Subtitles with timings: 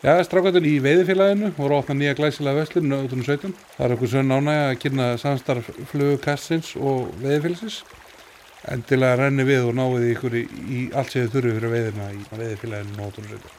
[0.00, 3.50] Já, strákvættur í veiðifélaginu voru að opna nýja glæsilega veslun 2017.
[3.74, 7.82] Það er okkur svo nánæg að kynna samstarf flugkassins og veiðifélagsins.
[8.72, 12.22] Endilega renni við og náðu því ykkur í, í allt þið þurfi fyrir veiðina í
[12.32, 13.58] veiðifélaginu 2017.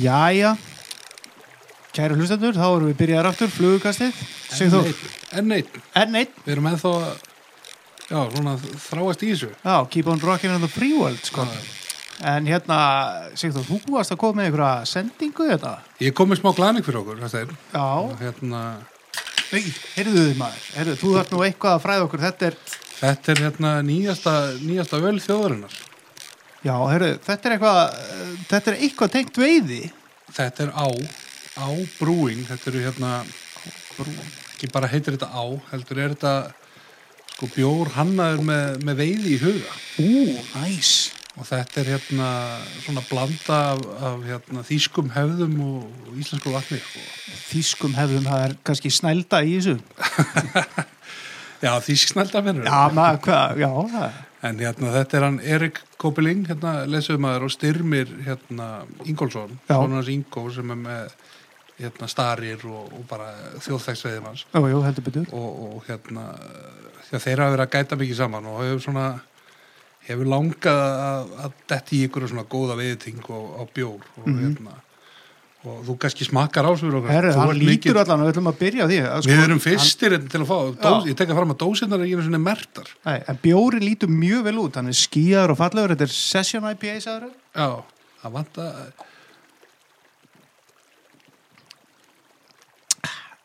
[0.00, 0.54] Jæja,
[1.92, 4.88] kæru hlustendur, þá erum við byrjaðar aftur, flugukastið, Sigþór,
[5.36, 7.20] En neitt, enn einn, við erum ennþá að,
[8.12, 9.50] já, svona þráast í þessu.
[9.64, 11.46] já, keep on rocking on the free world, sko.
[12.22, 12.78] En hérna,
[13.34, 15.72] Sigþór, þú varst að koma með einhverja sendingu þetta?
[16.04, 17.22] Ég kom með smá glaning fyrir okkur,
[17.72, 17.88] Já,
[18.20, 18.60] hérna,
[19.52, 19.64] nei,
[19.96, 22.58] heyrðu þið maður, heyrðu, þú þarf nú eitthvað að fræða okkur, þetta er,
[23.00, 25.74] þetta er hérna nýjasta, nýjasta völ þjóðarinnar.
[26.62, 29.82] já, heyrðu, þetta er eitthvað, eh, þetta er eitthvað tengt veiði.
[30.32, 30.86] Þetta er á,
[31.58, 33.10] á brúing, þetta eru hérna,
[34.54, 36.34] ekki bara heitir þetta á, heldur er þetta,
[37.42, 39.74] sko, bjór hannaður með, með veiði í huga.
[39.98, 41.12] Ú, næs.
[41.32, 42.28] Og þetta er hérna
[42.84, 46.78] svona blanda af, af hérna, þýskum hefðum og, og íslensku vatni.
[46.78, 47.04] Sko.
[47.48, 49.78] Þýskum hefðum, það er kannski snælda í þessu.
[51.64, 52.66] Já, þýsk snælda mennur.
[52.68, 54.20] Já, maður, hvað, já, það.
[54.42, 58.70] En hérna, þetta er hann Erik Kopeling, hérna, lesuðumæður og styrmir hérna
[59.06, 61.14] Ingólfsson, hans Ingó sem er með
[61.78, 63.30] hérna starir og, og bara
[63.62, 66.26] þjóðþægsveiðum hans Jú, jú, og, og hérna
[67.12, 69.08] því að þeir hafa verið að gæta mikið saman og hefur svona
[70.06, 74.80] hefur langað að, að detti í ykkur svona góða veiðting og á bjór og hérna
[75.62, 78.82] og þú kannski smakkar á svo Herru, hann lítur allan og við ætlum að byrja
[78.82, 78.96] á því.
[78.98, 82.10] að Við sko, erum fyrstir til að fá, dós, ég tekka fram að dósinnar er
[82.10, 82.90] einu svona mertar.
[83.06, 86.66] Nei, en bjóri lítur mjög vel út, hann er skíðar og fallegur, þetta er Session
[86.66, 87.30] IPA, sagður?
[87.54, 87.68] Já,
[88.24, 88.66] það vanta,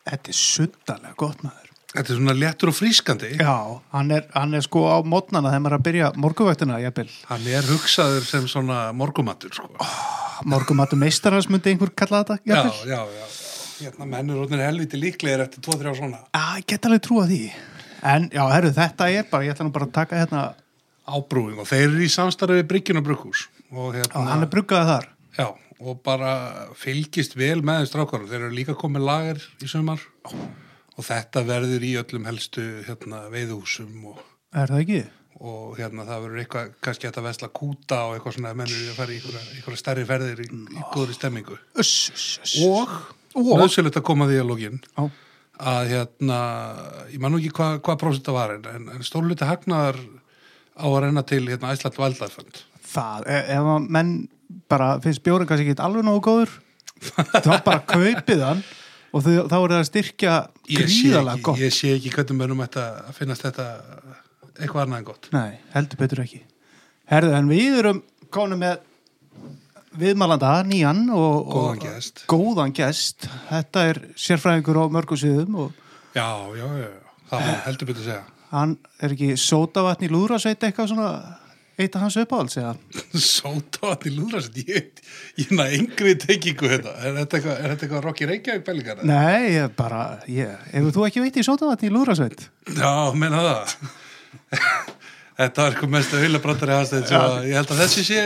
[0.08, 1.67] Þetta er suddalega gott maður.
[1.94, 3.30] Þetta er svona léttur og frískandi.
[3.40, 3.54] Já,
[3.94, 7.08] hann er, hann er sko á mótnana þegar maður er að byrja morguvættina, jafnvel.
[7.30, 9.68] Hann er hugsaður sem svona morgumattur, sko.
[10.48, 12.88] Morgumatu meistarans myndi einhver kalla þetta, já, jafnvel.
[12.88, 13.26] já, já, já.
[13.78, 17.52] Hérna mennur rótnir helviti líklegir eftir 2-3 svona Já, ég get alveg trúa því.
[18.02, 20.42] En, já, herru, þetta er bara, ég ætla nú bara að taka hérna,
[21.06, 25.06] ábrúing og þeir eru í samstarfi við Bryggjuna Brugghús og hérna, hann er bruggaði þar.
[25.38, 25.46] já,
[25.78, 26.32] og bara
[26.74, 27.86] fylgist vel með
[30.98, 34.18] og þetta verður í öllum helstu hérna, veiðhúsum og,
[34.56, 35.00] Er það ekki?
[35.38, 38.96] og hérna það verður eitthvað, kannski að vesla kúta og eitthvað svona að mennur að
[38.98, 41.58] fara í einhverja, stærri ferðir í, í góðri stemmingu.
[41.78, 42.56] Uss, uss, uss.
[42.66, 42.96] Og,
[43.38, 45.04] nöðsynlegt að koma því að lógin Já,
[45.68, 46.38] að hérna,
[47.12, 49.98] ég man nú ekki hvað hva prósent það var en, en stórluti hagnaðar
[50.78, 54.12] á að reyna til hérna Æsland Valdafönd það, e- ef að menn
[54.70, 56.54] bara finnst bjórin kannski ekki alveg nógu góður,
[57.44, 58.62] þá bara kaupið hann
[59.14, 60.36] og þau, þá er það að styrkja
[60.76, 61.58] gríðalega gott.
[61.62, 63.66] ég sé ekki hvernig mönnum ætti að finnast þetta
[64.58, 66.42] eitthvað annað en gott Nei, heldur betur ekki.
[67.08, 68.00] Herðu, en við erum
[68.34, 68.80] konum með
[69.98, 72.24] viðmælanda, nýjan og, Góðan gest.
[72.30, 73.28] góðan gest.
[73.48, 75.72] Þetta er sérfræðingur á mörgum sviðum og
[76.14, 77.14] já, já, já, já.
[77.30, 81.08] það var heldur betur að segja hann er ekki sótavatn í lúðrasveit eitthvað svona
[81.78, 82.74] eitt af hans uppáhalds eða?
[83.38, 85.02] Sótavatn í lúðrast ég,
[85.38, 89.04] ég næ yngri tekingu þetta er þetta eitthvað, er eitthvað Rocky Reykjavík bellingar?
[89.06, 92.48] Nei, ég bara, ég, ef þú ekki veit í sótavatn í lúðrasveit?
[92.74, 93.78] Já, menna það
[95.38, 97.12] Þetta var eitthvað mest að vilja brandari aðstæð
[97.46, 98.22] ég held að þessi sé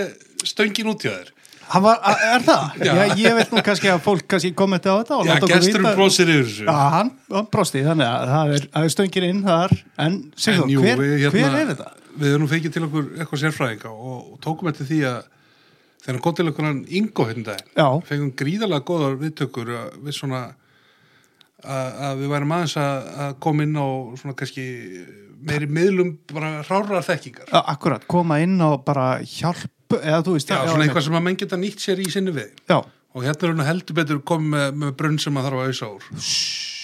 [0.49, 1.42] stöngin út þér Hann
[1.85, 2.79] var, er það?
[2.83, 2.93] Já.
[2.93, 3.03] Já.
[3.19, 6.67] ég veit nú kannski að fólk kannski kommenti á þetta Já, gesturum brósir yfir þessu
[6.67, 10.83] Já, hann, hann brosti, þannig að það er, er stöngin inn þar, en segðu jú,
[10.85, 11.93] hver, hérna, hver er þetta?
[12.23, 15.21] Við erum fengið til okkur eitthvað sérfræðinga og, og tókum eftir því að
[16.03, 17.89] þegar hann kom til okkur hann Ingo hérna daginn, Já.
[18.11, 20.43] fengum gríðalega góðar viðtökur við svona
[21.63, 23.87] að, að við værum aðeins að, að koma inn á
[24.21, 24.67] svona kannski
[25.43, 27.49] meiri miðlum bara rárar þekkingar.
[27.63, 31.25] Akkurat, koma inn og bara hjálp eða þú veist Já, það- svona eitthvað sem að
[31.29, 32.51] menn geta nýtt sér í sinni við.
[32.71, 32.81] Já,
[33.13, 35.89] Og hérna er hann heldur betur komið með, með brunn sem að þarf að auðsa
[35.93, 36.05] úr.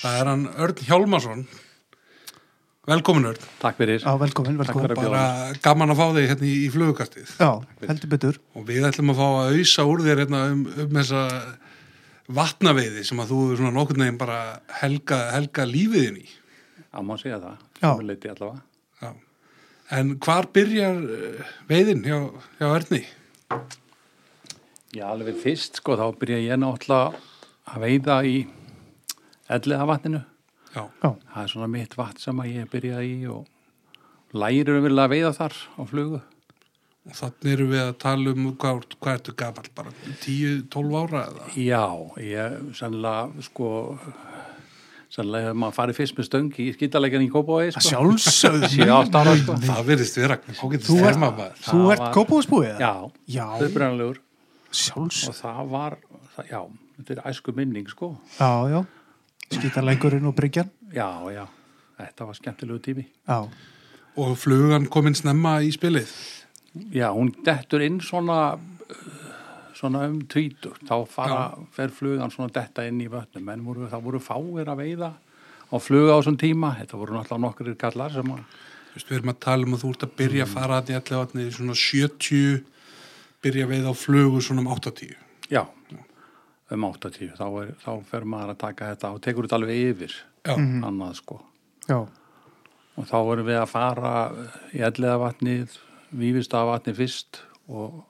[0.02, 1.46] Það er hann Örn Hjálmarsson.
[2.88, 3.46] Velkomin Örn.
[3.60, 4.00] Takk fyrir.
[4.00, 7.32] já, velkomin, velkomin fyrir að bjóða Bara gaman að fá þig hérna í, í flugukastið.
[7.40, 7.50] Já,
[7.88, 11.22] heldur betur og við ætlum að fá að auðsa úr þér hérna, um, um þessa
[12.38, 14.38] vatnaveiði sem að þú er svona nokkurn veginn bara
[14.82, 16.26] helga, helga lífiðin í
[16.88, 17.56] Það má segja það.
[17.82, 17.88] Já.
[17.90, 18.62] Sem leiti allavega.
[19.88, 22.18] En hvar byrjar eh, veiðin hjá,
[22.58, 23.02] hjá Erni?
[24.92, 27.20] Já, alveg fyrst, sko, þá byrja ég náttúrulega
[27.68, 28.34] að veiða í
[29.48, 30.20] elliða vatninu.
[30.74, 35.06] Já, Það er svona mitt vatn sem að ég byrjaði í og lærir um vilja
[35.08, 36.20] að veiða þar á flugu.
[37.08, 41.46] og þannig erum við að tala um hvað, hvað ertu gamall, bara 10-12 ára eða?
[41.56, 41.84] Já,
[42.20, 43.70] ég sannlega, sko,
[45.12, 47.88] sannlega hefur maður farið fyrst með stöng í skýtalegjan í Kópavogi Að sko.
[49.22, 49.56] ára sko.
[49.64, 50.98] Það virðist vera Þú
[51.92, 52.74] ert- ert kópúðsbúið?
[52.82, 52.92] Já,
[53.28, 54.20] Já, upprænalegur
[54.70, 55.96] sjálfsögðu og það var,
[56.36, 56.60] það, já,
[56.98, 58.10] þetta er æsku minning sko.
[58.38, 58.80] Já, já
[59.48, 61.44] Skítarleikurinn og bryggjan Já, já,
[61.98, 63.06] þetta var skemmtilegu tími.
[63.28, 63.48] Já,
[64.18, 66.08] Og flugan kominn snemma í spilið.
[66.92, 68.58] Já, hún dettur inn svona
[69.78, 71.42] svona um tvítur þá fara,
[71.74, 73.52] fer flugan svona detta inn í vötnum.
[73.52, 75.12] En voru, það voru fáir að veiða
[75.70, 76.74] á fluga á þessum tíma.
[76.80, 78.42] Þetta voru náttúrulega nokkur kallar sem að
[78.88, 80.88] Þú veist, við erum að tala um að þú ert að byrja að fara að
[80.90, 82.62] í allir vatni svona 70,
[83.44, 85.12] byrja að veiða á flugu svona um 80.
[85.52, 85.60] já,
[86.74, 90.16] um 80 þá, er, þá fer maður að taka þetta og tekur þetta alveg yfir.
[90.48, 91.36] Já, annað sko.
[91.84, 91.98] Já,
[92.98, 94.12] og þá erum við að fara
[94.74, 95.78] í elliða vatnið
[96.18, 98.00] vífista vatnið fyrst og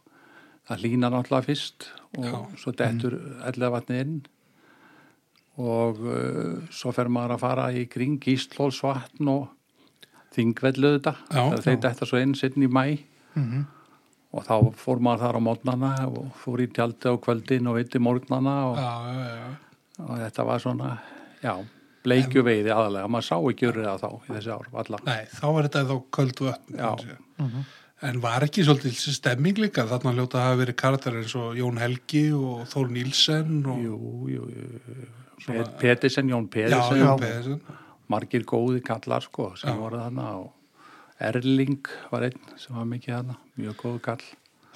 [0.69, 1.89] það lína náttúrulega fyrst
[2.19, 2.35] og Já.
[2.61, 3.17] svo dettur
[3.49, 4.19] elliða vatnið inn
[5.59, 9.49] og uh, svo fer maður að fara í kring Íslólsvatn og
[10.37, 12.85] Þingvellu þetta þegar þeir detta svo inn sinn í mæ
[13.39, 13.65] Mhm.
[14.35, 17.99] og þá fór maður þar á mótnana og fór í tjaldi á kvöldin og viti
[18.03, 19.49] morgnana og, já, já, já.
[20.05, 20.89] og þetta var svona
[21.43, 21.53] já,
[22.05, 25.47] bleikju veiði aðalega maður sá ekki urrið að þá í þessi ár allar Nei, þá
[25.55, 26.77] var þetta þá köld vötn.
[26.77, 26.91] Já.
[27.07, 27.49] Já.
[28.07, 29.83] En var ekki svolítið þessi stemming líka?
[29.91, 33.81] Þarna hljóta að hafa verið karakter eins og Jón Helgi og Þór Nílsen og...
[33.83, 33.99] Jú,
[34.31, 35.09] jú, jú.
[35.49, 37.61] Pet Petisen, Jón já, Petisen, Jón Pedersen.
[38.09, 39.79] margir góði kallar sko sem Já.
[39.79, 40.55] voru þarna og
[41.29, 44.25] Erling var einn sem var mikið þarna, mjög góðu kall.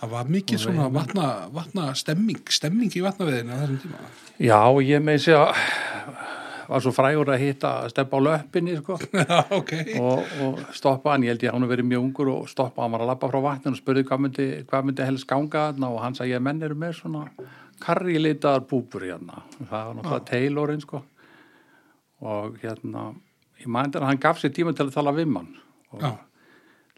[0.02, 4.08] Það var mikið svona vatna, vatna stemming, stemming í vatnaveðinu á þessum tíma.
[4.42, 5.52] Já, ég þessi að
[6.72, 8.98] var svo frægur að hitta að steppa á löppinni sko.
[9.20, 9.72] Já, ok.
[10.00, 12.94] og, og stoppa hann, ég held ég að hann verið mjög ungur og stoppa, hann
[12.96, 16.18] var að labba frá vatninu og spurði hvað myndi, hvað myndi helst ganga og hann
[16.18, 17.26] sagði að menn eru með svona
[17.82, 19.42] karrilitaðar búbur hérna.
[19.60, 21.02] Það var náttúrulega Taylorinn sko.
[22.22, 23.08] Og hérna
[23.62, 25.50] ég mændi að hann gaf sér tíma til að tala við mann.
[25.92, 26.12] Og Já,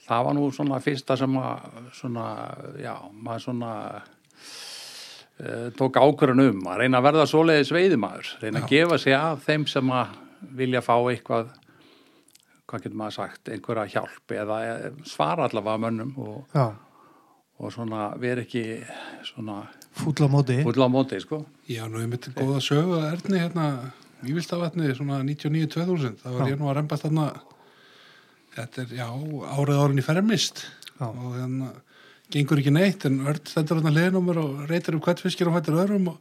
[0.07, 2.27] það var nú svona fyrsta sem að svona,
[2.81, 3.73] já, maður svona
[5.79, 9.67] tók ákvörðun um að reyna að verða svoleiðis veiðimaður, reyna að gefa sig af þeim
[9.71, 10.17] sem að
[10.55, 11.53] vilja fá eitthvað
[12.65, 16.69] hvað getur maður sagt, einhverja hjálp eða eh, svara allavega mönnum og, já
[17.55, 18.65] og svona vera ekki
[19.23, 19.61] svona
[19.95, 21.45] Fúll á móti full á móti, sko.
[21.71, 23.67] já nú er mitt góða sögu að Erni hérna
[24.25, 26.19] í Viltavatni svona 99-2000.
[26.23, 26.53] Það var Já.
[26.53, 27.27] ég nú að rembast þarna,
[28.57, 29.09] þetta er, já,
[29.59, 30.65] árið árin í fermist
[30.99, 31.09] Já.
[31.11, 31.71] og hérna
[32.35, 35.51] gengur ekki neitt en Örn stendur hérna hliðin á mér og reytir upp hvert fiskir
[35.51, 36.21] og hættir öðrum og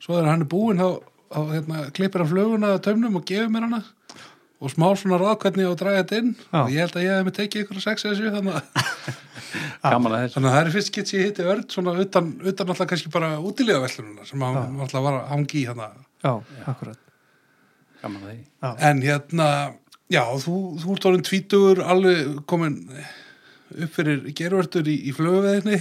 [0.00, 0.88] svo þegar hann er búinn þá,
[1.30, 3.82] þá hérna, klippir hann fluguna að taumnum og gefur mér hana
[4.60, 6.58] og smá svona ráð hvernig ég á að draga þetta inn Já.
[6.60, 9.94] og ég held að ég hef með tekið ykkur að sex eða sjö þannig að
[9.96, 10.34] að þessu.
[10.34, 13.30] Þannig að það er fyrst gett ég hitti Örn svona utan, utan alltaf kannski bara
[13.40, 15.88] útilega vellununa sem hann alltaf var að hangi í hérna.
[16.20, 16.32] Já,
[16.68, 17.00] akkurat
[18.00, 18.36] Gaman að því.
[18.64, 19.48] Já, En hérna,
[20.12, 22.78] já, þú, þú ert orðin tvítugur, alveg komin
[23.74, 25.80] upp fyrir gervörtur í, í flöguveðinni.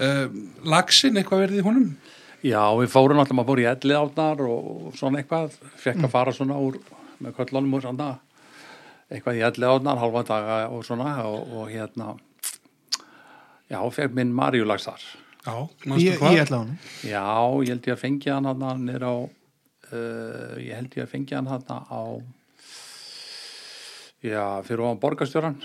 [0.00, 0.40] Um,
[0.70, 1.90] Laxin, eitthvað verið í honum?
[2.40, 6.32] Já, við fórum alltaf, maður fór í ellið átnar og svona eitthvað, fekk að fara
[6.32, 6.78] svona úr
[7.20, 8.10] með köllunum og svona
[9.10, 12.14] eitthvað í ellið átnar, halva daga og svona og, og hérna
[13.70, 15.04] já, fekk minn Marjulags þar
[15.40, 16.40] Já, í, manstu í hvað?
[16.46, 16.72] allan
[17.04, 17.26] Já,
[17.64, 21.36] ég held ég að fengi hann hann nýr á uh, ég held ég að fengi
[21.36, 22.02] hann hann á
[24.24, 25.60] já, fyrir ofan borgarstjóran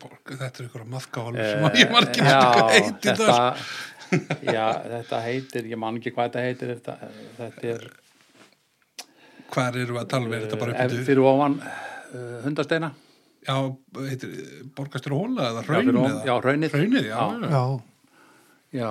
[0.00, 3.18] Borg, þetta er ykkur að maðkahólur sem að ég man ekki Eh, Já, hvað heitir
[3.18, 3.56] þetta,
[4.56, 6.94] já, þetta heitir, ég man ekki hvað þetta heitir þetta,
[7.38, 7.84] þetta er
[9.54, 10.36] Hvað eru að tala við?
[10.38, 12.90] Er þetta bara eh, upp í fyrir ofan uh, hundasteina
[13.44, 13.56] Já,
[14.00, 14.32] heitir
[14.78, 15.92] borgastur hóla eða hraun
[16.24, 16.72] já, hraunið.
[16.72, 17.20] Hraunið, já.
[17.20, 17.50] Já.
[17.52, 17.64] já.
[18.74, 18.90] Já, já,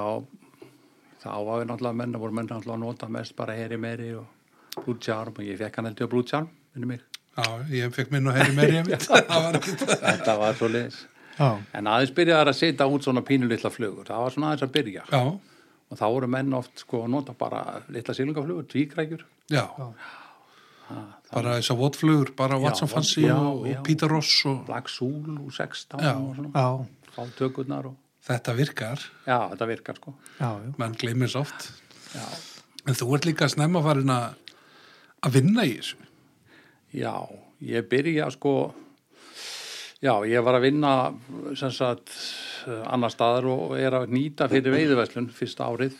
[1.23, 4.83] þá var við náttúrulega menn voru menn náttúrulega að nota mest bara heri meiri og
[4.83, 7.01] blútsjarm og ég fekk hann heldur blútsjarm, minni mig
[7.33, 9.07] Já, ég fekk minn og heyri meiri ég mitt.
[9.09, 14.25] þetta var svo já, en aðeins byrjaði að setja út svona pínu litla flugur, það
[14.25, 15.05] var svona aðeins að byrja.
[15.09, 15.23] Já,
[15.93, 17.63] og þá voru menn oft sko að nota bara
[17.93, 19.25] litla sílungaflugur, tvíkrækjur.
[19.53, 19.65] Já.
[21.33, 23.79] Bara þess að votflugur, bara Já, Watson Fancy já, og, já.
[23.79, 26.13] og Peter Ross og Black Soul 16 Já.
[26.13, 27.95] og svona, já, fá tökurnar og
[28.27, 30.13] þetta virkar, já, þetta virkar sko.
[30.37, 30.73] Já, já.
[30.77, 31.71] menn gleymir svo oft.
[32.13, 32.27] já,
[32.83, 36.02] En þú ert líka snemma farin að vinna í þessu.
[36.93, 37.13] Já
[37.63, 38.73] ég byrja sko
[40.03, 40.93] já, ég var að vinna
[41.59, 42.11] sem sagt
[42.87, 45.95] annar staðar og er að nýta fyrir veiðuverslun fyrsta árið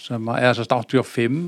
[0.00, 1.44] sem að, eða sem sagt 85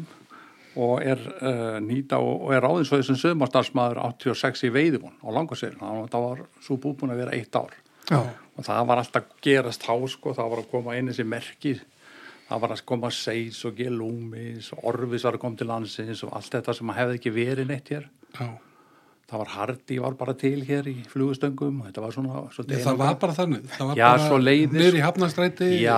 [0.76, 5.28] og er uh, nýta og, og er ráðin svo þessum sögumarstarfsmaður 86 í veiðuvon á
[5.33, 7.73] langarsveilin, það var svo búin að vera eitt ár
[8.11, 8.21] já.
[8.21, 11.75] og það var alltaf gerast há sko, það var að koma inn þessi merki
[12.47, 16.76] það var að koma Seis og Gelúmis og að koma til landsins og allt þetta
[16.76, 18.52] sem hefði ekki verið neitt hér Já.
[19.26, 23.16] Það var Hardy var bara til hér í flugustöngum þetta var svona Ég, það var
[23.18, 23.64] bara þannig.
[23.75, 24.78] Það var Já, bara leiðis.
[24.78, 25.97] Nýri hafnastræti, já,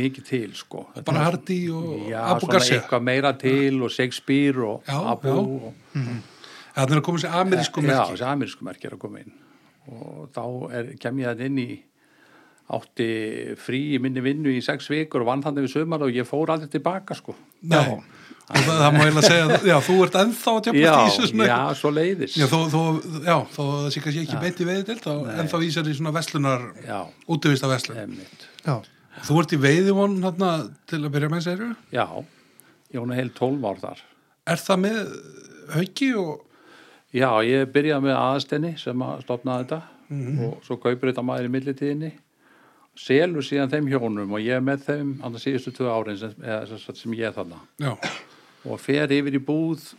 [0.00, 2.80] mikið til sko Þetta bara Hardy og já, Abu svona Garcia.
[2.82, 5.40] eitthvað meira til og Shakespeare og Já, Abu já.
[5.40, 5.74] og
[6.76, 8.12] Það er að koma sér amerísku Já, merki.
[8.12, 9.32] þessi amerísku merki er að koma inn
[9.86, 10.42] og þá
[10.76, 11.68] er, kem ég þetta inn í
[12.76, 13.06] átti
[13.62, 16.50] frí í minni vinnu í sex vikur og vann þannig við sömar og ég fór
[16.50, 17.36] aldrei tilbaka sko
[17.70, 18.00] Nei.
[18.46, 21.46] Það, það má eiginlega segja, já, þú ert ennþá að Já, í þessu svona.
[21.50, 22.80] já, svo leiðis Já, þó, þó,
[23.26, 25.10] já, þó það sé kannski ekki beint í veiðild, þá
[25.42, 26.98] ennþá í sér í svona veslunar, Já,
[27.34, 27.98] útivista veslun.
[28.04, 28.76] emmitt Já,
[29.26, 30.50] Þú ert í veiðivon hérna
[30.86, 32.06] til að byrja með segir Já,
[32.94, 34.04] ég hún er heil 12 ár þar.
[34.46, 35.00] Er það með
[35.74, 36.44] hauki og,
[37.16, 40.38] Já, ég byrjaði með aðstenni sem að stopna þetta Mhm.
[40.46, 42.12] og svo kaupir þetta maður í millitíðinni.
[42.94, 46.94] Selur síðan þeim hjónum og ég er með þeim annars síðustu tvö árin sem, eða,
[46.94, 47.58] sem ég er þarna.
[47.82, 47.90] Já,
[48.66, 49.92] og fer yfir í búð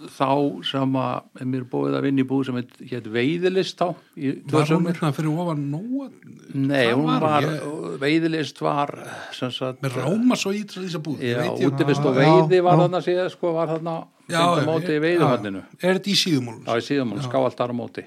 [0.00, 0.28] þá
[0.64, 2.56] sem að mér búið að vinna í búð sem
[2.88, 6.06] hétt veiðilist þá var hún sömur hérna fyrir ofan nóa
[6.54, 7.98] Nei, Hvað hún var hún?
[8.00, 8.92] veiðilist var
[9.36, 11.20] sagt með ráma svo í þessa búð?
[11.20, 12.80] Já, ég- útivist og Já, veiði var já.
[12.86, 13.96] þarna síðan sko, var þarna
[14.30, 15.02] Já, já, móti í já.
[15.04, 16.64] veiðuhöndinu Er þetta í síðumólun?
[16.64, 18.06] Já, í síðan hún ská alltaf á móti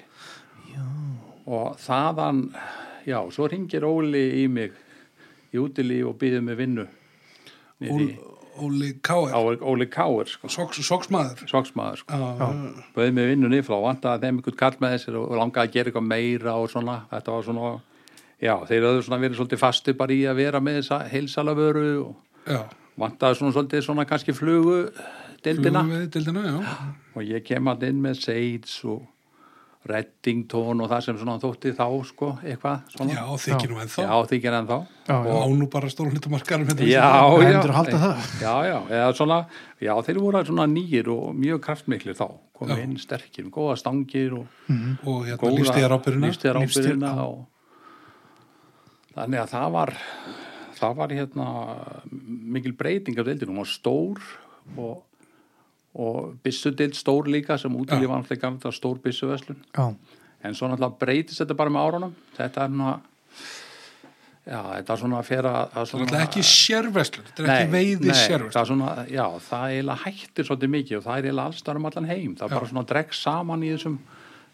[1.46, 2.38] og þaðan
[3.06, 4.72] já, svo ringir Óli í mig
[5.54, 6.86] í útilíf og býður mig vinnu
[7.84, 8.14] í
[8.60, 11.42] Óli Káer, á Óli Káir sko, Soks, Soksmaður.
[11.50, 12.18] soksmaður sko.
[12.18, 12.48] Já,
[12.94, 15.90] bauði mig vinnu niður og vantaði þeim einhvern kall með þessir og langaði að gera
[15.90, 17.72] eitthvað meira og svona, þetta var svona
[18.44, 22.50] já, þeir höfðu svona verið svolítið fasti bara í að vera með þessa heilsalavöru og
[22.50, 22.60] já.
[23.00, 24.78] vantaði svona svolítið svona kannski flugu
[25.44, 25.84] dildina
[27.14, 29.02] og ég kem að inn með Sage og
[29.84, 34.04] Reddington og það sem svona þótti þá sko, eitthvað svona Já, þykir nú ennþá.
[34.08, 34.76] já þykir en þá
[35.10, 36.70] já, Og á nú bara stóra hlutamarkarum.
[36.80, 38.22] já, já, Heldur halda það?
[38.40, 39.38] já, já, eða svona
[39.84, 42.26] já, þeir voru svona nýjir og mjög kraftmiklir þá,
[42.56, 42.84] komið Já.
[42.86, 44.46] inn sterkir góða stangir og
[45.04, 46.30] Og hérna lífstíðar ábyrðina.
[46.30, 47.24] lífstíðar Lífstíðar, ábyrðina já.
[47.28, 47.46] og
[49.14, 49.92] þannig að það var
[50.74, 51.48] það var hérna
[52.54, 54.18] mikil breyting af deildinu, hún var stór
[54.76, 55.02] og
[55.94, 59.84] og byssudeild stór líka sem útlýði var alltaf gamla stór byssuveslun Já,
[60.44, 62.16] en svo náttúrulega breytist þetta bara með árunum.
[62.36, 62.94] Þetta er svona
[64.44, 68.18] já, þetta er svona að að Það er ekki sérveslun, þetta er ekki veiði nei,
[68.18, 68.52] sérveslun.
[68.56, 71.88] það er svona, já, það eiginlega hættir svolítið mikið og það er eiginlega allstar um
[71.90, 72.36] allan heim.
[72.38, 73.98] Það er bara svona dregg saman í þessum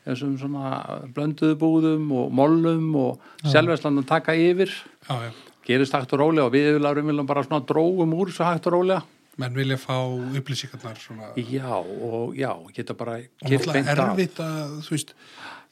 [0.00, 0.68] þessum svona
[1.14, 4.73] blönduðu búðum og mollum og selveslan að taka yfir.
[5.09, 5.32] Já, já.
[5.66, 9.02] gerist hægt og rólega og við viljum bara svona dróum úr svo hægt og rólega
[9.40, 9.97] Menn vilja fá
[10.40, 11.30] upplýsingarnar svona.
[11.40, 15.14] já, og já, geta bara Og náttúrulega erfitt að, þú veist,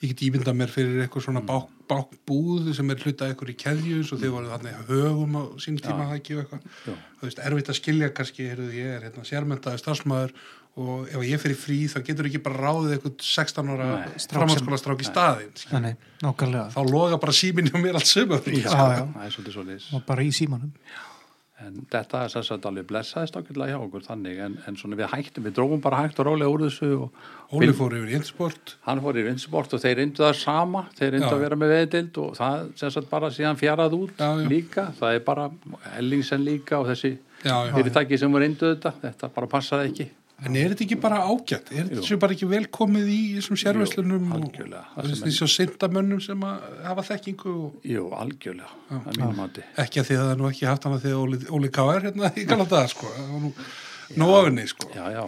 [0.03, 3.97] ég get ímyndað mér fyrir eitthvað svona bák, bákbúð sem er hlutað eitthvað í keðju
[4.03, 6.71] eins og þið voru þannig högum á sín tíma að ekki og eitthvað.
[6.87, 6.95] Já.
[7.19, 10.35] Þú veist, erfitt að skilja kannski, heyrðu, ég er hérna sérmentaði starfsmæður
[10.79, 13.87] og ef ég fyrir frí þá getur ekki bara ráðið eitthvað 16 ára
[14.31, 15.09] framhanskóla strák í
[16.23, 18.39] nákvæmlega Þá loga bara síminni á mér allt sömur.
[18.47, 19.03] já, Já, já.
[19.11, 20.71] það er svolítið svolítið og bara í símanum
[21.65, 25.47] en þetta er að alveg blessaðist ákveðlega hjá okkur þannig en, en svona við hættum,
[25.49, 26.91] við drófum bara hægt og rólega úr þessu
[27.49, 28.75] Óli fór yfir í einsport.
[28.87, 32.21] hann fór í vinsport og þeir reyndu það sama þeir reyndu að vera með veðdild
[32.23, 34.47] og það sagt bara síðan fjarað út Já, já.
[34.53, 35.49] líka, það er bara
[35.99, 40.09] Ellingsen líka og þessi Já, fyrirtæki sem reyndu þetta, þetta bara passaði ekki
[40.39, 41.71] En er þetta ekki bara ágætt?
[41.75, 44.69] Er þetta sem bara ekki velkomið í þessum sérverslunum Jú,
[45.03, 50.07] og svo syndamönnum sem að hafa þekkingu og Jú, algjörlega, að mínum mati ekki að
[50.11, 52.07] því að það er nú ekki haft hana því að Óli, Óli K.R.
[52.07, 53.11] hérna í gala dag sko.
[53.19, 53.53] Var nú
[54.23, 54.91] nóafinni sko.
[54.95, 55.25] Já, já,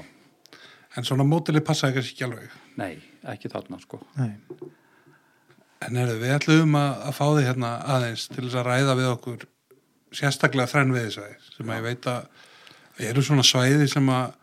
[0.99, 2.55] En svona mótilið passaði kannski ekki alveg.
[2.79, 2.95] nei,
[3.35, 4.33] ekki þarna sko Nei.
[5.87, 9.11] En er við ætlum að, að fá þið hérna aðeins til þess að ræða við
[9.11, 9.47] okkur
[10.21, 14.37] sérstaklega þrenn við þess sem að ég veit að eru svona svæði sem að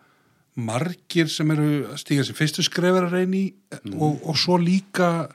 [0.58, 3.44] margir sem eru að stíga sem fyrstu skrefur að reyni
[3.94, 5.28] og, og svo líka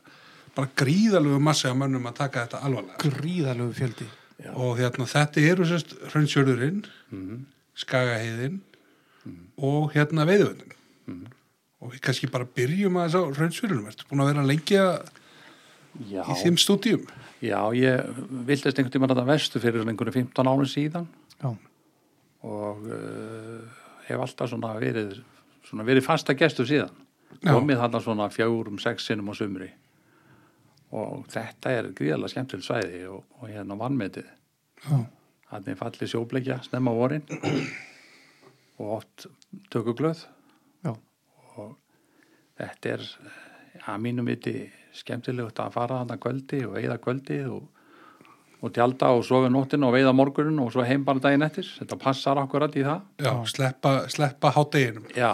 [0.57, 2.99] bara gríðalegu massi að mönnum að taka þetta alvarlega.
[3.07, 4.09] Gríðalegu fjöldi.
[4.59, 6.83] Og hérna þetta eru sérst hraunsjörðurinn
[7.79, 8.59] skagaheiðin
[9.63, 10.75] og hérna veiðvöndin
[11.83, 14.95] og við kannski bara byrjum að þess á hraunsjörðunum ertu búin að vera lengi að
[16.09, 17.05] Já, í þeim stúdíum?
[17.43, 21.09] Já ég viltist einhvern tímann þetta vestu fyrir einhverju 15 ánum síðan.
[21.43, 21.51] Já,
[22.49, 23.82] og uh,
[24.13, 25.17] hef alltaf svona verið
[25.67, 26.93] svona verið fasta gestur síðan.
[27.43, 29.71] Komið þarna svona fjórum, sex sinnum á sumri.
[30.93, 34.29] Og þetta er gríðarlega skemmtileg svæði og, og hérna vannmetið
[35.53, 37.25] þannig falli sjóbleikja snemma vorin.
[38.81, 39.27] Og oft
[39.73, 40.27] tökuglöð.
[40.85, 40.93] Já,
[41.57, 41.75] og
[42.61, 43.07] þetta er
[43.89, 44.57] að mínum viti
[44.97, 47.82] skemmtilegt að fara þarna kvöldi og eigða kvöldi og
[48.63, 51.67] og tjálta og sofa nóttin og veiða morgunin og svo heim bara daginn eftir.
[51.81, 53.01] Þetta passar akkurat í það.
[53.25, 55.09] Já, sleppa, sleppa háteginum.
[55.17, 55.33] já,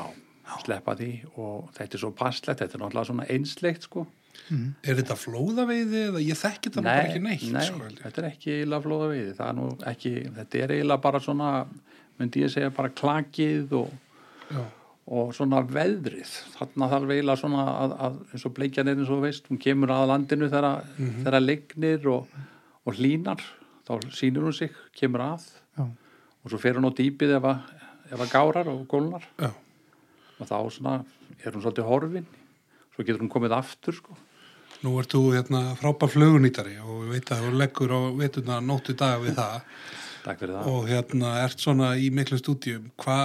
[0.65, 4.07] sleppa því og þetta er svo passlegt, þetta er náttúrulega svona einsleikt sko.
[4.49, 8.53] Er þetta flóðaveiði eða ég þekki þetta bara ekki neitt, nei sko, þetta er ekki
[8.55, 11.49] eiginlega flóða veiði það er nú ekki, þetta er eiginlega bara svona
[12.19, 13.91] myndi ég segja bara klakið og,
[15.19, 16.33] og svona veðrið.
[16.57, 19.93] Þarna þarf eiginlega svona að, að eins og bleikjan er eins og veist, hún kemur
[19.95, 22.39] að landinu þegar, mm þegar legnir og,
[22.89, 23.43] og hlínar,
[23.85, 25.45] þá sýnir hún sig kemur að
[25.77, 25.85] Já.
[25.85, 27.61] og svo fer hún á dýpið ef að,
[28.09, 29.53] ef að gárar og gólnar já,
[30.39, 30.97] og þá svona
[31.45, 32.27] er hún svolítið horfin
[32.95, 34.17] svo getur hún komið aftur sko.
[34.83, 38.97] nú ert þú hérna frábær flugunýtari og ég veit að þú leggur á veituna nóttu
[38.99, 39.63] dag við það
[40.25, 42.91] takk fyrir það og hérna ert svona í miklu stúdíum.
[43.01, 43.19] Hva,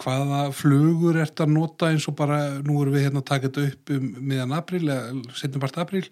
[0.00, 3.66] hvaða flugur ert að nota eins og bara, nú erum við hérna að taka þetta
[3.70, 6.04] upp um miðan apríl, eða setnum part apríl,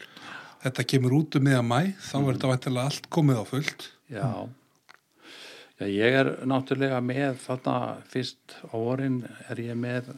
[0.64, 3.86] þetta kemur út um miðan mæ, þá er þetta vantilega allt komið á fullt.
[4.12, 4.28] Já.
[5.80, 7.76] Já, ég er náttúrulega með þarna
[8.12, 10.12] fyrst á vorin er ég með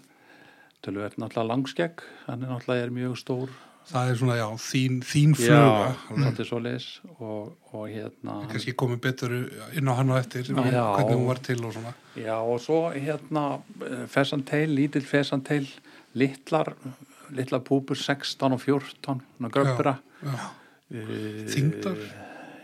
[0.84, 5.32] tölvöld náttúrulega langskegg, hann er náttúrulega er mjög stór Það er svona, já, þín, þín
[5.36, 5.56] fluga.
[5.60, 6.86] Já, svolítið svoleiðis
[7.18, 9.34] og, og hérna kannski komið betur
[9.76, 10.54] inn á hann og eftir Já.
[10.56, 13.42] hvernig hún var til og svona Já, og svo hérna
[14.08, 15.68] fesanteil, lítill fesanteil
[16.16, 16.72] litlar,
[17.34, 20.50] litlar púpur 16 og 14, svona gröppura já.
[20.90, 21.46] Eh?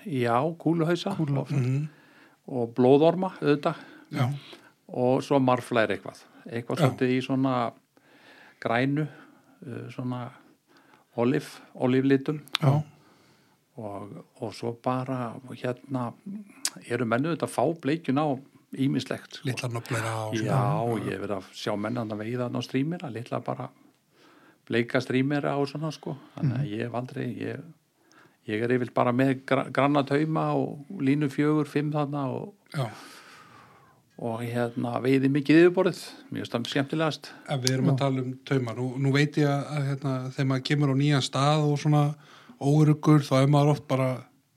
[0.06, 1.14] Já, kúluhausa.
[1.16, 1.88] Kúlu- og, Mhm.
[2.48, 3.76] og blóðorma auðvitað.
[4.12, 4.28] Já,
[4.88, 6.22] og svo marflær eitthvað.
[6.50, 7.72] Eitthvað svolítið í svona
[8.60, 9.06] grænu
[9.66, 10.30] uh, svona
[11.16, 12.40] olif, oliflitum
[13.76, 16.12] og, og svo bara hérna
[16.88, 18.26] eru mennu þetta fá bleikjun á
[18.78, 19.48] ímislegt sko.
[19.48, 20.44] litla nöfnleira svona.
[20.44, 23.68] Já, ég hef verið að sjá mennan að veiða þarna á strímira, litla bara
[24.70, 26.16] bleika strímira og svona sko.
[26.36, 26.60] Þannig Mhm.
[26.62, 27.60] að ég hef aldrei ég,
[28.48, 32.86] ég er yfir bara með gra, granna tauma og línu fjögur, fimm þarna og, já.
[34.20, 36.00] og hérna veiði mikið yfirborðið.
[36.32, 37.30] Mjög stam skemmtilegast.
[37.48, 38.74] En við erum að tala um tauma.
[38.76, 42.02] Nú, nú veit ég að, að hérna, þegar maður kemur á nýjan stað og svona
[42.60, 44.10] óurugur þá er maður oft bara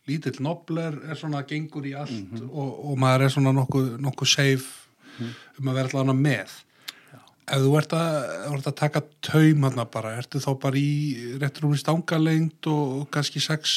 [0.07, 4.89] lítill nobler er svona gengur í allt og, og maður er svona nokkuð nokku safe
[5.23, 6.57] um að vera allavega með
[7.47, 8.15] ef þú ert að,
[8.53, 13.07] ert að taka taum hann bara, ertu þá bara í réttur um í stangalengt og
[13.13, 13.73] kannski 6,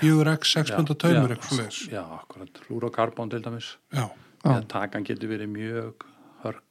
[0.00, 1.80] 4x, 6 punda taumur eitthvað svoleiðis.
[1.92, 3.74] Já, akkurat, flúrokarbón til dæmis.
[3.94, 4.08] Já,
[4.44, 4.60] Já.
[4.68, 6.06] takan getur verið mjög
[6.44, 6.62] hörg.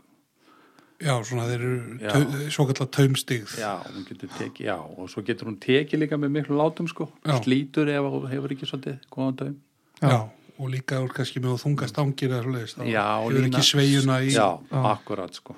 [1.01, 2.49] Já, svona þeir eru Já.
[2.55, 3.57] svo kallar taumstigð.
[3.59, 7.09] Já, hún getur tekið, já, og svo getur hún tekið líka með miklu látum sko,
[7.25, 7.35] Já.
[7.43, 9.55] slítur ef hún hefur ekki svolítið góðan taum.
[10.01, 10.19] Já,
[10.59, 13.67] og líka úr kannski með þunga stangir eða svoleiðis, þá Já, og hefur lína- ekki
[13.71, 15.55] sveiguna í Já, akkurat sko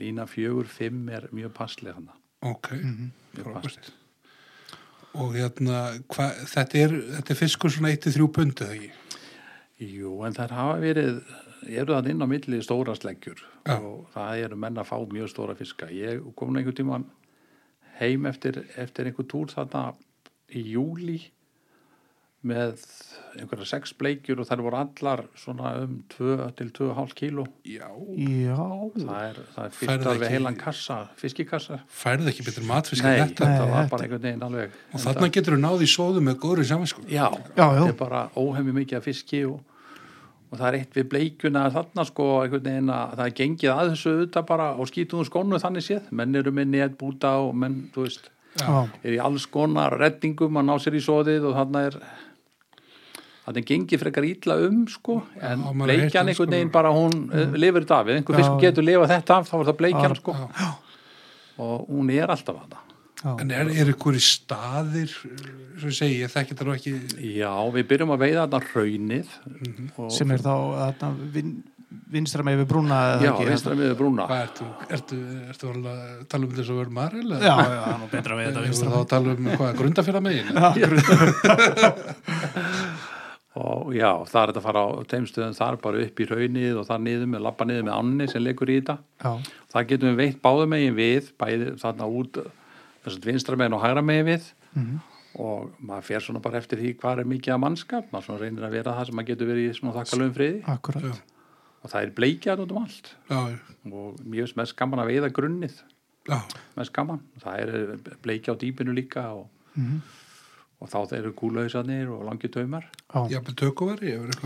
[0.00, 2.72] Lína fjögur, fimm er mjög passlega hana ok,
[3.34, 3.92] mjög frábært passleg.
[5.12, 5.78] og hérna,
[6.08, 8.92] hva, þetta, er, þetta er fiskur svona 1-3 pundi eða ekki?
[9.82, 11.20] Jú, en þær hafa verið
[11.68, 13.42] eru það inn á milli stóra sleggjur.
[13.62, 13.76] Já.
[13.78, 15.86] og það eru menn að fá mjög stóra fiska.
[15.94, 17.04] Ég kom einhvern tímann
[18.00, 19.92] heim eftir, eftir einhver túr þarna
[20.50, 21.20] í júli
[22.42, 22.82] með
[23.38, 27.44] einhverja sex bleikjur og þær voru allar svona um 2 til 2,5 kíló.
[27.64, 27.86] Já,
[28.18, 28.58] Já,
[28.98, 31.78] það er, það er fyrst alveg heilan kassa fiskikassa.
[31.88, 35.04] Færði ekki betur matfisk Nei, en þetta, þetta var þetta- bara einhvern veginn alveg og
[35.06, 37.80] þarna getur þú náði í sóðu með góðri saminsku Já, Já, já.
[37.80, 39.60] þetta er bara óhemmi mikið af fiski og,
[40.52, 43.94] og það er eitt við bleikjuna þarna sko einhvern veginn að það er gengið að
[43.94, 46.10] þessu auðvitað bara og skítum úr skónu þannig séð.
[46.12, 48.28] Menn eru með netbúta og menn, þú veist
[48.60, 48.68] já,
[49.00, 51.96] er í alls konar reddingum að ná sér í soðið og þarna er
[53.42, 56.46] þarna er gengið frekar ítla um sko en Já, bleikjan það, einhvern sko.
[56.54, 57.56] veginn bara hún mm.
[57.58, 58.40] lifir þetta af, ef einhver Já.
[58.42, 60.70] fisk getur lifað þetta af þá er það bleikjan Já, sko já.
[61.66, 62.78] og hún er alltaf að það
[63.22, 63.32] já.
[63.42, 66.92] En er, er ykkur í staðir sem ég segi, ég þekki þetta nú ekki
[67.36, 69.84] Já, við byrjum að veiða þarna raunið Mhm.
[69.96, 71.52] og, sem er þá þarna, vin,
[72.12, 74.64] vinstra með við brúna eða Já, vinstra miður brúna hvað ertu,
[74.96, 75.16] ertu,
[75.52, 75.86] ertu að
[76.32, 78.88] tala um þess að vera maril Já, já, það er nú betra við þetta vinstra
[78.90, 80.46] þá að tala um hvað, grundafyrra megin
[83.54, 86.86] og já, það er þetta að fara á teimstöðum þar bara upp í raunið og
[86.88, 88.98] þar niður með lappa niður með annir sem leikur í þetta.
[89.22, 89.32] Já,
[89.74, 92.38] það getum við veitt báðum megin við bæði þarna út
[93.04, 94.52] þess að vinstra megin og hægra megin við.
[94.74, 95.00] Mhm.
[95.40, 98.08] og maður fer svona bara eftir því hvað er mikið að mannskap.
[98.12, 100.58] Maður reynir að vera það sem maður getur verið í svona þakkalöfum friði.
[101.82, 103.08] Og það er bleikjað út um allt.
[103.30, 103.38] Já,
[103.96, 105.78] og mjög mest gaman að veiða grunnið.
[106.28, 106.36] Já,
[106.76, 110.02] mest gaman, það er bleikja á dýpinu líka og, Mhm.
[110.82, 113.38] Og þá þeir eru kúlausarnir og langi taumar Já,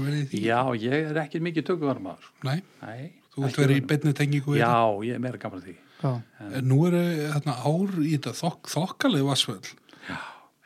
[0.05, 3.01] verið í því já, ég er ekki mikið tökuvarmaður Nei, Nei,
[3.33, 4.75] þú vilt ekki vera í beinni tengingu við Já,
[5.09, 8.37] ég er meira gaman að því já, þetta En nú eru þarna ár í þetta
[8.43, 9.75] þok, þokkalegu vassföll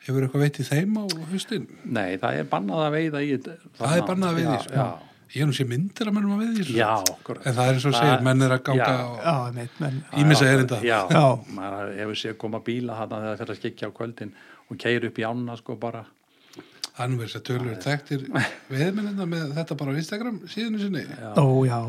[0.01, 1.65] Hefur eitthvað veit í þeim á haustin?
[1.85, 3.71] Nei, það er bannað að veiða í þetta.
[3.77, 4.71] Það er bannað að veiða í?
[4.73, 4.85] Já,
[5.31, 6.73] Ég er nú sé myndir að mennum að við því.
[6.75, 7.45] já, akkurat.
[7.47, 9.03] En það er eins og segir, menn er að ganga Já.
[9.05, 10.79] og Já, einmitt, menn, ímissa erinda.
[10.83, 11.21] Já, Já.
[11.55, 12.35] maður hefur séð
[14.71, 16.05] að á og keir upp í ána sko bara.
[17.01, 18.25] Nú verið sér tölur þekktir
[18.69, 21.05] veðmennina með þetta bara á Instagram síðanu sinni.
[21.35, 21.79] ó já,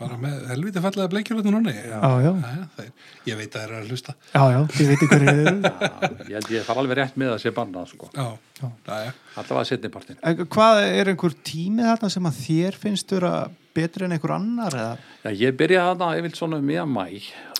[0.00, 1.74] Bara með helviti fallega bleikjur núni.
[1.76, 2.90] já, Jæja, þeir,
[3.28, 4.14] ég veit að það er að hlusta.
[4.32, 5.60] já, já, þið veitir hverju þið eru.
[5.60, 8.08] Já, ég held ég fara alveg rétt með að sé bannað sko.
[8.16, 8.26] Já,
[8.60, 8.70] Já.
[8.88, 10.16] já, Allavega setnipartin.
[10.24, 13.34] En Hvað er einhver tími þarna sem að þér finnst vera
[13.76, 14.96] betri en einhver annar eða?
[15.24, 17.04] Já, ég byrjaði þarna yfir svona um miðan mæ.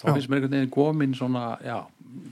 [0.00, 1.76] Þá finnst mér einhvern veginn komin svona, já,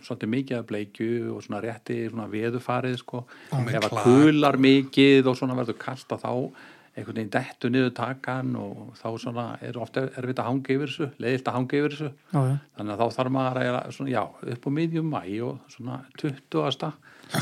[0.07, 3.25] svolítið mikið af bleikju og svona rétti svona veðufarið sko.
[3.53, 6.33] Ef að kular mikið og svona verður kalt að þá
[6.99, 11.09] einhvern veginn dettu niður takan og þá svona er ofta erfitt að hanga yfir þessu,
[11.23, 12.11] leiðilt að hanga yfir þessu.
[12.33, 14.23] Já, já, Þannig að þá þarf maður að svona, já,
[14.55, 16.93] upp á miðjum mæ og svona 20.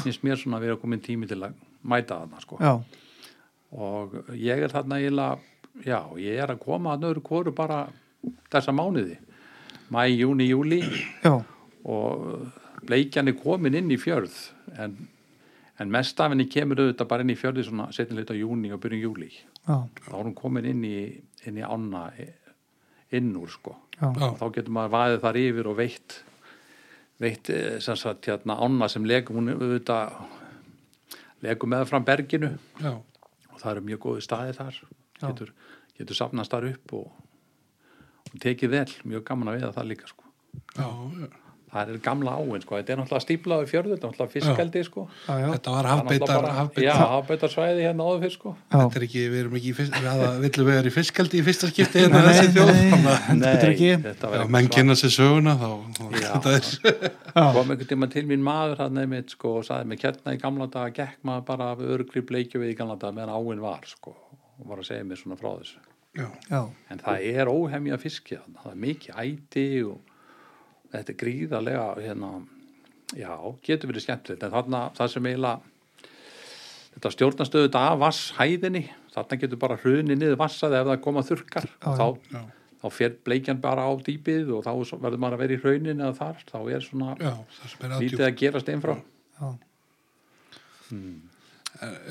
[0.05, 2.59] finnst mér svona að vera komin tími til að mæta þarna sko.
[2.61, 2.75] já,
[3.77, 5.39] Og ég er þarna eiginlega,
[5.85, 7.87] já, ég er að koma að nöður kvoru bara
[8.53, 9.17] þessa mánuði.
[9.91, 10.81] Mæ, júni, júli
[11.23, 11.37] já,
[11.87, 14.35] og bleikjan er komin inn í fjörð
[14.83, 14.97] en,
[15.79, 18.81] en mest af henni kemur auðvitað bara inn í fjörði svona setin hluta júni og
[18.83, 19.31] byrjun júli.
[19.67, 20.97] já, Þá er hún komin inn í,
[21.47, 22.09] inn í ána
[23.15, 23.77] inn úr sko.
[24.03, 26.17] Og þá getur maður vaðið þar yfir og veitt
[27.23, 30.19] veitt eh, sem sagt hérna ána sem legum hún auðvitað
[31.47, 32.51] legum með fram berginu.
[32.83, 32.93] Já,
[33.53, 34.83] og það eru mjög góði staði þar.
[35.23, 35.53] Getur,
[35.97, 37.07] getur safnast þar upp og,
[38.29, 40.29] og tekið vel, mjög gaman að veiða það líka sko.
[40.77, 40.89] Já,
[41.23, 41.31] já.
[41.77, 45.05] Það er gamla áin sko, þetta er náttúrulega stíplaði fjörður, þetta er náttúrulega fiskaldi sko.
[45.27, 47.11] Já, já, Þetta var Það er náttúrulega hafbeitar, bara- Já, hafbeitar.
[47.13, 48.55] hafbeitar svæði hérna áður fyrst sko.
[48.77, 52.23] Þetta er ekki, við erum ekki villum við erum í fiskaldi í fyrsta skipti hérna
[52.23, 52.73] Nei, þessi þjóð.
[53.37, 55.69] nei, Þannig að menn kynna sér söguna þá,
[56.53, 60.41] er, kom einhvern tíma til mín maður hann nefnir sko og sagði mig hérna í
[60.41, 63.85] gamla daga gekk maður bara af örgri bleikju við í gamla daga meðan áin var
[63.91, 64.15] sko
[64.57, 65.83] og var að segja mér svona frá þessu.
[66.17, 66.61] Já, já,
[66.91, 68.63] en það er óhemja fiski þarna.
[68.65, 70.06] það er mikið æti og
[70.93, 72.31] þetta er gríðarlega hérna,
[73.17, 73.33] já,
[73.67, 74.45] getur verið skemmtilegt.
[74.47, 75.75] En þarna það sem eiginlega
[76.97, 81.69] þetta stjórnastöðu þetta af vasshæðinni þarna getur bara hruni niður vassað ef það koma þurkar
[81.69, 82.41] Já, þá,
[82.83, 86.03] þá fer bleikjan bara á dýpið og þá er verður maður að vera í hraunin
[86.03, 87.33] eða þar, þá er svona já,
[87.81, 88.97] er lítið að gerast einfrá.
[89.37, 89.49] Já,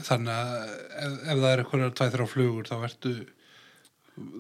[0.06, 3.22] Þannig að ef, ef það er eitthvað tvæð þrjá flugur þá verður,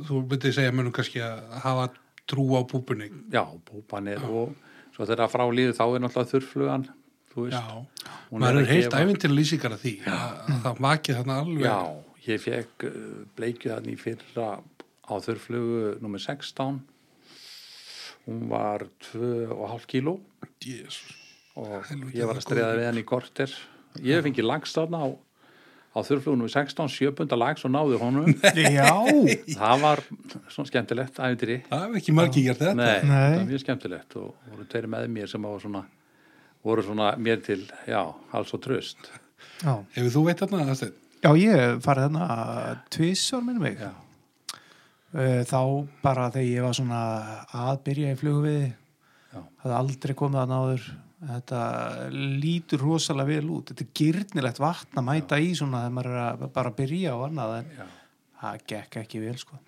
[0.05, 1.87] þú myndið segja mönnum kannski að hafa
[2.29, 3.09] trú á púpunni.
[3.31, 4.55] já, búpan er og
[4.95, 6.88] svo þegar frá líður þá er náttúrulega þurrflugan
[7.33, 11.38] þú veist, Já, maður er heilt æfintir lýsingar af því að að það vakið þarna
[11.43, 11.65] alveg.
[11.67, 11.79] Já,
[12.29, 12.97] ég fekk uh,
[13.35, 14.49] bleikju þannig í fyrra
[15.05, 16.79] á þurrflugu nummer 16
[18.25, 20.17] hún var 2,5 kíló.
[20.65, 21.13] Jésus.
[21.55, 23.51] og Helviti, ég var að streða við hann í korter.
[24.01, 25.07] Ég hef fengið lagst þarna á,
[25.95, 28.27] á þurrflugu nummer 16 sjöpunda lags og náði honum
[28.77, 28.89] já,
[29.55, 30.01] það var
[30.51, 32.75] svona skemmtilegt æfintýri Það er ekki margir gert þetta.
[32.75, 33.13] Nei, Nei.
[33.15, 35.84] það var mjög skemmtilegt og voru tveiri með mér sem var svona
[36.65, 38.01] voru svona mér til, já,
[38.36, 39.08] alls og tröst
[39.63, 40.95] já, Hefur þú veit þarna, Aðsteinn?
[41.23, 43.91] já, ég farið þarna tvissar minni mig Já.
[45.15, 45.60] Eh, þá
[46.03, 47.01] bara þegar ég var svona
[47.55, 48.65] að byrja í flugviði
[49.31, 49.39] Já.
[49.63, 50.88] hafði aldrei komið að náður
[51.23, 51.62] þetta
[52.13, 53.71] lítur rosalega vel út.
[53.71, 57.17] Þetta er gyrnilegt vatn að mæta í svona þegar maður er að bara byrja á
[57.28, 57.86] annað en Já.
[58.41, 59.62] það gekk ekki vel sko.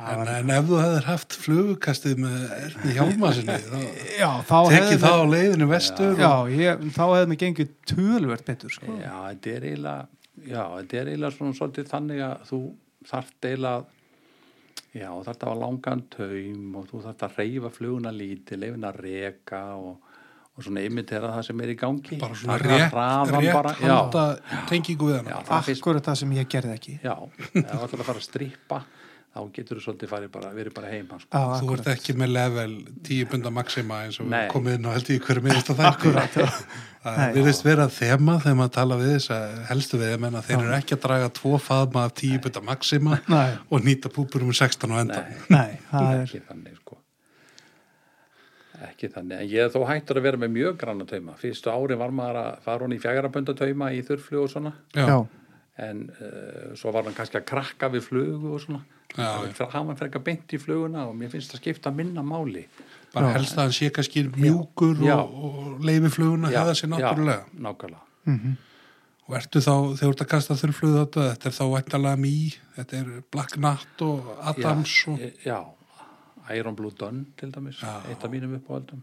[0.00, 3.80] En, en ef þú hefðir haft flugukastið með Erni Hjálma sinni, þá
[4.16, 8.46] já, þá tekið það á leiðinu vestur já, og, ég, þá hefði mig gengið tölvert
[8.46, 8.94] betur sko.
[8.96, 12.60] Já, þetta er eiginlega er svona svolítið þannig að þú
[13.10, 13.99] þarft eiginlega
[14.96, 19.60] já, að hafa langan taum og þú þarft að reyfa fluguna lítið leifin að reka
[19.78, 20.16] og,
[20.54, 22.18] og svona imitera það sem er í gangi.
[22.22, 22.96] Bara svona rétt,
[23.36, 24.24] rétt halda
[24.70, 26.96] tengingu við það finnst, akkur það sem ég gerði ekki.
[27.04, 28.82] Já, ef þú ætlar að fara að strippa
[29.30, 31.30] þá getur þú svolítið farið bara, verið bara heima sko.
[31.30, 32.72] Já, Þú ert ekki með level
[33.06, 34.48] 10 bunda maxima eins og við Nei.
[34.50, 36.08] komið inn á held í hverju minnst að það
[37.00, 37.30] Nei.
[37.36, 40.96] virðist vera þema þegar maður tala við þess að helstu við að þeir eru ekki
[40.98, 43.54] að draga tvo faðma af 10 bunda maxima Nei.
[43.70, 46.98] og nýta púpur um 16 og enda Nei, Nei, það er ekki þannig sko.
[48.80, 51.96] Ekki þannig, en ég er þó hættur að vera með mjög granna tauma, fyrstu ári
[52.00, 54.72] var maður að fara hún í fjagrabönda tauma í þurrflug og svona.
[54.96, 55.18] Já, já,
[55.80, 58.82] en uh, svo var hann kannski að krakka við flugu og svona.
[59.16, 59.52] Já, já.
[59.58, 62.66] fyrir að hann beint í fluguna og mér finnst það skipta minna máli.
[63.14, 63.36] Bara Já.
[63.38, 65.16] helst að hann sé kannski mjúkur Já.
[65.18, 65.32] og,
[65.74, 67.42] og leifi fluguna hefða sér náttúrulega.
[67.42, 68.04] já, nákvæmlega.
[68.30, 68.54] Mhm,
[69.26, 72.34] og ertu þá, þegar þú ert að kasta þurrflug þetta, þetta er þá væntalega mý
[72.76, 75.58] þetta er Black Nut og Adams já, og e- já,
[76.56, 78.00] Iron Blue Dun til dæmis, Já.
[78.10, 79.02] eitt af mínum uppáhaldum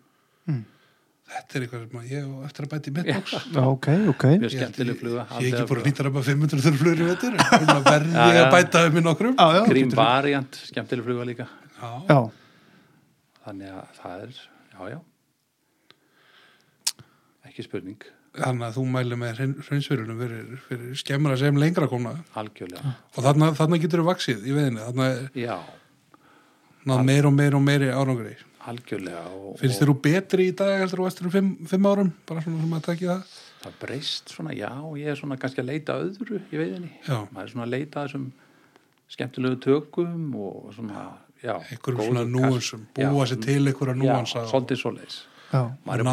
[1.28, 3.34] þetta er eitthvað sem að ég á eftir að bæta í mitt box.
[3.52, 4.26] Já, ok, ok.
[4.32, 8.26] ég er ekki búin að nýta reyma 500 þegar flugur í vettur en verði Já,
[8.32, 9.36] ég að bæta um í nokkrum.
[9.68, 11.48] Getur- Variant, skemmtileg fluga líka.
[11.78, 12.20] Já, Já,
[13.48, 14.38] þannig að það er,
[14.74, 15.00] já, já.
[17.48, 18.08] Ekki spurning.
[18.38, 23.48] Þannig að þú mæli með hreinsverjunum fyrir, fyrir skemmara sem lengra komna algjörlega, og þarna,
[23.58, 24.54] þarna getur þú vaksið í
[25.08, 25.56] er já,
[26.86, 28.36] náð meir og meir og meiri árangri
[28.71, 31.88] algjörlega og, finnst og þér þú betri í dag heldur þú eftir um fimm, fimm
[31.89, 32.10] árum?
[32.30, 33.38] Bara svona sem að tekja það.
[33.62, 36.91] Það breyst svona, já, ég er svona kannski að leita að öðru í veiðinni.
[37.08, 37.15] Já.
[37.32, 38.27] maður er svona að leita að þessum
[39.15, 41.08] skemmtilegu tökum og svona,
[41.41, 41.56] já.
[41.71, 45.17] einhverjum svona núansum, búa Já, sér til einhverja núansa já, svolítið svoleiðis.
[45.47, 46.10] Já, Maður er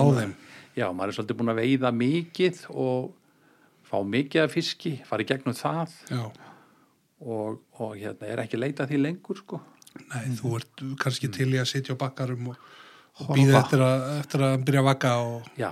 [1.11, 3.13] er svolítið búin að veiða mikið og
[3.85, 5.95] fá mikið af fiski fara í gegnum það.
[6.11, 6.25] Já,
[7.25, 9.61] og, og hérna er ekki að leita því lengur sko
[10.03, 12.57] nei, þú ert kannski til í að sitja á bakkarum og,
[13.23, 15.71] og býða eftir, að- eftir að byrja að vaka og já,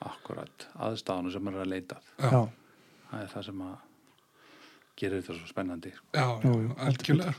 [0.00, 0.66] akkurat.
[0.80, 2.42] Aðstáðanum sem maður er að leita já,
[3.10, 3.78] það er það sem að
[5.00, 5.92] gerir þetta svo spennandi.
[5.96, 6.10] Sko.
[6.12, 7.34] já, Jú, jú, algjörlega.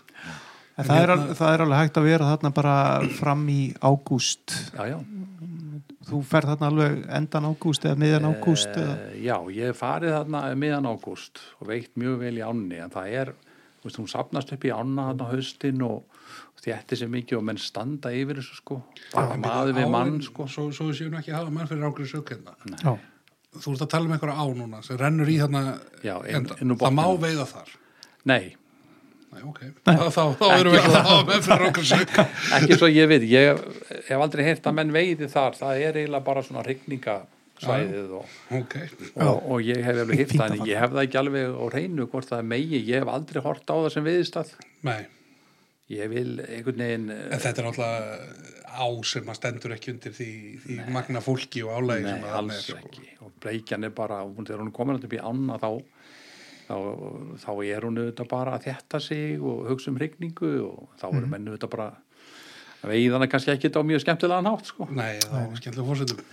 [0.81, 2.75] En það, er, al- það er alveg hægt að vera þarna bara
[3.19, 4.55] fram í ágúst.
[4.73, 4.99] já, já,
[6.11, 8.95] Þú ferð þarna alveg endan ágúst eða miðjan ágúst eða...
[9.11, 12.89] Eh, já, ég hef farið þarna miðan ágúst og veikt mjög vel í ánni en
[12.91, 13.31] það er,
[13.83, 16.19] veist, hún sapnast upp í ána þarna á haustin og
[16.61, 18.79] þétti sér mikið og menn standa yfir þessu sko.
[19.15, 20.45] Bara maður við mann sko.
[20.47, 22.93] svo, svo við séum ekki að hafa mann fyrir ákveður sökenda Já,
[23.57, 25.63] þú ert að tala um einhverja á núna sem rennur í þarna
[26.05, 27.71] Já, inn- inn það má veiða þar.
[28.29, 28.55] Nei,
[29.31, 32.17] Nei, ok, þá, þá, þá erum við að hafa menn fyrir ákveður sök.
[32.57, 33.23] Ekki svo ég veit.
[33.31, 33.61] Ég
[34.09, 35.55] hef aldrei heyrt að menn veiði þar.
[35.55, 36.63] Það er eiginlega bara svona
[37.61, 38.75] rigningasvæðið og, ok,
[39.15, 41.65] og, og ég hef alveg Fínt það að en ég hef það ekki alveg á
[41.75, 44.53] reynu hvort það er megi, ég hef aldrei hort á það sem veiðist að.
[44.87, 45.01] Nei.
[45.91, 50.29] Ég vil einhvern veginn En þetta er náttúrulega á sem að stendur ekki undir því,
[50.63, 53.07] því magna fólki og álægi Nei, sem að alls ekki.
[53.25, 55.67] Og bleikjan er bara, þegar hún er komin upp í ána þá,
[56.69, 56.77] þá,
[57.43, 61.27] þá er hún auðvitað bara að þétta sig og hugsa um hrygningu og þá eru
[61.33, 61.89] menn auðvitað bara
[62.81, 64.87] að veiðana kannski ekki á mjög skemmtilegan hátt sko.
[64.95, 66.23] Nei, það var skemmtilega fórsetum.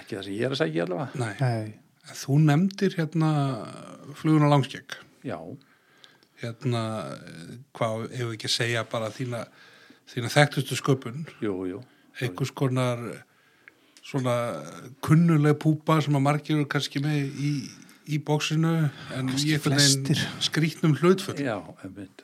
[0.00, 1.34] Ekki það sem ég er að segja allavega Nei.
[1.40, 1.74] nei,
[2.06, 3.30] Þú nefndir hérna
[4.14, 4.94] fluguna langskegg.
[5.26, 5.38] já,
[6.36, 6.80] Hérna,
[7.72, 9.38] hvað hefur ekki að segja bara þína,
[10.12, 11.22] þína þekktustu sköpun.
[11.40, 11.78] jú, jú
[12.20, 13.00] Einhvers konar
[14.06, 14.34] svona
[15.04, 17.50] kunnuleg púpa sem að margir eru kannski með í,
[18.14, 18.74] í bóksinu
[19.16, 20.20] en í veginn flestir.
[20.44, 21.40] skrítnum hlutfull.
[21.42, 22.22] já, einmitt.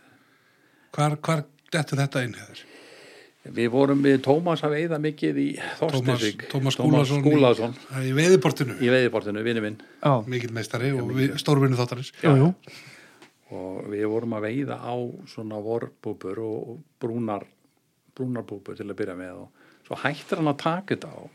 [0.92, 2.62] Hvar, hvar dettur þetta inn hefur?
[3.42, 7.76] Við vorum við Tómas að veiða mikið í Tómas, Þorsteinsvík Tómas Skúlason, Skúlason.
[8.02, 8.78] í, veiðiportinu.
[8.78, 9.80] í veiðibortinu, vinnu minn.
[10.02, 11.10] Já, Mikill meistari og
[11.42, 12.12] stórvinni þáttarins.
[12.22, 12.52] jú, jú,
[13.52, 14.94] og við vorum að veiða á
[15.28, 17.44] svona vorbúbur og og brúnar
[18.16, 21.30] brúnarbúbur til að byrja með og svo hættir hann að taka þetta og,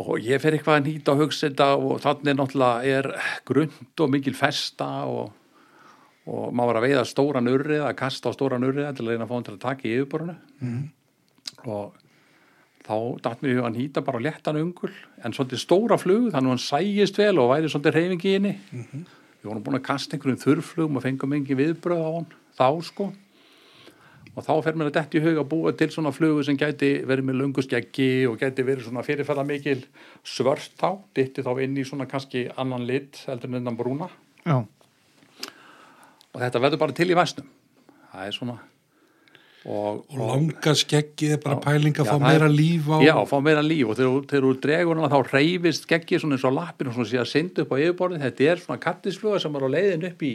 [0.00, 3.10] og ég fer eitthvað að nýta og hugsa þetta og þannig náttúrulega er
[3.48, 5.34] grund og mikil festa og,
[6.24, 9.26] og maður var að veiða stóran urrið að kasta á stóran urrið til að reyna
[9.26, 10.84] að fá hann til að taka í yfirborinu mm.
[11.68, 11.98] og
[12.84, 14.92] þá datt mér í huga að nýta bara léttan ungul
[15.24, 18.54] en svolítið stóra flug þannig að hann sægist vel og væri svolítið reyfingi í henni.
[19.40, 23.10] Við vorum búin að kasta einhverjum þurrflugum og fengum engi viðbröð á hann þá sko.
[24.34, 26.90] Og þá fer mér að detti í huga að búa til svona flugu sem gæti
[27.06, 29.78] verið með lunguskeggi og gæti verið svona fyrirferða mikil
[30.26, 34.10] svört þá, ditti þá inn í svona kannski annan lit heldur en enn brúna.
[34.42, 34.64] Já,
[36.34, 37.46] og þetta verður bara til í væsnum.
[38.14, 38.58] Það er svona
[39.64, 41.62] og, Og langa skeggið er bara Já.
[41.64, 42.96] pæling að Já, fá meira líf á.
[43.00, 43.88] Já, fá meira líf.
[43.88, 47.30] Og þegar, þú- dregur þá reyfist geggi svona eins og lappin og svona sé að
[47.32, 48.24] synda upp á yfirborðið.
[48.26, 50.32] Þetta er svona kattisfluga sem er á leiðin upp í,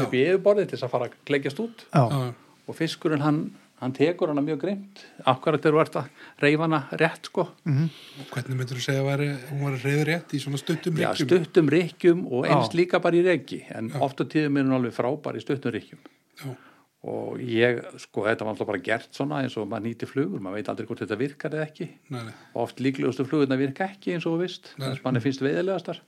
[0.00, 1.84] upp í yfirborðið til þess að fara að kleikjast út.
[1.92, 2.32] Já, Já,
[2.70, 3.42] og fiskurinn hann,
[3.80, 6.08] hann tekur hana mjög grimt akkurat þú ert að
[6.44, 10.40] reyfa hana rétt sko og hvernig myndur þú segja að hún var reyður rétt í
[10.42, 11.28] svona stuttum Já, ríkjum?
[11.30, 12.76] stuttum rykkjum og eins Já.
[12.82, 16.02] líka bara í reyki en oft á tíðum er hún alveg frábær í stuttum rykkjum
[16.44, 16.52] Já.
[17.10, 20.58] og ég, sko, þetta var alltaf bara gert svona eins og maður nýti flugur, maður
[20.60, 22.34] veit aldrei hvort þetta virkar eða ekki Nei, nei.
[22.60, 24.90] oft líklegustu flugurna virka ekki eins og þú veist Nei.
[24.90, 26.02] þess manni finnst veiðilegastar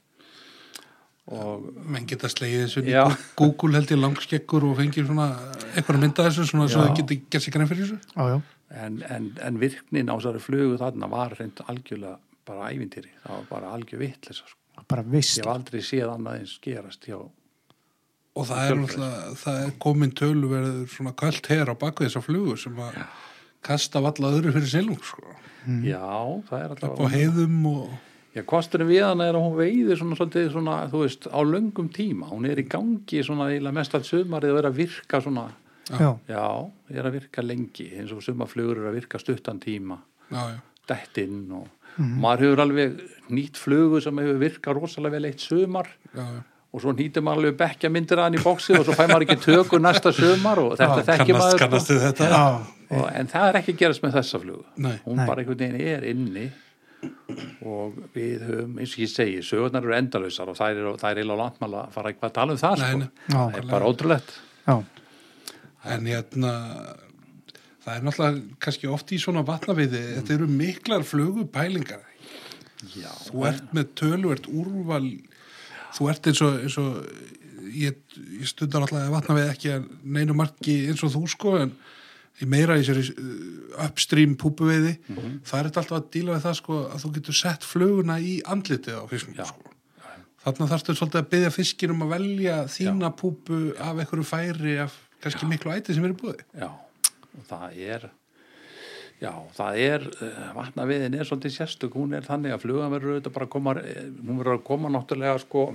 [1.33, 3.05] menn geta slegið þessu í Já.
[3.39, 5.29] Google held ég langskeggur og fengið svona
[5.73, 6.89] eitthvað mynda þessu svona svo Já.
[6.89, 8.41] það geti gert sér grein fyrir þessu já, já,
[8.85, 12.19] en, en, en virknin á þessari flugu þarna var reynd algjörlega
[12.49, 14.59] bara ævintýri, það var bara algjör vitleisa sko.
[14.91, 19.61] bara vist ég hef aldrei séð annað eins gerast hjá og það er náttúrulega, það
[19.65, 23.03] er komin tölu verður svona kvöld her á baku þessa flugu sem að
[23.63, 25.37] kasta valla öðru fyrir silung sko.
[25.87, 26.03] já,
[26.49, 27.93] það er upp á alltaf heiðum og
[28.37, 31.91] já, kosturinn við hana er að hún veiði svona, svolítið, svona, þú veist, á löngum
[31.93, 32.31] tíma.
[32.33, 35.49] Hún er í gangi svona eiginlega mest allt sumarið og er að virka svona
[35.91, 36.47] já, já,
[36.95, 40.01] er að virka lengi eins og sumarflugur er að virka stuttan tíma.
[40.33, 41.69] Já, já, dettinn og
[42.01, 42.97] maður hefur alveg
[43.33, 46.41] nýtt flugu sem hefur virkað rosalega vel eitt sumar já, já.
[46.73, 49.27] og svo nýtir maður alveg bekkja myndir að hann í bóksi og svo fæ maður
[49.27, 52.45] ekki tökur næsta sumar og þetta þekkir kannast, maður kannast Já,
[52.89, 54.65] og, en það er ekki að gerast með þessa flugu.
[54.77, 54.95] Nei.
[55.05, 55.27] hún Nei.
[55.29, 56.47] bara einhvern veginn er inni
[57.03, 61.41] og við höfum eins og ég segi, sögurnar eru endalausar og það er, er eiginlega
[61.43, 62.99] landmála að fara eitthvað að tala um það Nei, sko.
[62.99, 63.09] nei.
[63.33, 63.39] Já.
[63.39, 64.35] það er bara ótrúlegt
[64.67, 64.77] já,
[65.97, 66.53] en hérna
[67.83, 72.09] það er náttúrulega kannski oft í svona vatnaviði þetta eru miklar flugupælingar
[72.97, 75.05] Já, þú ert með töluvert úrval
[75.95, 77.99] þú ert eins og, eins og ég,
[78.41, 81.75] ég stundar alltaf að vatna við ekki að neinu marki eins og þú sko en
[82.49, 83.03] meira í sér
[83.87, 84.97] upstream púpuveiði
[85.47, 88.99] það er alltaf að díla við það sko að þú getur sett fluguna í andlitið
[88.99, 89.47] á fisknum Já.
[89.51, 89.75] sko.
[90.45, 94.97] þarna þarfstu svolítið að byggja fiskin um að velja þína púpu af einhverju færi af
[95.23, 98.09] kannski miklu æti sem eru búið já, og það er
[99.23, 103.37] já, það er uh, vatnaviðin er svolítið sérstök hún er þannig að flugan verður auðvitað
[103.37, 105.67] bara að koma eh, hún verður að koma náttúrulega sko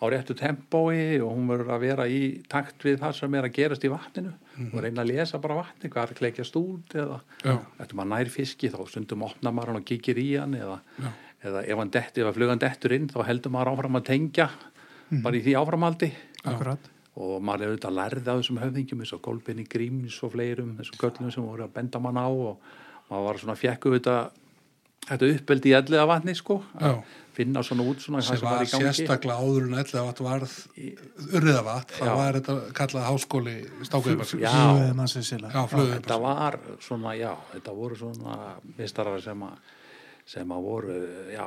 [0.00, 3.56] á réttu tempói og hún verður að vera í takt við það sem er að
[3.58, 4.32] gerast í vatninu.
[4.70, 7.54] Og reyna að lesa bara vatni hvað er að kleikjast út eða Já.
[7.78, 10.78] eftir maður nær fiski þá stundum opna maður hann og kíkir í hann eða,
[11.44, 14.48] eða ef hann detti, ef að flugan dettur inn þá heldur maður áfram að tengja
[15.24, 16.10] bara í því áframhaldi
[16.44, 20.32] akkurat og maður er auðvitað að lærða á þessum höfðingjum eins og Kolbeni Gríms og
[20.34, 22.70] fleirum þessum göllum sem voru að benda mann á og
[23.10, 24.30] maður var svona fjekku auðvitað
[25.08, 26.60] þetta uppeldi í elliða vatni sko.
[26.78, 27.00] Já.
[27.40, 30.54] Að finna svona út svona sem var sérstaklega áður en ætla að varð
[31.30, 33.54] urriðavat, það var þetta kallað háskóli
[33.88, 35.44] stákuðibarsins Já.
[35.70, 38.36] Þetta var svona, já, þetta voru svona
[38.78, 39.76] mistarar sem að
[40.30, 40.98] sem að voru,
[41.32, 41.46] já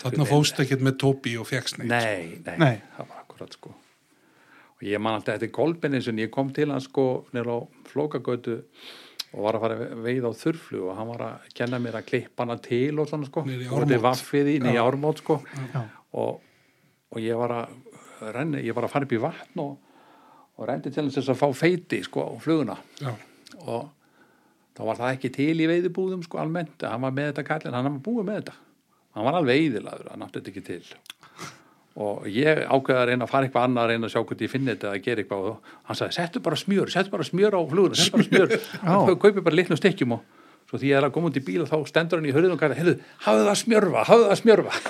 [0.00, 1.92] Þarna fóst ekkert með Tóbi og fjekst neitt.
[1.92, 2.80] Nei, nei, Nei.
[2.96, 3.74] það var akkurat sko
[4.78, 7.60] og ég man alltaf eftir Kolbenin sem ég kom til hann sko nýra á
[7.90, 8.60] Flókagötu
[9.32, 12.06] og var að fara að veiða á þurflu og hann var að kenna mér að
[12.08, 13.44] klippa hana til og svona sko.
[13.44, 15.40] Og þetta er vaffið í, í ármót sko.
[15.74, 15.82] Já.
[16.22, 16.40] og,
[17.12, 19.76] og ég var að renni, ég var að fara upp í vatn og,
[20.58, 22.78] og rendi til þess að fá feiti sko á fluguna.
[23.02, 23.12] Já.
[23.66, 23.94] og
[24.78, 27.88] þá var það ekki til í veiðibúðum sko almennt, hann var með þetta kallin hann
[27.90, 28.56] var búið með þetta,
[29.16, 30.82] hann var alveg eðilaður hann átti þetta ekki til
[31.98, 34.52] og ég ákveða að reyna að fara eitthvað annað að reyna að sjá hvort ég
[34.52, 35.46] finni þetta að gera eitthvað.
[35.50, 35.56] Og
[35.88, 38.54] hann sagði, settu bara smjör, settu bara smjör á fluguna settu bara smjör,
[38.86, 40.22] hann kaupi bara litnum stykkjum og
[40.68, 42.54] svo því ég er að koma út í bíl og þá stendur hann í hörðun
[42.54, 44.72] og gæði, heyrðu, hafðu það smjörfa hafðu það smjörfa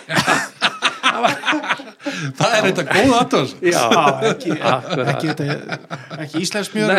[2.39, 3.53] Það er þetta góð aðtöðs.
[3.73, 3.81] já,
[4.29, 5.79] ekki, ekki, þetta,
[6.25, 6.93] ekki íslensk mjör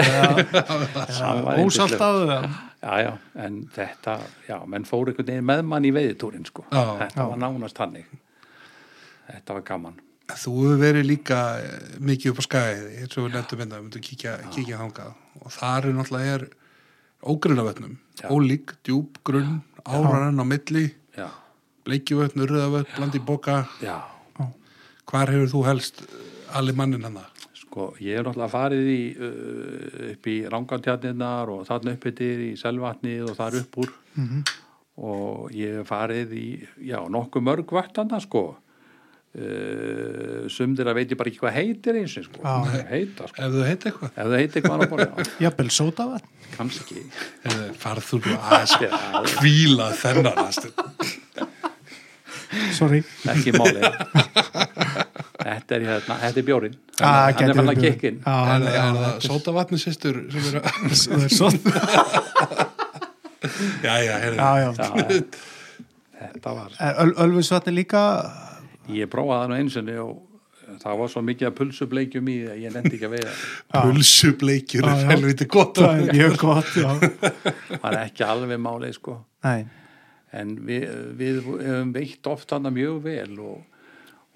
[1.19, 3.11] Hann var ósaltað já, já,
[3.45, 4.15] en þetta
[4.47, 6.83] já, menn fóru einhvern veginn með mann í veiðitúrin sko, Já.
[7.03, 8.07] þetta var nánast hannig
[9.29, 9.97] þetta var gaman.
[10.29, 13.87] Þú hefur verið líka eh, mikið upp á skæði, eins og við nefndum hérna, við
[13.87, 15.15] myndum kíkja, kíkja þangað.
[15.39, 16.45] Og þar er náttúrulega er
[17.33, 18.27] ógrunavötnum, Já.
[18.29, 20.85] ólík, djúb, grunn, árarann á milli,
[21.87, 23.97] bleikjuvötn, urðavötn, blandi bóka, já,
[25.09, 26.03] hvar hefur þú helst
[26.53, 27.39] allir mannin hann það?
[27.69, 32.49] sko ég hef náttúrulega farið í uh, upp í rángantjarnirnar og þarna upp yfir í
[32.59, 33.91] selvatnið og þar upp úr.
[34.99, 36.47] Og ég hef farið í
[36.89, 38.57] já, nokkuð mörg vattana sko
[39.37, 42.55] uh, sumdir að veit ég bara ekki hvað heitir eins og sko, Já.
[42.89, 43.37] heita sko.
[43.45, 45.07] Ef þú heit eitthvað, ef það heitir hvað hann bara,
[45.45, 46.25] jafnvel sótavat
[46.57, 46.97] kannski
[47.45, 48.39] Heyrðu, farð þú nú Já.
[49.37, 50.39] kvíla þennan
[52.73, 53.03] sorry.
[53.29, 53.79] Ekki máli
[55.39, 58.97] þetta er, hérna, þetta er bjórin Ah, hann er fann að kikkin Já, Er, er
[58.97, 60.17] það sótavatni sýstur
[63.83, 64.69] Já, já, já, já.
[66.19, 66.73] Þetta var
[67.05, 68.01] Öl, Ölfusvatni líka
[68.95, 70.17] ég prófaði það nú eins og
[70.83, 73.33] það var svo mikið að pulsubleikjum í að ég nefndi ekki að veiða
[73.87, 75.09] Pulsubleikjur Já, er já.
[75.13, 75.79] helviti gott.
[75.79, 76.89] það er mjög gott já.
[76.99, 79.65] það var ekki alveg málið sko Nei,
[80.35, 80.85] en við,
[81.19, 83.63] við hefum veitt oft þarna mjög vel og,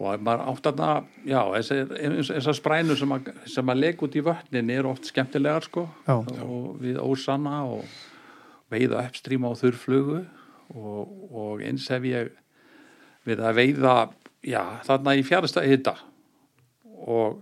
[0.02, 0.90] og maður átt þarna
[1.30, 5.86] já, þessar, sprænur sem að, sem að lega út í vötnin er oft skemmtilegar sko
[6.08, 6.18] Já.
[6.18, 7.86] og við ósanna og
[8.74, 10.24] veiða uppstríma á þurrflugu
[10.74, 12.34] og, og eins hef ég
[13.28, 13.96] við að veiða
[14.44, 15.98] já, þarna í fjárstæði hitta
[17.04, 17.42] og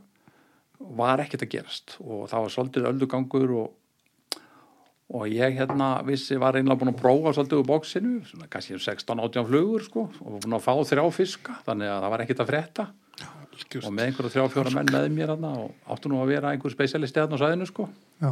[0.98, 3.78] var ekkert að gerast og það var svolítið öldugangur og
[5.12, 9.48] og ég hérna vissi var einlega búin að prófa svolítið úr bóksinu, svona kannski 16-18
[9.50, 12.86] flugur sko og búin að fá þrjá fiska þannig að það var ekkert að frétta.
[13.52, 13.86] Algjört.
[13.86, 16.74] og með einhverja þrjá fjóra menn með mér hérna og áttu nú að vera einhver
[16.74, 17.90] spesialisti hérna á sæðinu sko.
[18.24, 18.32] Já,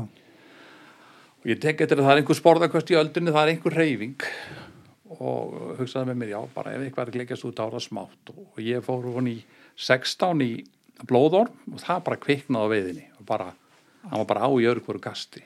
[1.40, 4.26] og ég tek eftir að það er einhver sporðaköst í öldunni það er einhver reyfing
[5.18, 8.34] og hugsaði með mér, já, bara ef eitthvað er að gleikjast út á það smátt.
[8.36, 9.38] Og ég fór hún í
[9.80, 10.52] 16 í
[11.10, 13.06] blóðorm og það bara kviknaði á veiðinni.
[13.18, 13.48] Og bara,
[14.06, 15.42] hann var bara á í örgvoru kasti.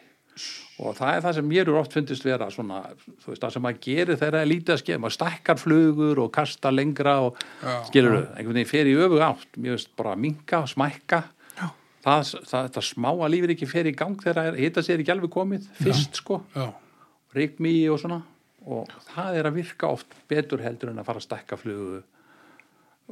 [0.81, 2.79] Og það er það sem mér er oft fundist vera svona,
[3.21, 6.21] þú veist, það sem maður gerir þegar það er lítið að skeið, maður stækkar flugur
[6.23, 7.75] og kasta lengra og Já.
[7.91, 9.59] skilur þau, einhvern veginn fer í öfug átt.
[9.61, 11.21] Mér veist bara minka og smækka.
[11.59, 11.67] Já.
[12.07, 15.69] það, það, það smáa lífur ekki fer í gang þegar hita sér ekki alveg komið
[15.77, 16.65] fyrst sko, Já,
[17.37, 18.23] rigmi og svona
[18.65, 22.01] og það er að virka oft betur heldur en að fara að stækka flugu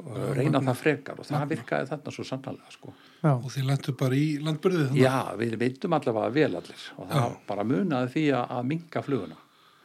[0.02, 2.94] og reyna það frekar og það virkaði þarna svo sannlega sko.
[3.28, 5.02] Og þið lendur bara í landbyrðið þannig.
[5.04, 7.36] Já, við veitum allavega vel allir og það Já.
[7.50, 9.36] bara munaði því að, að minka fluguna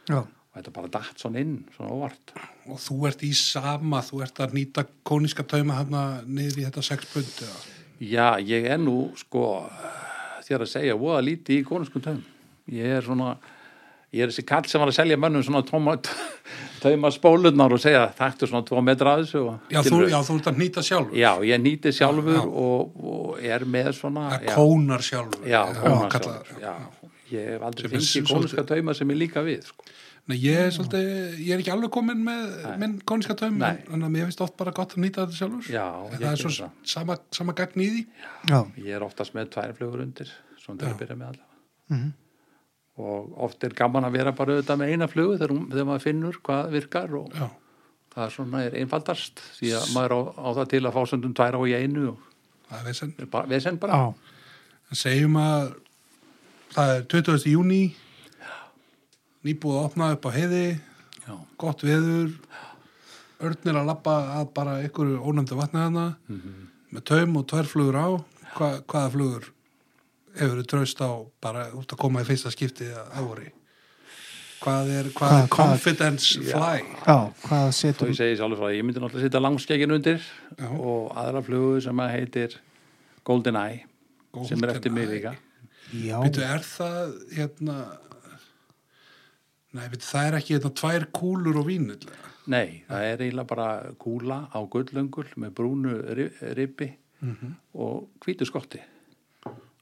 [0.07, 2.33] já, og þetta bara datt svona inn, svona óvart
[2.67, 6.85] Og þú ert í sama, þú ert að nýta kóníska tauma hérna niður í þetta
[6.87, 7.43] sex pund.
[7.43, 7.59] eða?
[8.07, 9.43] Já, ég er nú sko
[10.47, 12.23] þér að segja, voða lítið í konuskum taum
[12.71, 13.35] ég er svona
[14.15, 15.97] ég er þessi kall sem var að selja mönnum svona tóma,
[16.83, 20.37] tauma spólurnar og segja taktu svona tvo metra að þessu og, Já, þú, já, þú
[20.39, 21.17] ert að nýta sjálfur.
[21.17, 22.43] já, ég nýti sjálfur Já.
[22.47, 25.47] Og, og er með svona já, kónar sjálfur.
[25.49, 26.73] já, kónar sjálfur já,
[27.33, 29.83] ég hef aldrei fengið konuska tauma sem ég líka við sko.
[30.27, 31.05] Nei, ég er svolítið,
[31.39, 34.73] ég er ekki alveg komin með minn kóníska taum, en að mér finnst oft bara
[34.75, 35.69] gott að nýta þetta sjálfur.
[35.71, 36.73] Já, En ég er svo það.
[36.83, 38.01] sama, sama gagn í því.
[38.51, 42.09] já, ég er oftast með tvær flugur undir svona til að byrja með allavega Mhm.
[42.97, 46.01] Og oft er gaman að vera bara auðvitað með eina flugu þegar, hún- þegar maður
[46.07, 47.49] finnur hvað virkar og Já,
[48.15, 51.33] það er svona er einfaldast því að maður á, á það til að fá stundum
[51.37, 52.17] tvær á í einu og
[52.71, 53.13] það er vesen.
[53.19, 54.13] er bara, sem bara.
[54.89, 55.75] En segjum að
[56.73, 57.45] það er 20.
[57.53, 57.93] júni,
[59.45, 60.79] nýbúið að opna upp á heiði,
[61.27, 62.33] já, gott veður,
[63.39, 66.67] örnir að lappa að bara ykkur ónæmdu vatni hana, Mhm.
[66.93, 68.07] með taum og tvær flugur á,
[68.57, 69.43] Hva, hvaða flugur
[70.39, 71.09] hefur þið traust á
[71.41, 73.47] bara út að koma í fyrsta skipti að voru?
[74.57, 76.79] Hvað er, hvað Hvað- er confidence fly?
[77.05, 78.15] já, hvað setur ég
[78.73, 80.17] ég myndi náttúrulega setja langskeggin undir
[80.57, 80.69] Já.
[80.73, 82.55] og aðra flugu sem að heitir
[83.23, 83.83] Golden Eye
[84.47, 85.35] sem er eftir mig líka.
[85.93, 87.75] Já, Býtu, er það hérna
[89.77, 91.91] Nei, býtu, það er ekki hérna tvær kúlur og vín
[92.47, 93.69] nei, það er eiginlega bara
[93.99, 96.87] kúla á gullöngul með brúnu ri- ribbi
[97.75, 98.79] og hvítu skotti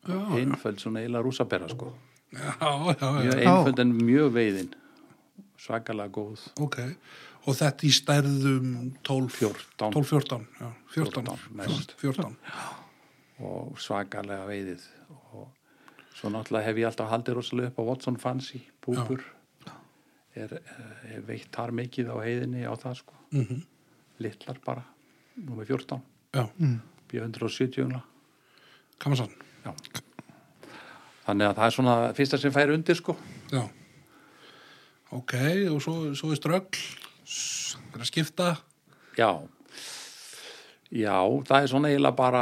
[0.08, 1.94] einföld svona eiginlega rúsabera sko.
[2.36, 4.72] Já, já, já, mjög einföld en mjög veiðin.
[5.62, 6.48] Svakalega góð.
[6.62, 6.80] Ok.
[7.46, 8.72] Og þetta í stærðum
[9.06, 9.92] 12, 14.
[9.94, 11.96] 12, 14, já, 14, 14 mest.
[12.02, 12.36] 14.
[13.46, 14.90] og svakalega veiðið.
[15.36, 15.48] Og
[16.16, 19.24] svo náttúrulega hef ég alltaf haldið rosalega upp á Watson Fancy búbur
[20.36, 23.18] er, eh, hef veitt þar mikið á heiðinni á það sko.
[23.32, 23.64] Mm
[24.20, 24.84] litlar bara,
[25.36, 26.02] númer 14
[26.36, 26.48] Já,
[27.12, 28.02] B170 ungla
[28.98, 29.34] kannan sann.
[29.66, 29.72] Já.
[31.26, 33.18] þannig að það er svona fyrsta sem fær undir sko
[33.52, 33.64] Já.
[35.16, 35.34] Ok,
[35.72, 36.80] og svo, svo er ströggl,
[37.26, 38.48] það er að skipta.
[39.18, 39.30] já
[40.96, 41.16] já,
[41.48, 42.42] það er svona eiginlega bara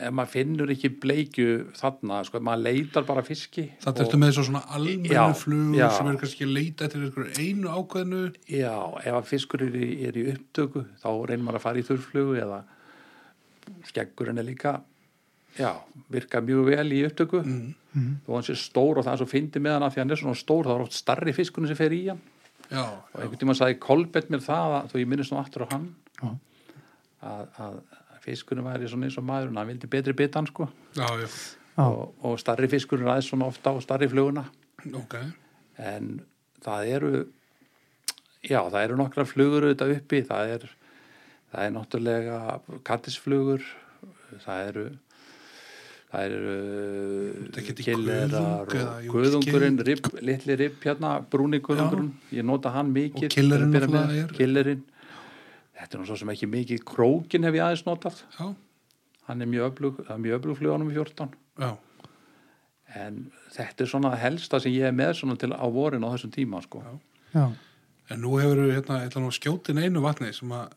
[0.00, 4.44] ef maður finnur ekki bleikju þarna, sko, maður leitar bara fiski Það ertu með svo
[4.48, 5.88] svona almennu Já, flugur já.
[5.94, 8.22] sem eru kannski leita eftir einhverju einu ákveðinu.
[8.50, 8.74] Já,
[9.04, 12.38] ef að fiskur er í, er í upptöku þá reynir maður að fara í þurrflugu
[12.42, 12.62] eða
[13.90, 14.78] skeggurinn er líka
[15.58, 15.70] já,
[16.12, 17.42] virka mjög vel í upptöku.
[17.44, 18.18] Mm.
[18.26, 20.20] þó hann sé stór og það er svo fyndi með hann að því hann er
[20.20, 22.20] svona stór þá er oft starri fiskurinn sem fer í hann.
[22.70, 25.72] Já, og einhvern tímann sagði Kolbett mér það að, þó ég minnist nú aftur á
[25.72, 25.88] hann
[26.20, 26.28] Já.
[27.26, 27.80] að, að
[28.22, 30.68] fiskurinn væri svona eins og maður hann vildi betri bitan sko.
[30.94, 31.08] Já,
[31.82, 34.46] og, og starri fiskurinn ræðist svona ofta á starri fluguna.
[34.94, 35.16] Ok.
[35.80, 36.20] en
[36.64, 37.10] það eru
[38.44, 40.66] já, það eru nokkra flugur auðvitað uppi, það er
[41.50, 42.38] það er náttúrulega
[42.86, 43.64] kattisflugur
[44.44, 44.84] það eru
[46.10, 46.54] það eru
[48.26, 53.70] eða, og skil- rib, litli ribb hérna, brúni kuðungurinn ég nota hann mikið Og killerinn
[53.74, 54.82] náttúrulega er- killerinn.
[55.80, 58.18] Þetta er nú svo sem ekki mikið krókin hef ég aðeins notað.
[58.38, 58.54] Já,
[59.28, 61.30] hann er mjög öflug, það er mjög öflug flugunum í 14
[61.60, 61.70] já,
[63.00, 66.32] en þetta er svona helsta sem ég er með svona til á vorin á þessum
[66.34, 66.82] tíma sko.
[67.34, 67.44] já,
[68.10, 70.72] en nú hefur hérna, hérna skjótin einu vatni sem að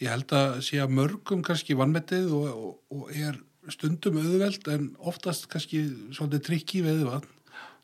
[0.00, 3.36] ég held að sé að mörgum kannski vannmettið og, og, og er
[3.70, 5.84] stundum auðveld en oftast kannski
[6.16, 7.28] svolítið trikki veðuvatn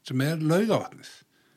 [0.08, 1.10] sem er laugavatnið.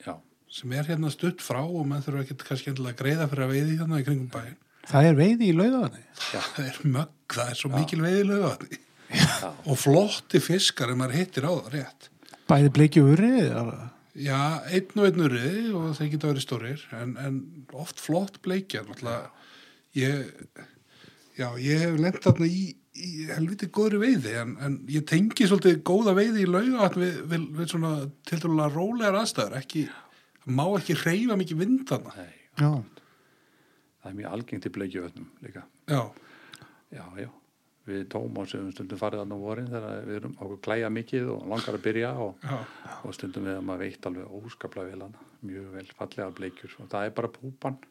[0.06, 0.14] Já,
[0.52, 3.54] sem er hérna stutt frá og maður þurfa ekki kannski endilega að greiða fyrir að
[3.56, 4.58] veiði hérna í kringum bæinn.
[4.92, 8.82] það er veiði í laugaðni Það er mögg, það er svo mikil veiði í laugavatni.
[9.12, 9.50] Já.
[9.68, 12.10] og flotti fiskar ef maður hittir á það rétt.
[12.48, 17.38] bæði urri eða- Já, einn og einn urriði og þeir geta verið stórir en, en
[17.80, 19.30] oft flott bleikja náttúrulega.
[19.96, 20.34] Ég,
[21.40, 25.82] já, ég hef lent þarna í, í helviti góðri veiði en, en ég tengi svolítið
[25.88, 27.92] góða veiði í lauga við, við, við svona
[28.28, 29.86] til dælulega rólegar aðstæður ekki,
[30.52, 32.16] má ekki reyfa mikið vind þarna.
[32.18, 32.72] Nei, já,
[34.02, 35.64] það er mjög algengt í bleikjuvötnum líka.
[35.88, 36.02] Já,
[36.92, 37.30] já, já,
[37.88, 41.50] við Tómas höfum stundum farið þarna á vorin þegar við erum okkur klæja mikið og
[41.54, 42.48] langar að byrja og,
[43.08, 46.92] og stundum við að maður veitt alveg óskaplega vel hana, mjög vel fallega bleikjur og
[46.92, 47.84] það er bara púpan,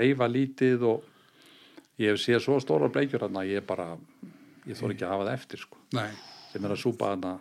[0.00, 1.08] reyfa lítið og
[2.00, 3.92] ég hef séð svo stóra bleikjur hana, ég bara
[4.66, 5.80] ég þór ekki að hafa það eftir sko.
[5.96, 6.10] Nei,
[6.50, 7.36] sem er að súpa hana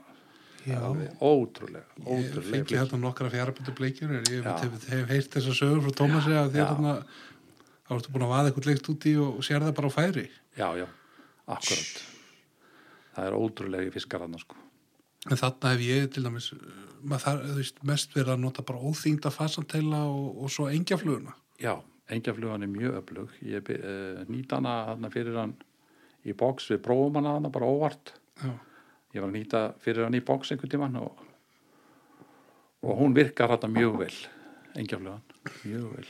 [0.68, 0.76] Já.
[0.84, 5.60] alveg ótrúlega, ég ótrúlega fengi hérna nokkra fjáraböndu bleikjur ég hef, hef heyrt þess að
[5.62, 6.95] sögur frá Tómasi að þér hérna
[7.89, 10.26] þá ertu búin að vaða eitthvað leikt út í og, sér það bara á færi.
[10.60, 10.88] Já, já,
[11.55, 12.01] akkurat.
[13.16, 14.60] Það er ótrúlega fiskar hana sko.
[15.30, 16.51] En þarna hef ég til dæmis
[16.99, 21.34] maður þar, veist, mest verið að nota bara óþýngda fasanteila og, og svo engjafluguna.
[21.60, 21.74] Já,
[22.14, 23.36] engjaflugan er mjög öflug.
[23.45, 25.55] Ég uh, nýt hana hana fyrir hann
[26.28, 28.14] í box, við prófum hana hana bara óvart.
[28.43, 28.53] Já,
[29.10, 31.24] Ég var að nýta fyrir hann í box einhvern tímann og,
[32.86, 34.16] og hún virkar hana mjög vel,
[34.78, 35.24] engjaflugan,
[35.64, 36.10] mjög vel.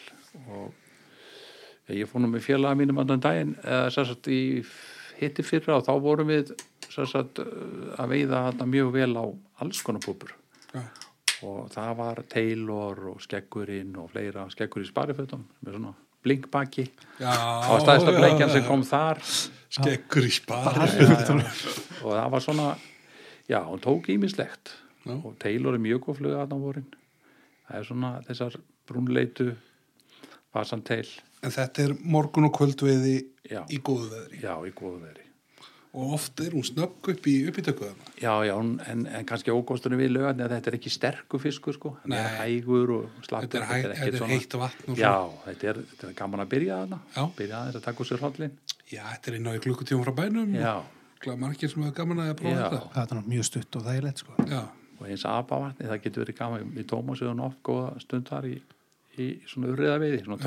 [0.51, 4.41] Og ég fór nú með félaga mínum andan daginn, eða sér sagt í
[5.19, 6.53] hitti fyrra og þá vorum við
[6.89, 9.25] sér sagt uh, að veiða hana mjög vel á
[9.63, 10.35] alls konar púpur
[10.73, 10.83] já,
[11.45, 15.93] og það var Taylor og Skeggurinn og fleira Skeggur í sparifötum með svona
[16.25, 16.85] blinkbaki
[17.19, 19.21] það var stæðsta bleikjan sem kom þar.
[19.69, 21.37] Skeggur í spari já, já.
[22.03, 22.67] og það var svona
[23.49, 24.73] já, hún tók ímislegt
[25.09, 26.91] og Taylor er mjög góð fluga þarna á vorin.
[27.69, 28.59] Það er svona þessar
[28.89, 29.49] brúnleitu
[30.53, 31.07] fasanteil
[31.45, 33.17] en þetta er morgun og kvöldveiði
[33.47, 34.43] í góðu veðri.
[34.43, 35.28] Já, í góðu veri
[35.93, 39.97] og oft er hún snögg upp í uppítökuðana já, já, hún- en, en kannski ókostunum
[39.97, 42.37] við lögarni að þetta er ekki sterku fiskur sko, hann er Nei.
[42.61, 45.69] hægur og slakkur þetta er, hæ, þetta er svona- heitt vatn og Já, svo þetta
[45.71, 46.99] er, þetta er gaman að byrja þarna.
[47.15, 47.23] Já.
[47.39, 48.51] byrja aðeins að taka úr sér hrollin
[48.91, 50.53] já, þetta er inn á í klukkutíum frá bænum.
[50.53, 50.75] Já,
[51.27, 52.69] og margir sem hefur gaman að prófa Já.
[52.69, 52.93] þetta?
[52.93, 54.31] Það er nú mjög stutt og þægilegt sko.
[54.45, 54.61] já,
[54.99, 56.71] og eins apavatni, það getur verið gaman.
[56.77, 58.61] Við Tómas við hann oft góða stund þar í,
[59.17, 60.37] í svona urriða veiði, svona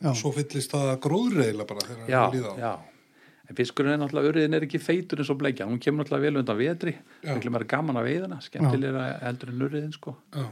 [0.00, 0.14] Já.
[0.16, 2.72] svo fyllist það gróðreila bara þegar það líða á já
[3.50, 6.38] En fiskurinn er náttúrulega, urriðin er ekki feitur eins og bleikja, hún kemur náttúrulega vel
[6.38, 6.92] undan vetri,
[7.26, 10.12] miklu meira gaman að veiðina, skemmtilega heldur en urriðin sko.
[10.36, 10.44] já,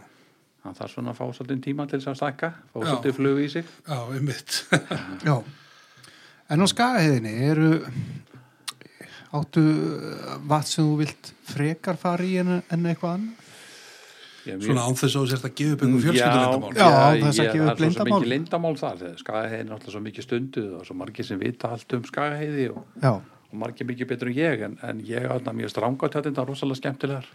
[0.65, 3.47] Hann þarf svona að fá svolítið tíma til þess að stakka, fá svolítið flug í
[3.53, 3.71] sig.
[3.87, 4.57] já, einmitt
[5.29, 5.37] já.
[6.51, 7.71] En á skagaheðinni eru
[9.39, 9.63] áttu
[10.51, 13.47] vatn sem þú vilt frekar fara í en, en eitthvað annað?
[14.49, 17.41] Ég- svona án þess að þú sérst að gefa upp einhver fjölskyldulindamál Já, ég- þess
[17.43, 20.71] að gefa upp Það er svo mikið lindamál þar, skagaheiði er náttúrulega svo mikið stunduð
[20.79, 24.39] og svo margir sem vita allt um skagaheiði og, Já, og margir mikið betur en
[24.39, 27.27] ég en, en ég er þarna mjög strángátt þetta er rosalega skemmtilegar.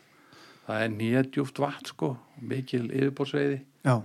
[0.68, 3.96] Það er nýjadjúft vatn sko, mikil yfirbórsveiði já,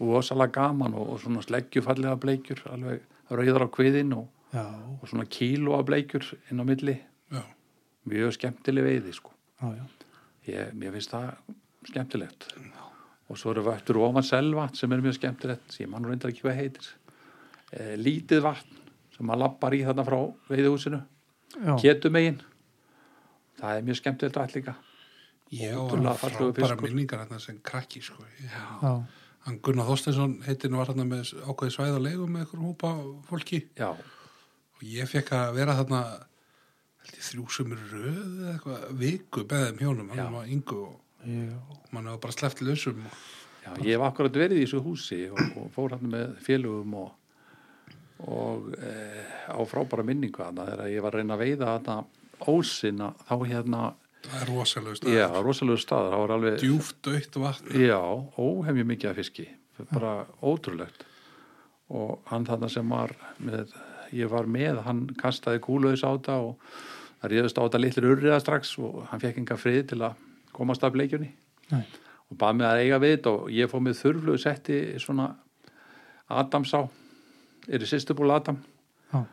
[0.00, 3.00] og rosalega gaman og, og svona sleggjufallega bleikjur, alveg
[3.30, 4.64] rauðar á kviðin og, já,
[5.00, 6.98] og svona kíló af bleikjur inn á milli,
[7.32, 7.40] já,
[8.10, 9.32] mjög skemmtileg veiði sko.
[9.62, 9.86] já, já.
[10.50, 11.32] Ég, mér finnst það
[11.88, 12.48] skemmtilegt
[13.30, 16.58] og svo eru vöttur ofan selvatn sem er mjög skemmtilegt sem mann reyndar ekki hvað
[16.58, 16.90] heitir
[17.72, 18.78] e, lítið vatn
[19.14, 20.18] sem maður lappar í þarna frá
[20.50, 21.74] veiðihúsinu já.
[21.80, 22.40] ketumegin
[23.60, 24.76] það er mjög skemmtilegt vatn líka
[25.54, 28.24] ég og fallegur frábæra minningar hérna sem krakki sko.
[28.42, 28.64] já.
[28.82, 28.94] já.
[29.46, 32.96] hann Gunnar Þorsteinsson heitir var hérna með ákveði svæða leigu með einhverjum hópa
[33.30, 36.02] fólki já, og ég fekk að vera þarna
[37.10, 40.20] þrjú sem er röð eða eitthvað viku með þeim hjónum Já.
[40.20, 41.56] hann var yngu og já.
[41.90, 43.00] mann hefur bara sleppt lausum.
[43.06, 43.24] Og,
[43.64, 47.10] já ég hef akkurat verið í þessu húsi og, og fór hann með félugum og,
[48.26, 48.94] og e,
[49.52, 50.68] á frábæra minningu þarna.
[50.72, 51.98] Þegar ég var að reyna að veiða þarna
[52.50, 53.82] ósina þá hérna
[54.24, 57.74] það er rosalegust já, rosalegu staður, það var alveg djúft aukt vatn.
[57.80, 58.00] Já,
[58.36, 59.46] óhefju mikið af fiski.
[59.90, 60.14] Bara
[60.44, 61.06] ótrúlegt.
[61.90, 63.72] Og hann þarna sem var með,
[64.14, 66.74] ég var með, hann kastaði kúluðis á þetta og
[67.20, 70.26] það ríðast á þetta litlir urriða strax og hann fekk enga frið til að
[70.60, 71.30] komast af bleikjunni
[71.72, 71.84] Nei.
[72.30, 75.30] og bað mig að eiga við þetta og ég fóð með þurflugu setti svona
[76.30, 76.84] Adamsá
[77.66, 78.60] er í sýstubúl Adam.
[79.10, 79.24] Já.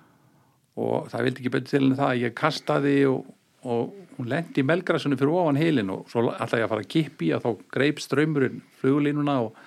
[0.82, 2.12] og það vildi ekki betur til en það.
[2.12, 3.28] Að ég kastaði og,
[3.68, 6.94] og hún lendi í melgrasunni fyrir ofan heilin og svo alltaf ég að fara að
[6.94, 9.60] kippi að þá greip ströymurinn flugulínuna og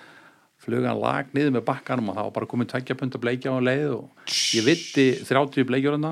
[0.61, 3.55] flugan lag niður með bakkanum og það var bara komið tveggja pund að bleikja á
[3.55, 6.11] hann leið og ég vitti 30 bleikjurina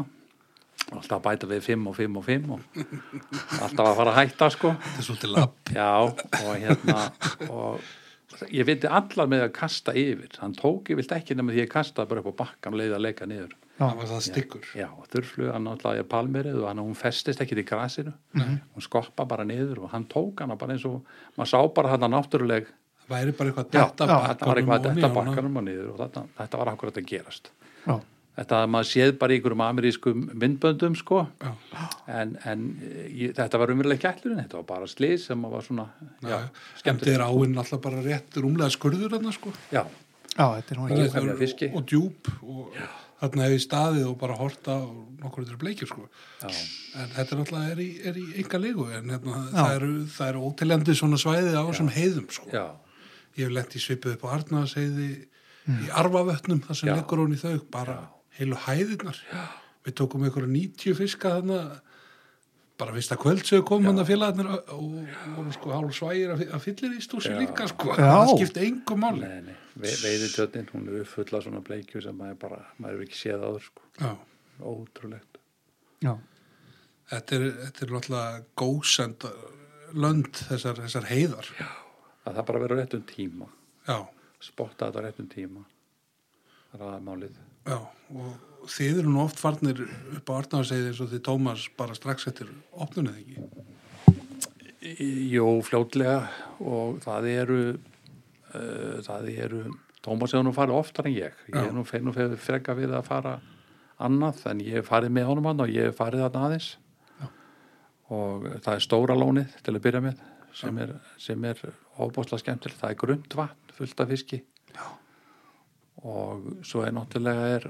[0.97, 2.59] alltaf að bæta við 5 og 5 og 5 og
[3.63, 4.73] alltaf að fara að hætta sko.
[4.83, 5.73] Þetta er svolítið lapp.
[5.75, 5.89] Já,
[6.41, 6.99] og hérna
[7.49, 7.87] og
[8.53, 10.35] ég viti allar með að kasta yfir.
[10.41, 13.05] Hann tók yfir ekki nema því ég kastaði bara upp á bakkan og leiði að
[13.05, 13.55] leika niður.
[13.79, 14.65] Það var það styggur.
[14.75, 18.11] Já, þurrflug, hann náttúrulega er palmerið og hann, hún festist ekki í grasinu.
[18.35, 20.99] Hún skoppa bara niður og hann tók hana bara eins og
[21.37, 25.65] maður sá bara hann náttúruleg það væri bara eitthvað Já, eitthvað að bakkanum bakkanum og
[25.65, 27.51] niður og þetta, þetta var akkurat að gerast.
[27.85, 27.95] Já.
[28.39, 31.23] Þetta að maður séð bara í einhverjum amerískum myndböndum sko.
[31.43, 31.51] Já.
[32.19, 32.67] en, en
[33.11, 35.89] ég, þetta var umverulega ekki ætlurinn, þetta var bara slið sem var svona
[36.23, 39.53] já, en þetta er áinn alltaf bara rétt rúmlega skurður hérna sko.
[39.75, 39.83] Já,
[40.39, 40.89] Já, þetta er nú Ó.
[41.03, 41.67] ekki fiski.
[41.75, 42.75] og djúb og
[43.19, 44.87] þarna hef ég staðið og bara horta á
[45.23, 46.05] nokkur þetta bleikjur sko.
[46.43, 46.51] Já,
[47.01, 49.89] en þetta er náttúrulega er í, er í enga leigu en hérna, það eru,
[50.27, 52.47] eru óteljandi svona svæði á sem heiðum sko.
[52.53, 52.63] Já,
[53.35, 55.09] ég hef lent í svipið upp á Arnaðasheiði
[55.69, 57.97] í arfavötnum þar sem leggur hún í þau bara
[58.39, 59.19] heilu hæðirnar.
[59.85, 61.59] Við tókum einhverja 90 fiska þarna
[62.79, 66.31] bara fyrsta kvöld sem við komum hann að félagarnir og og voru sko hálf svægir
[66.35, 67.39] að fyllir í stúsi Já.
[67.41, 67.91] líka sko.
[67.91, 68.07] Já.
[68.07, 69.27] það skipti engum máli.
[69.27, 69.55] Nei, nei.
[69.79, 73.43] Ve, veiðitjötnin, hún er full af svona bleikju sem maður bara, maður hefur ekki séð
[73.47, 74.11] áður sko, Já.
[74.71, 75.39] ótrúlegt.
[76.03, 76.13] Já,
[77.09, 79.23] Þetta er, þetta er náttúrulega gósend
[79.97, 81.47] lönd þessar, þessar heiðar.
[82.27, 83.47] Að það bara verður réttum tíma.
[83.87, 83.95] Já,
[84.45, 85.63] spotta þetta á réttum tíma.
[86.69, 91.12] Það er aðmálið já og þið eru nú oft farnir upp á Arnaðasheiði eins og
[91.12, 93.38] þið Tómas bara strax eftir opnunnið ekki?
[95.30, 96.30] Jó, fljótlega
[96.64, 99.64] og það eru uh, það eru
[100.05, 101.39] Tómas hefur nú farið oftar en ég.
[101.51, 103.34] Ég er nú, freka við að fara
[103.99, 106.70] annað en ég hef farið með honum hann og ég hef farið þarna aðeins.
[108.16, 110.24] Og það er stóra lónið til að byrja með
[110.55, 111.60] sem er, sem er
[111.99, 112.80] óbúslega skemmtilegt.
[112.80, 114.39] Það er grund vatn fullt af fiski.
[114.72, 114.88] Já.
[116.04, 117.66] Og svo er náttúrulega er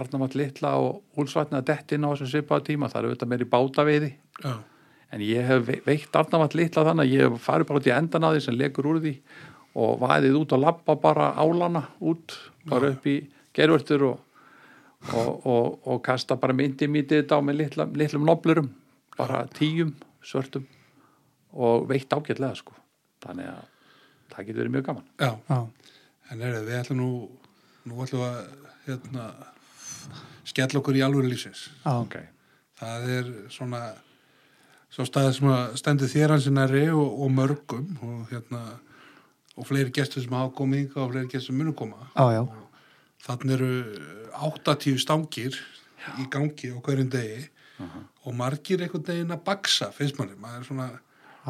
[0.00, 2.88] Arnamall litla og úlsvatni að detti inn á þessum svipaða tíma.
[2.88, 4.10] Það er auðvitað meiri bátaveiði.
[4.44, 4.52] Já,
[5.12, 7.94] En ég hef ve- veitt Arnavall litla þannig að ég hef farið bara út í
[7.96, 9.14] endan að því sem legur úr því
[9.74, 12.36] og vaðið út og labba bara álana út,
[12.70, 13.16] bara upp í
[13.54, 14.20] gervörtur og,
[15.12, 18.70] og, og, og kasta bara myndi mítið þetta á með litla, litlum noblurum,
[19.18, 19.92] bara tíum
[20.22, 20.64] svörtum
[21.52, 22.72] og veitt ágætlega sko.
[23.26, 23.66] Þannig að
[24.30, 25.06] það getur verið mjög gaman.
[25.18, 25.30] já.
[25.50, 25.60] Já,
[26.30, 27.10] En er við ætlum nú
[27.88, 29.24] nú ætlum við að hérna,
[30.50, 31.68] skella okkur í alvöru lífsins.
[31.84, 32.26] Já, Okay.
[32.80, 33.80] það er svona
[34.90, 38.62] svo staðið sem að stendur þér hansi næri og, og mörgum og hérna
[39.56, 42.08] og fleiri gestur sem hafa komið yngar og fleiri gestur sem munu koma.
[42.16, 42.42] Já, já,
[43.26, 43.70] þannig eru
[44.40, 45.58] 80 stangir
[46.18, 47.44] í gangi á hverjum degi
[48.24, 50.88] og margir einhvern deginn að baksa finnst manni, maður er svona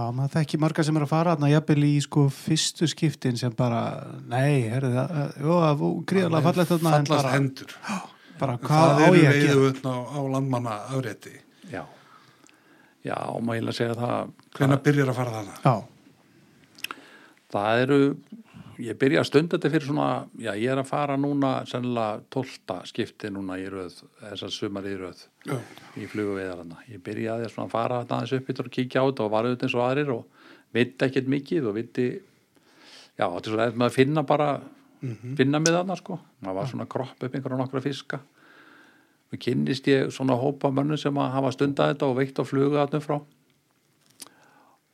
[0.00, 3.52] já, maður þekki marga sem er að fara þarna jafnvel í sko fyrstu skiptin sem
[3.56, 3.82] bara,
[4.30, 7.76] nei, herrðu það, jú, það var gríðarlega fallegt þarna fallast hendur
[8.40, 11.36] bara það eru að veiðu á, á landmanna afrétti
[11.70, 11.84] Já.
[13.04, 14.32] Já, má ég að segja það.
[14.58, 15.74] hvenær byrjar að fara þarna Já,
[17.50, 17.98] Það eru,
[18.84, 20.08] ég byrja að stunda þetta fyrir svona,
[20.40, 24.94] já ég er að fara núna sennilega tólta skipti núna í röð, þessar sumar í
[24.98, 25.56] röð Já,
[25.96, 26.82] í fluguveiðarana.
[26.90, 29.48] Ég byrjaði að svona fara þarna aðeins upp yfir og kíkja á þetta og var
[29.48, 32.06] auðvitað eins og aðrir og viti ekkert mikið og viti,
[33.16, 34.50] já þetta er svo eða með að finna bara,
[35.40, 36.20] finna með þarna sko.
[36.44, 38.22] Það var svona kropp upp einhverja nokkra fiska.
[39.30, 42.78] Og kynnist ég svona hópa mönnum sem að hafa stundað þetta og veitt á flugu
[42.78, 43.20] þarna frá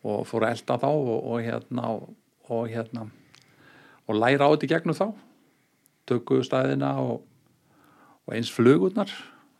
[0.06, 2.10] og fór að elda þá og, og hérna og,
[2.52, 3.08] og hérna
[4.06, 5.06] og læra á þetta í gegnum þá.
[6.06, 7.22] Tökku staðina og,
[8.26, 9.10] og eins flugurnar.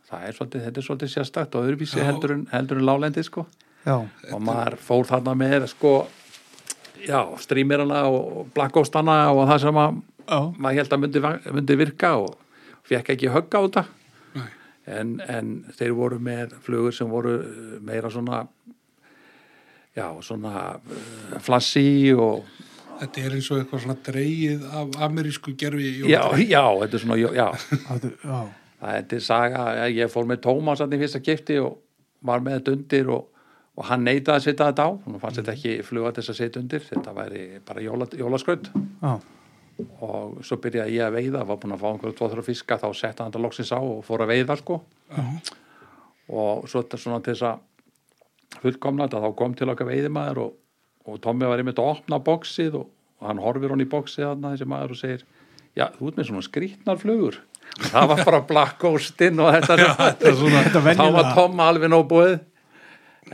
[0.07, 3.47] Það er svolítið, þetta er svolítið sérstakt og öðruvísi heldur en, heldur en lálendi sko.
[3.87, 3.97] Já,
[4.35, 5.93] og maður fór þarna með sko
[7.07, 10.01] já, strímirana og blackghostana og það sem að
[10.59, 11.23] maður held að myndi,
[11.55, 12.35] myndi virka og
[12.87, 13.85] fekk ekki högga á þetta.
[14.37, 14.49] Nei,
[14.99, 17.37] en, en þeir voru með flugur sem voru
[17.87, 18.45] meira svona
[19.97, 22.45] já, svona uh, flassi og
[23.01, 27.19] þetta er eins og eitthvað svona dreigið af amerísku gerfi já, já, þetta er svona
[27.23, 27.49] já,
[28.85, 31.83] þetta er saga, ég fór með Tómas hann í fyrsta kipti og
[32.27, 34.91] var með þetta undir og, og hann neitaði að setja þetta á.
[35.05, 36.85] Hann fannst þetta ekki fluga þess að setja undir.
[36.87, 38.71] Þetta væri bara jóla, jólaskraut.
[39.03, 39.13] Já,
[40.01, 41.45] og svo byrjaði ég að veiða.
[41.49, 42.81] Var búin að fá einhverju tvo-þrjá fiska.
[42.83, 44.81] Þá setta hann þetta loksins á og fór að veiða sko.
[46.27, 50.55] Og svo þetta svona til þess að fullkomna þetta þá kom til okkar veiðimæður og,
[51.07, 52.89] og Tommi var einmitt að opna bóksið og,
[53.21, 55.23] og hann horfir hann í bóksið þarna þessi maður og segir
[55.77, 60.63] já, þú ert með svona og það var bara Black Ghostinn og þetta, þetta, svona,
[60.67, 62.37] Þetta þá var Tomma alveg nóbúið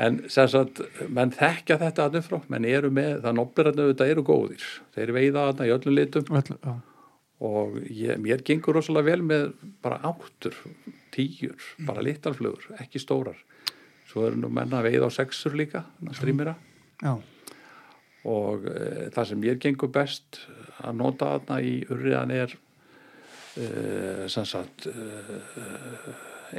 [0.00, 0.80] en sem sagt,
[1.12, 4.64] menn þekkja þetta að frá, menn eru með, það nobbir að þetta eru góðir,
[4.96, 6.30] þeir veiða þarna í öllum litum.
[6.32, 6.74] Já,
[7.42, 9.48] og ég, mér gengur rosalega vel með
[9.84, 10.56] bara áttur,
[11.12, 13.36] tíur bara litarflugur, ekki stórar.
[14.08, 15.84] Svo eru nú menna að veiða á sexur líka
[16.16, 16.56] strímira
[17.00, 17.14] já,
[18.28, 20.42] og e, það sem mér gengur best
[20.82, 22.54] að nota þarna í urriðan er
[23.56, 23.66] e,
[24.32, 24.94] sem sagt e,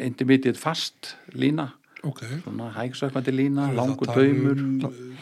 [0.03, 1.69] intermediate fast lína.
[2.03, 2.25] Ok.
[2.43, 4.59] Svona hægsökmandi lína, langur tala taumur.
[4.59, 5.15] um,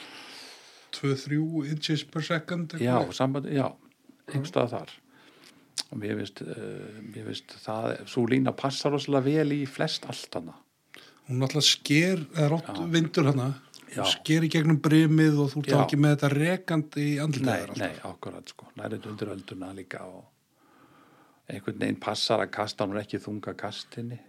[0.97, 3.69] 2-3 inches per second já, sambandi, já,
[4.31, 4.97] einhverstað þar.
[5.91, 6.41] Og mér finnst,
[7.13, 10.57] mér finnst það, svo lína passar rosalega vel í flest allt hana
[11.31, 13.47] hún náttúrulega sker, eða rótt vindur hana.
[13.91, 15.79] Sker í gegnum brimið og þú ert Já.
[15.83, 20.23] ekki með þetta rekandi í nei, andlitaður nei, akkurat sko, nærið undir ölduna líka og
[21.51, 24.19] einhvern veginn passar að kasta hann ekki þunga kastinni.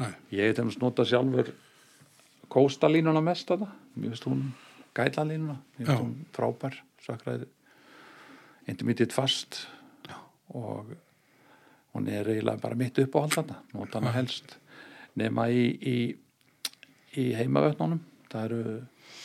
[0.00, 1.52] Nei, ég heit að nota sjálfur
[2.52, 3.74] kóstalínuna mest að það.
[3.96, 4.44] Mér finnst hún
[4.96, 5.88] gælalínuna mér Já.
[5.88, 7.48] finnst hún frábær sakræði
[8.68, 9.66] intermediate fast.
[10.52, 10.92] Og
[11.94, 14.58] hún er eiginlega bara mitt upp á haldana nota hana helst.
[15.16, 15.98] Nema í, í,
[17.20, 18.00] í heimavötnunum
[18.32, 18.74] það eru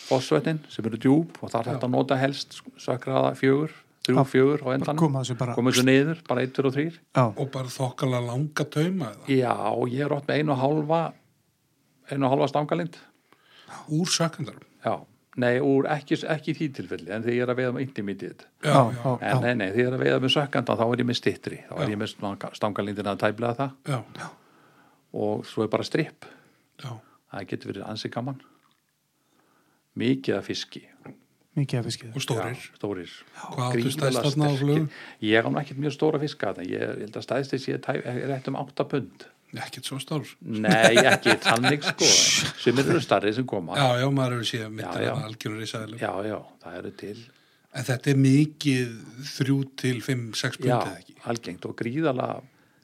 [0.08, 3.74] fósvötnin sem eru djúb og það er hægt að nota helst sakraða fjögur,
[4.08, 5.02] þrjú fjögur bara endanum.
[5.02, 8.68] Koma þessu bara koma þessu niður, bara eittur og þrýr já, og bara þokkala langa
[8.78, 9.54] tauma já,
[9.92, 11.04] ég er átt með einu og hálfa
[12.12, 12.98] einu og hálfa stangalind
[13.92, 14.64] úr sökkundarum.
[14.86, 14.94] Já,
[15.44, 18.48] nei, úr ekki, ekki því tilfelli en þegar ég er að veiða með intermediate.
[18.64, 21.10] Já, já, en nei, nei, þegar ég er að veiða með sökkanda þá er ég
[21.10, 23.76] með stittri, þá er ég með svona stangalindina að tæplega það.
[23.92, 24.30] Já,
[25.18, 26.28] og svo er bara stripp
[26.84, 26.92] já,
[27.32, 28.40] það getur verið ansi gaman
[29.98, 30.84] mikið af fiski
[31.58, 32.60] mikið af fiskið og stórir.
[32.60, 34.90] Já, stórir Hvað áttu stærst þarna á flugum?
[35.26, 38.22] Ég á nú ekkert mjög stóra fiska ég ég held að stæðst þess ég er
[38.34, 39.28] rétt um 8 pund
[39.58, 40.28] Ekkert svo stór.
[40.44, 42.08] Nei, ekki tannig sko
[42.60, 45.14] sem eru starri sem koma Já, já, maður hefur séð já.
[45.14, 46.02] af algjörur í sæðilum.
[46.04, 47.18] já, já, það eru til
[47.78, 48.94] En þetta er mikið
[49.38, 51.16] þrjú til fimm, sex Já, ekki.
[51.32, 52.42] algengt og gríðalega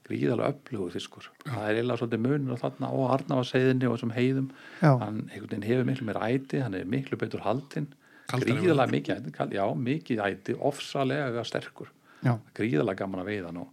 [0.07, 1.27] gríðalega öflugur fiskur.
[1.45, 4.49] Það er eiginlega svolítið munur á þarna og Arnavarseiðinni og þessum heiðum.
[4.81, 4.91] Já.
[4.99, 7.89] hann einhvern veginn hefur miklu meir æti hann er miklu betur haldinn.
[8.33, 11.91] Gríðalega mikið æti, já, mikið æti ofsalega sterkur.
[12.23, 13.67] Já, gríðalega gaman að veiða nú.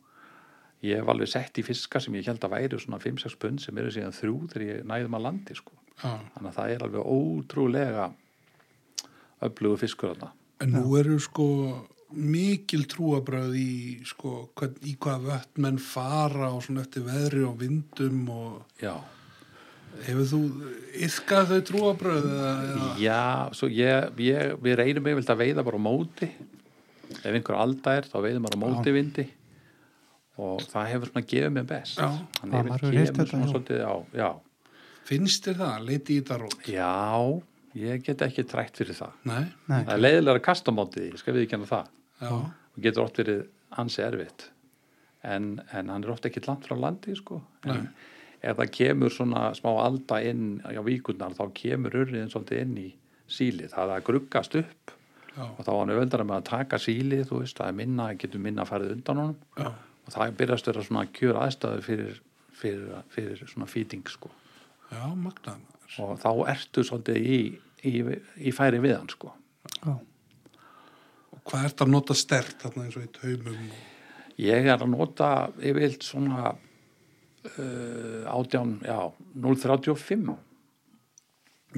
[0.82, 3.78] Ég hef alveg sett í fiska sem ég held að væri svona 5-6 pund sem
[3.78, 5.76] eru síðan þrjú þegar ég næðum að landi sko.
[6.00, 6.16] Já.
[6.34, 8.04] þannig að það er alveg ótrúlega
[9.44, 10.30] öflugur fiskur þarna.
[10.60, 11.48] En nú eru sko
[12.12, 13.70] mikil trúabröð í
[14.08, 18.94] sko hvern, í hvað vött menn fara og svona eftir veðri og vindum og já,
[20.06, 20.40] hefur þú
[21.06, 22.30] yfkað þau trúabröð
[23.02, 23.20] já
[23.56, 26.30] svo ég, ég, við reynum yfirleitt að veiða bara á móti
[27.10, 29.26] ef einhver alda er þá veiðum maður á móti vindi
[30.40, 32.08] og það hefur svona gefið mér best Já.
[32.40, 33.52] hann Já, hefur svona já.
[33.54, 34.28] svolítið á já,
[35.10, 35.86] Finnst þér það?
[35.88, 36.68] Leiti í þetta rót?
[36.70, 36.90] já,
[37.80, 39.42] ég get ekki trætt fyrir það Nei?
[39.70, 41.90] nei, það er leiðilega að kasta á móti því, skal við ekki hana það
[42.20, 42.30] Já.
[42.30, 43.44] og getur oft verið
[43.80, 44.50] ansi erfitt.
[45.24, 47.42] En, en hann er oft ekki langt frá landi sko.
[47.68, 47.90] en
[48.40, 52.88] ef það kemur svona smá alda inn á víkurnar þá kemur urriðin svolítið inn í
[53.30, 54.96] sílið, það er að gruggast upp.
[55.30, 55.44] Já.
[55.46, 58.42] og þá er hann auðveldara með að taka sílið þú veist, það er minna, getur
[58.42, 59.36] minna farið undan honum.
[59.60, 59.68] Já.
[59.70, 62.16] og það byrjast að vera svona kjör aðstæður fyrir,
[62.62, 64.32] fyrir, fyrir svona feeding sko.
[66.02, 67.38] Og þá ertu svolítið í,
[67.86, 67.94] í,
[68.42, 69.30] í færi við hann sko.
[69.84, 69.94] Já,
[71.50, 73.70] hvað ert að nota stert þarna eins og í taumum?
[74.40, 78.98] Ég er að nota yfirleitt svona uh, átján, já,
[79.34, 80.36] 035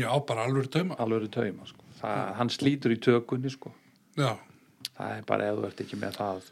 [0.00, 0.96] Já, bara alveg tauma.
[1.02, 1.84] alveg tauma, sko.
[1.98, 3.72] Það, hann slítur í tökunni, sko.
[4.16, 4.36] Já,
[4.92, 6.48] Það er bara ef þú ert ekki með það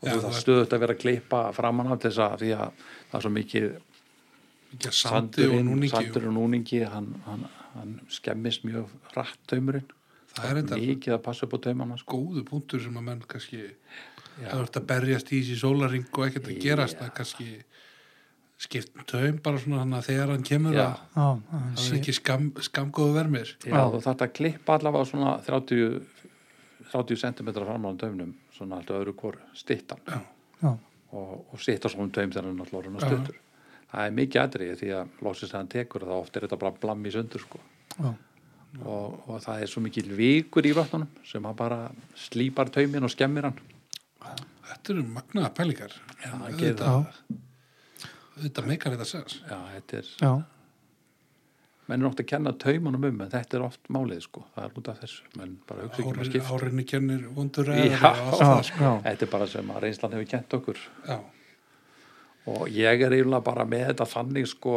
[0.00, 3.16] og Já, það stöðut að vera að klippa framan af þess að því að það
[3.18, 3.66] er svo mikið
[4.96, 5.90] sandi og núningi.
[5.92, 9.88] sandur og núningi hann, hann, hann skemmist mjög rætt taumurinn.
[10.36, 12.20] Það er enda Mikið að passa upp á taumana, sko.
[12.20, 13.64] góðu punktur sem að menn kannski
[14.36, 17.48] það vart að berjast í þessi sólaring og ekkert að gerast það kannski
[18.60, 20.84] skipt um taum bara svona hann að þegar hann kemur Já.
[20.84, 25.36] að það er sé, ekki skam, skamgóðu vermir Já, þú þarft að klippa allavega svona
[25.46, 26.00] 30,
[26.92, 30.02] 30 cm framan á taumnum, svona alltaf öðru kóru, stittan.
[30.60, 33.14] Og, og sitta svona taum þegar hann alltaf orðin að Já.
[33.14, 33.40] stuttur
[33.90, 36.82] það er mikið aðrið því að lósist þegar hann tekur þá oft er þetta bara
[36.84, 37.60] blam í sundur sko.
[37.96, 38.10] já,
[38.84, 41.80] og, og það er svo mikið vikur í vatnunum sem hann bara
[42.18, 43.58] slípar taumin og skemmir hann.
[44.70, 45.94] Þetta eru magnaða pælingar.
[46.22, 47.36] Já, það gerir auðvitað,
[48.36, 49.40] auðvitað meikar þetta sens.
[49.42, 50.30] Já, þetta er, já,
[51.90, 54.78] menn er oft að kenna taumanum um en þetta er oft málið sko, það er
[54.78, 55.26] út af þessu.
[55.40, 56.54] Menn bara hugsa ekki um að skipta.
[56.54, 58.12] árinni kennir vondur Já.
[58.70, 58.78] sko.
[58.78, 60.84] já, þetta er bara sem að reynslan hefur kent okkur.
[61.10, 61.18] Já,
[62.54, 64.76] og ég er eiginlega bara með þetta þannig sko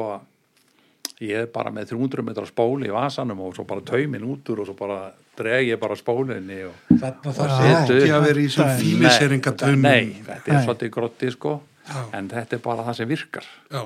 [1.23, 4.63] ég er bara með 300 metrar spóli í vasanum og svo bara taumin út úr
[4.63, 4.99] og svo bara
[5.37, 8.79] dreg ég bara spólinni og þarna þarf þetta ekki að vera í sem Nei.
[8.81, 11.53] fíliseringatunum Nei, þetta er svolítið grotti sko.
[11.83, 11.99] Já.
[12.15, 13.47] en þetta er bara það sem virkar.
[13.67, 13.81] Já,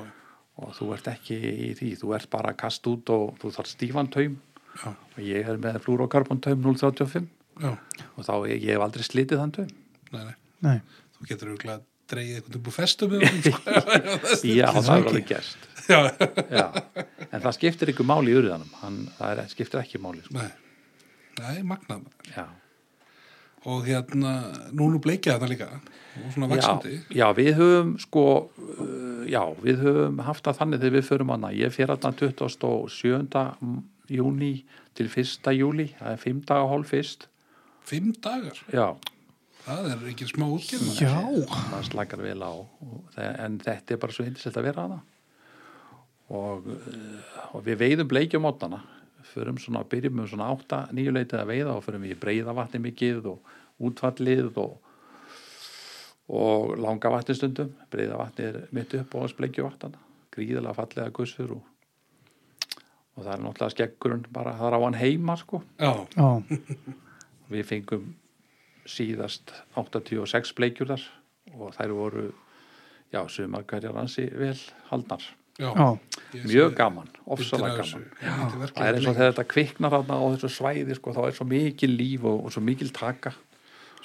[0.62, 3.72] og þú ert ekki í því, þú ert bara að kasta út og þú þarf
[3.72, 4.36] stífan taum.
[4.78, 7.26] Já, og ég er með flúrokarbon taum 035
[7.58, 7.72] já.
[8.14, 9.72] Og þá ég, ég hef aldrei slitið þann taum.
[10.12, 10.36] Nei, nei.
[10.68, 10.76] nei,
[11.16, 14.46] þú getur auðvitað dreigið eitthvað upp úr festu með honum, sko.
[14.60, 16.00] Já, það er alveg gerst já,
[16.52, 16.66] Já.
[17.32, 20.38] en það skiptir ykkur máli í urðanum Hann, það er, skiptir ekki máli sko.
[20.38, 20.50] nei,
[21.42, 22.08] nei, magnað
[23.68, 24.32] og hérna,
[24.72, 25.66] nú nú bleikja þetta líka.
[26.22, 30.82] Og svona vaksandi já, já, við höfum sko uh, já, við höfum haft það þannig
[30.82, 33.42] þegar við förum hana, ég fer hana 27.
[34.14, 34.52] júni
[34.98, 35.52] til 1.
[35.58, 37.28] júli, það er 5 daga hálf fyrst.
[37.88, 38.86] Fimm dagar, já,
[39.66, 41.14] það er ekki smá útgerð Já,
[41.50, 42.52] það slakar vel á.
[43.42, 45.02] En þetta er bara svo indislegt að vera hana
[46.28, 48.82] og, eh, og við veiðum bleikjum mótana.
[49.28, 52.80] Förum svona, byrjum með svona átta nýjuleitið að veiða og förum við í breiða vatni
[52.80, 54.76] mikið og útfallið og
[56.28, 57.72] og langa vatni stundum.
[57.88, 60.00] Breiða vatni er mitt upp og bleikju vatnana
[60.38, 61.62] gríðilega fallega gussur og,
[63.16, 65.62] og það er náttúrulega skeggurinn bara, það er á hann heima sko.
[65.80, 66.28] Já, já,
[67.54, 68.12] við fengum
[68.88, 71.08] síðast 86 bleikjur þar
[71.56, 72.28] og þær voru
[73.12, 74.56] já, sumar hverjar ansi vel
[74.90, 75.24] haldnar
[75.58, 78.04] mjög gaman, ofsalega gaman.
[78.22, 81.14] Já, þetta er það er eins og þegar þetta kviknar þarna á þessu svæði sko,
[81.16, 83.32] þá er svo mikil líf og, og svo mikil taka.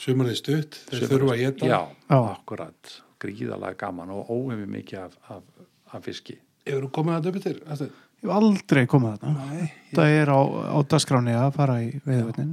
[0.02, 1.78] Sumarið stutt, þeir þurfa að geta já,
[2.10, 2.18] Já.
[2.34, 6.40] akkurat, gríðalega gaman og óhefði mikið af, af, af fiski.
[6.66, 7.56] Hefur þú komið að döpi til?
[7.68, 7.92] Þetta-
[8.24, 9.46] ég hef aldrei komið þarna.
[9.52, 10.40] Nei, Það er á,
[10.74, 12.52] á dagskráni að fara í veiðvötnin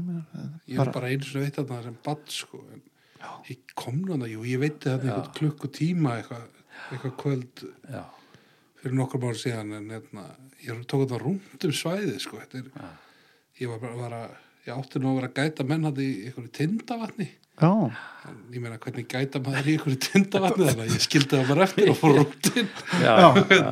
[0.69, 2.83] ég er bara einu svona veit þarna sem badd sko en
[3.49, 6.49] ég kom núna, jú, ég veit þarna einhvern klukkutíma eitthvað
[6.91, 7.65] eitthvað kvöld.
[7.89, 8.03] Já,
[8.81, 10.25] fyrir nokkur mánu síðan en hérna,
[10.65, 12.89] ég tók þetta rúmt um svæðið sko, þetta er Já.
[13.61, 16.09] ég var bara, var að, ég átti nú að vera að gæta menn hann í
[16.29, 17.29] einhverju tindavatni.
[17.61, 17.69] Já,
[18.25, 21.65] en ég meina hvernig gæta maður í einhverju tindavatni þannig að ég skildi það bara
[21.67, 22.71] eftir og fór rúntinn.
[23.05, 23.67] Já, já,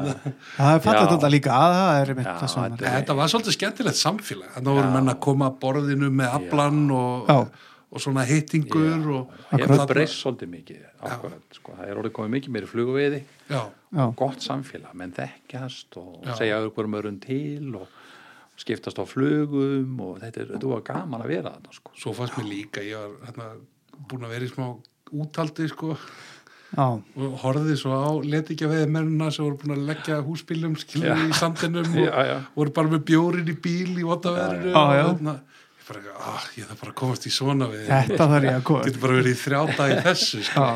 [0.59, 1.13] það er fallið Já.
[1.15, 1.55] þetta líka.
[1.57, 4.51] Að það er mitt Já, það sem þetta Þetta var svolítið skemmtilegt samfélag.
[4.59, 4.93] Þannig voru Já.
[4.99, 7.39] menn að koma að borðinu með aflan og, Já.
[7.89, 12.55] Og svona heitingur og hefur breyst svolítið mikið akkurat, sko, það er orðið komið mikið
[12.57, 13.21] meiri flugveiði.
[13.49, 13.63] Já,
[14.19, 16.35] gott samfélag, menn þekkjast og Já.
[16.43, 17.89] segja auðvitað öðrum til og
[18.59, 21.93] skiptast á flugum og þetta er, þetta var gaman að vera þarna sko.
[21.97, 23.47] svo fannst mér líka ég var hérna,
[24.11, 24.67] búin að vera í smá
[25.15, 25.95] útaldi sko.
[26.69, 31.31] Já, og horfði svo á letikja veðmennina sem voru búin að leggja húsbílum skilur í
[31.39, 32.35] sandinum og Já, já.
[32.59, 35.35] voru bara með bjórin í bíl í votaveðrinu Já, og hérna,
[35.89, 38.87] bara, ah, ég þarf bara að komast í svona við þetta þarf ég að koma
[38.87, 40.67] getur bara verið í þrjáta í þessu sko.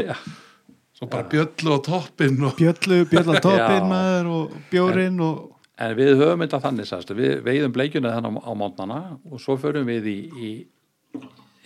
[0.98, 3.42] Svo bara bjöllu á toppinn og Bjöllu, bjölla Já.
[3.44, 5.48] toppin maður og bjórin og
[5.82, 8.98] en við höfum þetta þannig sannst, við veiðum bleikjuna þannig á, á mótnana
[9.30, 10.50] og svo förum við í, í,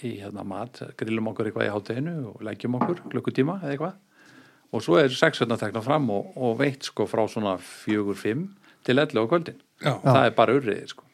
[0.07, 3.97] í hérna mat, grillum okkur eitthvað í hátteginu og leggjum okkur klukkutíma eða eitthvað.
[4.75, 8.49] Og svo er sexurna tekna fram og, og veitt sko frá svona fjögur, fimm
[8.87, 9.61] til 11 á kvöldin.
[9.85, 11.06] Já, það er bara urriðið sko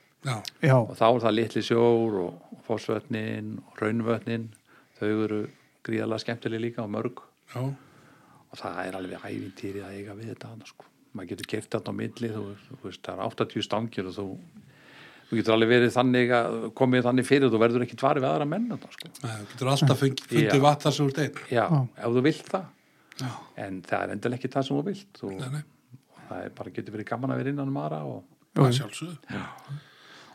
[0.63, 4.49] já, og þá er það litli sjór og, og fósvötnin og raunvötnin.
[5.01, 5.41] Þau eru
[5.87, 7.23] gríðarlega skemmtileg líka og mörg.
[7.53, 7.63] Já,
[8.53, 10.89] og það er alveg ævintýri að eiga við þetta annars sko.
[11.13, 14.27] maður getur gert þetta á milli þú, þú veist, það er 80 stangir og þú,
[15.29, 18.47] þú getur alveg verið þannig að komið þannig fyrir þú verður ekki tvarið við aðra
[18.49, 19.11] menn þetta, sko.
[19.25, 20.63] Nei, þú getur alltaf fund, fundið Já.
[20.65, 21.43] vatn þar sem þú ert einn.
[21.53, 21.65] Já,
[21.99, 22.67] ef þú vilt það.
[23.23, 23.31] Já,
[23.67, 25.09] en það er endilega ekki það sem þú vilt.
[25.21, 28.23] Þú, nei, nei, það er bara getur verið gaman að vera innan um aðra og
[28.57, 29.41] það er sjálfsögðu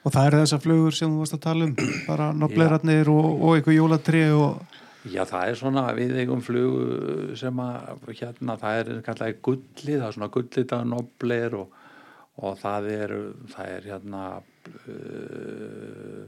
[0.08, 1.74] og það eru þessar flugur sem þú varst að tala um
[2.08, 4.76] bara noblerarnir og, og eitthvað jólatri og
[5.08, 10.08] Já, það er svona við eigum flug sem að hérna, það er kallaði gulli, það
[10.08, 11.78] er svona gullita nobler og,
[12.44, 13.14] og það er,
[13.54, 16.26] það er hérna uh,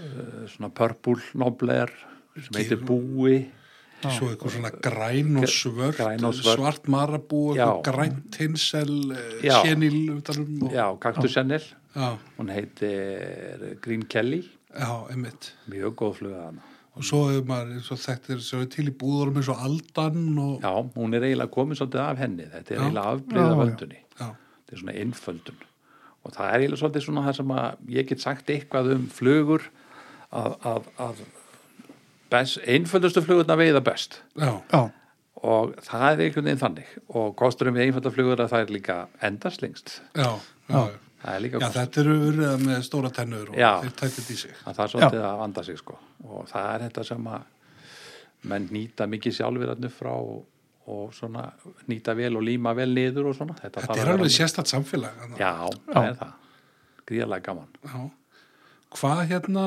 [0.00, 1.92] uh, svona purple nobler
[2.34, 3.38] sem heitir búi
[4.04, 6.58] svo eitthvað svona græn og svört, Græn og svört.
[6.60, 7.40] svart marabú
[7.82, 8.92] grænt hinsel
[9.42, 9.62] Já.
[9.64, 11.64] senil utanum og, Já, kaktusennil,
[12.38, 14.42] hún heitir Green Kelly,
[14.76, 15.52] já, einmitt.
[15.70, 16.60] Mjög góð fluga hana.
[16.96, 20.62] og svo hefur maður eins og þekktir svo til í búðurum eins og aldan og
[20.62, 22.84] Já, hún er eiginlega komin svolítið af henni, þetta er Já.
[22.84, 23.98] eiginlega afbreyða völdunni.
[24.16, 25.58] þetta er svona einföldun.
[26.24, 29.62] Og það er eiginlega svolítið svona það sem að ég get sagt eitthvað um flugur
[30.32, 31.20] að, að, að
[32.32, 34.20] einföldustu flugurna veiða best.
[34.38, 34.80] Já, já,
[35.46, 36.92] og það er einhvern veginn þannig.
[37.14, 38.96] Og kosturum við einfölda flugur að það er líka
[39.28, 40.30] endarslingst já,
[40.70, 40.80] já,
[41.22, 43.70] það er líka já kostur þetta eru urriða með stóra tennur og Já.
[43.84, 44.56] þeir tætið í sig.
[44.64, 45.98] Að það er svolítið að vanda sig sko.
[46.26, 47.46] Og það er þetta sem að
[48.46, 50.42] menn nýta mikið sjálfur þarna upp frá og,
[50.86, 51.46] og svona
[51.90, 53.56] nýta vel og líma vel niður og svona.
[53.62, 55.52] Þetta, þetta er alveg sérstætt samfélag já,
[55.92, 56.36] það er það.
[57.06, 57.74] Gríðarlega gaman.
[57.86, 58.04] Já.
[58.96, 59.64] Hvað hérna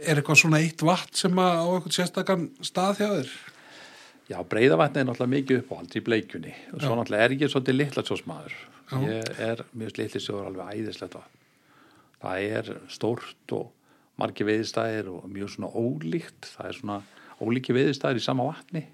[0.00, 3.32] er eitthvað svona eitt vatn sem á eitthvað sérstakann stað hjá þér?
[4.30, 8.04] Já, breyðavatni er náttúrulega mikið uppáhald í bleikjunni og svo náttúrulega er ég svolítið litla
[8.06, 8.56] sjósmaður.
[8.90, 8.96] Já.
[9.06, 11.40] Ég er, mjög litli sjóður alveg æðislegt vatn.
[12.20, 13.70] Það er stórt og
[14.20, 16.50] margi veiðstæðir og mjög svona ólíkt.
[16.54, 16.98] Það er svona
[17.40, 18.84] ólíki veiðstæðir í sama vatni.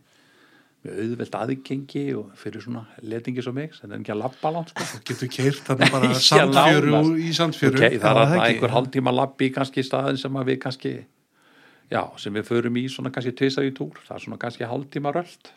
[0.84, 4.72] Mjög auðvelt aðgengi og fyrir svona letingi svo mig, sem er ekki að labba langt
[4.74, 5.00] sko.
[5.08, 7.80] Getur keirt þarna bara sandfjöru í sandfjöru.
[7.80, 10.92] Okay, það er það að einhver hálftíma labbi kannski í staðin sem að við kannski,
[11.90, 13.98] já, sem við förum í svona kannski tvisar í túr.
[14.04, 15.52] Það er svona kannski hálftíma röld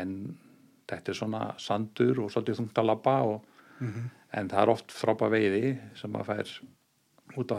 [0.00, 0.18] en
[0.90, 3.40] þetta er svona sandur og svolítið þungt að labba og,
[4.36, 6.52] en það er oft frábæð veiði sem að fær
[7.40, 7.56] út á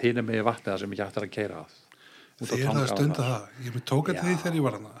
[0.00, 1.78] hinum með vatni það sem ekki hægt er að keira að
[2.40, 3.48] Þið er það að stunda það.
[3.66, 4.92] Ég tók að því þegar ég var hana.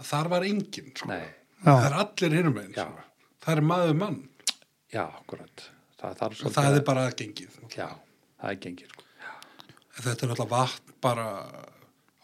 [0.00, 1.18] Að þar var enginn, sko.
[1.64, 3.04] Það er allir hinum einn, sko.
[3.44, 4.16] Það er maður mann.
[4.94, 5.62] já, akkurat
[6.00, 7.54] það, það er það að- er bara gengið.
[7.76, 7.88] já,
[8.40, 9.02] það er gengið sko.
[9.96, 11.26] En Þetta er alltaf vatn bara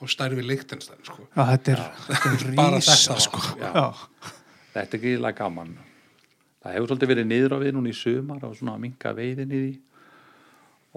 [0.00, 1.28] á stærfi Lichtenstein, sko.
[1.36, 3.38] Já, þetta er, þetta er Bara rísa, þetta vatn, sko.
[3.40, 3.58] sko.
[3.60, 3.72] Já.
[3.74, 4.32] Já.
[4.74, 5.72] þetta er gríðilega gaman
[6.62, 9.50] það hefur svolítið verið niður á við núna í sumar og svona að minka veiðin
[9.54, 9.72] í því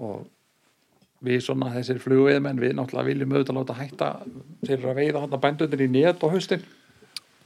[0.04, 0.26] og
[1.24, 4.08] við svona þessir flugveiðmenn við náttúrulega viljum auðvitað láta hætta
[4.64, 6.64] þeir eru að veiða hann að bændunir í net á haustin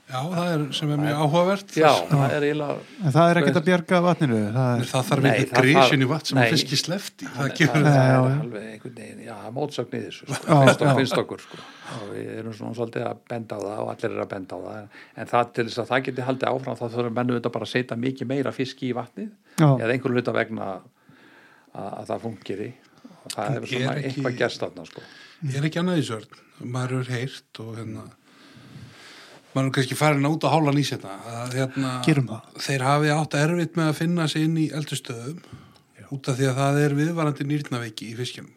[0.09, 1.73] Já, það er sem er mjög áhugavert.
[1.77, 4.39] já, það er eiginlega En það er ekkert að bjarga vatninu.
[4.55, 6.45] Það er, Það þarf það grísin í vatn sem Nei.
[6.47, 7.29] að fiski slefti.
[7.35, 11.45] Það það, það er alveg einhvern veginn, já, mótsögn í þessu sko, Já, finnst, okkur
[11.45, 11.61] sko.
[11.99, 14.61] og við erum svona svolítið að benda á það og allir eru að benda á
[14.65, 17.55] það en, en það til þess að það geti haldið áfram þá þurfum mennu þetta
[17.59, 19.29] bara að setja mikið meira fiski í vatnið
[19.61, 19.69] Já.
[19.77, 20.89] eða einhverju hluta vegna að,
[21.85, 22.88] að það fungir í og
[23.35, 25.03] það hefur Er svona ekki- eitthvað gerst þarna sko.
[25.49, 26.41] Ég er ekki annað í sörn.
[26.77, 28.05] Maður er heyrt og hérna
[29.55, 32.61] maður er kannski farin út á hálan í setna að hérna það.
[32.67, 35.41] þeir hafi átt erfitt með að finna sig inn í eldustöðum
[36.13, 38.49] út af því að það er viðvarandi nýrnaveiki í fiskjum.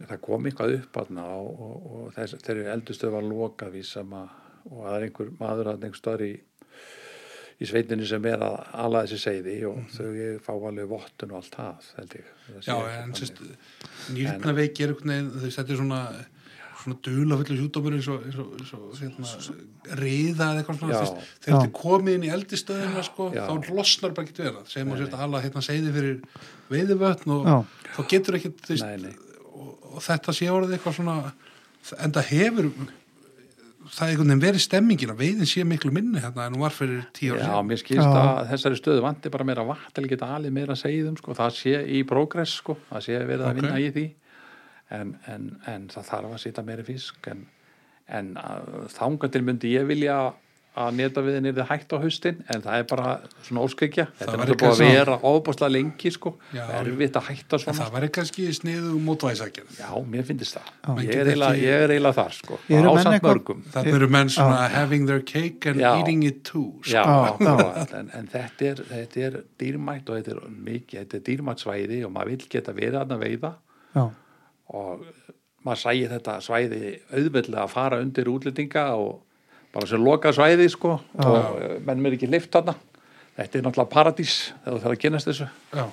[0.00, 3.84] það kom eitthvað upp þarna og, og, og þess, þeir eru eldustöð var lokað við
[3.84, 4.28] sem að
[4.70, 6.32] og það er einhver maður að einhver stöður í
[7.60, 10.10] í sveitinni sem er að ala þessi seiði og þau
[10.44, 12.36] fá alveg vottun og allt það held ég
[12.66, 13.40] Já, en sérst,
[14.16, 16.04] nýrnaveiki er einhvern veginn, þau setja svona
[16.80, 21.00] svona dula fullu sjúkdómur eins og, eins og, eins og hérna, riða eða eitthvað svona
[21.00, 23.42] þegar þetta er komið inn í eldistöðina sko, Já.
[23.48, 27.50] þá losnar bara ekki vera segjum að sérst að alla hérna seiði fyrir veiðivötn og
[27.50, 27.56] Já.
[27.96, 29.44] þá getur ekki þess, Nei, nei.
[29.50, 31.18] og, og þetta sé orðið eitthvað svona
[32.00, 32.72] en það hefur
[33.90, 36.74] það er einhvern veginn verið stemmingin að veiðin sé miklu minni hérna en hún var
[36.74, 38.20] fyrir tíu ára Já, mér skilst Já.
[38.22, 41.36] að þessari stöðu vanti bara meira vatn til að geta alið meira að segja sko.
[41.38, 42.76] það sé í progress sko.
[42.90, 43.60] það sé verið að Ok.
[43.60, 44.06] vinna í því
[44.90, 47.46] en, en, en það þarf að sita meiri fisk en,
[48.08, 48.32] en
[48.94, 50.20] þánga til myndi ég vilja
[50.78, 53.12] að neta við henni hægt á haustin en það er bara
[53.42, 56.30] svona óskikja þetta er náttúrulega búið að vera óbúslega lengi sko.
[56.54, 56.62] Já.
[56.78, 61.02] erfitt að hætta en svona það væri kannski sniðu mótvæðisakjörð Já, mér finnst það Menn
[61.08, 62.58] ég er, eiginlega, ekki- ég er eiginlega þar sko.
[62.68, 65.90] Eru menn ásamt mörgum það eru menn svona having their cake and Já.
[65.98, 66.92] eating it too sko.
[66.94, 67.04] Já,
[67.40, 71.64] Já, en, en þetta, er, þetta er dýrmætt og þetta er mikið, þetta er dýrmætt
[71.66, 73.52] svæði og maður vil geta verið að veiða
[73.98, 74.04] Já.
[74.70, 75.02] og
[75.66, 79.18] maður sæði þetta svæði auðveldlega að fara undir útlendinga og
[79.74, 82.74] bara sem loka svæði sko og eh, menn mér ekki lift þarna
[83.36, 85.46] þetta er náttúrulega paradís þegar þú þarf að kynast þessu
[85.78, 85.84] Já.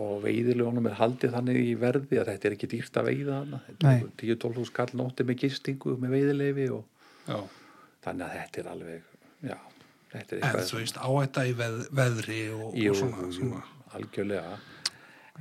[0.00, 3.60] og veiðiljónum er haldið þannig í verði að þetta er ekki dýrt að veiða þarna
[3.84, 4.00] Nei.
[4.22, 6.82] 10-12 hús kall nótti með gistingu með veiðileifi og
[7.28, 7.38] Já.
[8.08, 9.12] þannig að þetta er alveg
[9.44, 9.58] já,
[10.16, 13.62] þetta er en þú veist áætta í veð, veðri og, Jú, og svona, svona.
[13.98, 14.56] algjörlega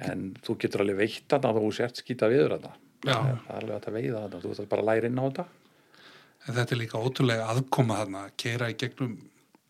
[0.04, 3.18] en þú getur alveg veitt þarna þú sért skýta viður þarna Já.
[3.18, 5.46] það er alveg að veiða þarna þú þarf bara að læra inn á þetta
[6.48, 9.14] en þetta er líka ótrúlega aðkoma þarna keira í gegnum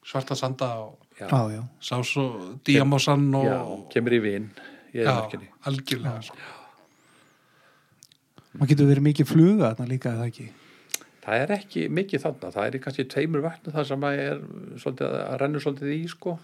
[0.04, 1.62] svarta sanda og já, Já, já.
[1.80, 4.50] sás og díamósan og kemur í vinn
[4.94, 6.38] algjörlega sko.
[8.54, 10.48] Það getur verið mikið fluga þarna líka eða ekki.
[11.24, 14.42] það er ekki mikið þarna það er kannski tveimur vatnu það sem að er
[14.84, 16.36] svolítið að rennur svolítið í sko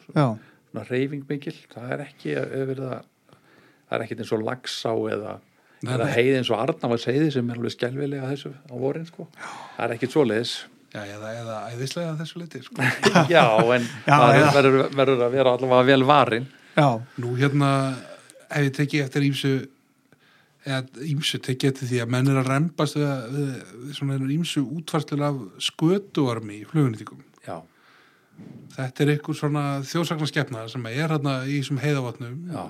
[0.90, 3.04] reyfing mikil það er ekki að verið að
[3.90, 5.34] það er ekkit eins og lagsá eða
[5.80, 6.14] Eða nei.
[6.18, 9.96] heiði eins og Arnavals heiði sem er alveg skelvilega þessu á vorin sko það er
[9.96, 10.54] ekkit svoleiðis
[10.92, 12.86] já, eða, eða æðislega þessu liti sko.
[13.36, 13.44] Já,
[13.76, 14.48] en Já, maður já.
[14.58, 16.48] verður, verður að vera allavega vel varin.
[16.80, 16.88] Já.
[17.20, 17.70] nú hérna
[18.50, 19.54] ef ég teki eftir ímsu
[20.68, 23.50] eða ímsu teki eftir því að menn er að rembast við, við,
[23.98, 27.58] svona ímsu útvarslur af skötuarmi í flugunýtingum Já,
[28.76, 32.64] þetta er einhver svona þjóðsagnarskeppna sem er hérna í þessum heiðavatnum já,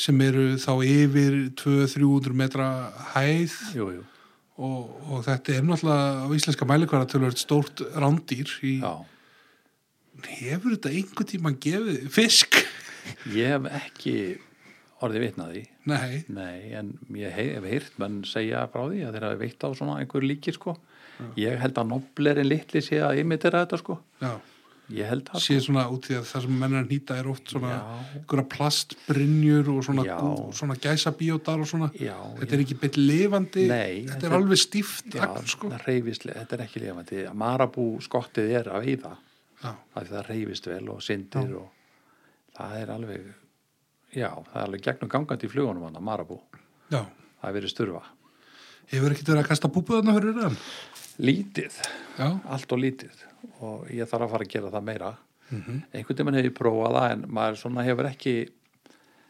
[0.00, 2.68] sem eru þá yfir 200-300 metra
[3.14, 4.02] hæð jú, jú,
[4.58, 8.94] og, og þetta er náttúrulega á íslenska mælikvara tölvöld stórt rándýr í, já.
[10.40, 12.60] hefur þetta einhvern tímann gefið fisk?
[13.32, 14.14] Ég hef ekki
[15.04, 19.26] orðið vitnaði, Nei, nei, en ég hef, hef heyrt menn segja frá því að þeir
[19.28, 20.74] hafi veitt á svona einhver líkir, sko.
[21.38, 23.98] Ég held að noblerinn litli sé að imitera þetta, sko.
[24.20, 24.32] já,
[24.88, 27.80] sé svona út í að það sem menn að nýta er oft svona Já.
[28.16, 30.14] einhverja plastbrynjur og svona, Já.
[30.22, 34.36] gú, svona gæsabíódar og svona Já, þetta er ekki beitt lifandi Nei, þetta þetta er
[34.38, 35.68] alveg stíft Já, agn, sko.
[35.74, 35.84] það
[36.40, 37.20] þetta er ekki lifandi.
[37.44, 39.12] Marabú skottið er að veiða,
[39.62, 39.72] já,
[40.14, 41.68] það reyfist vel og syndir og
[42.56, 43.28] það er alveg,
[44.16, 46.40] já, það er alveg gegnum gangandi í flugunum hann, Marabú.
[46.90, 47.04] já
[47.38, 48.00] Það er verið sturfa.
[48.90, 50.56] hefur ekkert verið að kasta púpuðarna fyrir hann
[51.18, 51.74] Lítið,
[52.18, 53.27] já, allt og lítið
[53.60, 55.16] og ég þarf að fara að gera það meira.
[55.50, 55.76] Mhm.
[55.94, 58.34] einhvern tímann hef ég prófað það en maður svona hefur ekki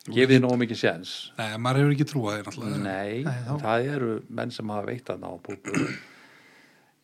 [0.09, 1.13] gefið nógu mikið séns.
[1.39, 2.83] Nei, maður hefur ekki trúað því náttúrulega.
[2.83, 5.89] Nei, Nei, þá- það eru menn sem hafa veitt að ná búbu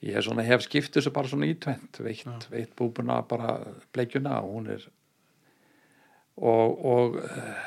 [0.05, 3.55] ég er svona, hef skipt þessu bara svona í tvent veitt, veitt búbuna bara
[3.95, 4.83] bleikjuna og hún er
[6.37, 7.65] og, og eh,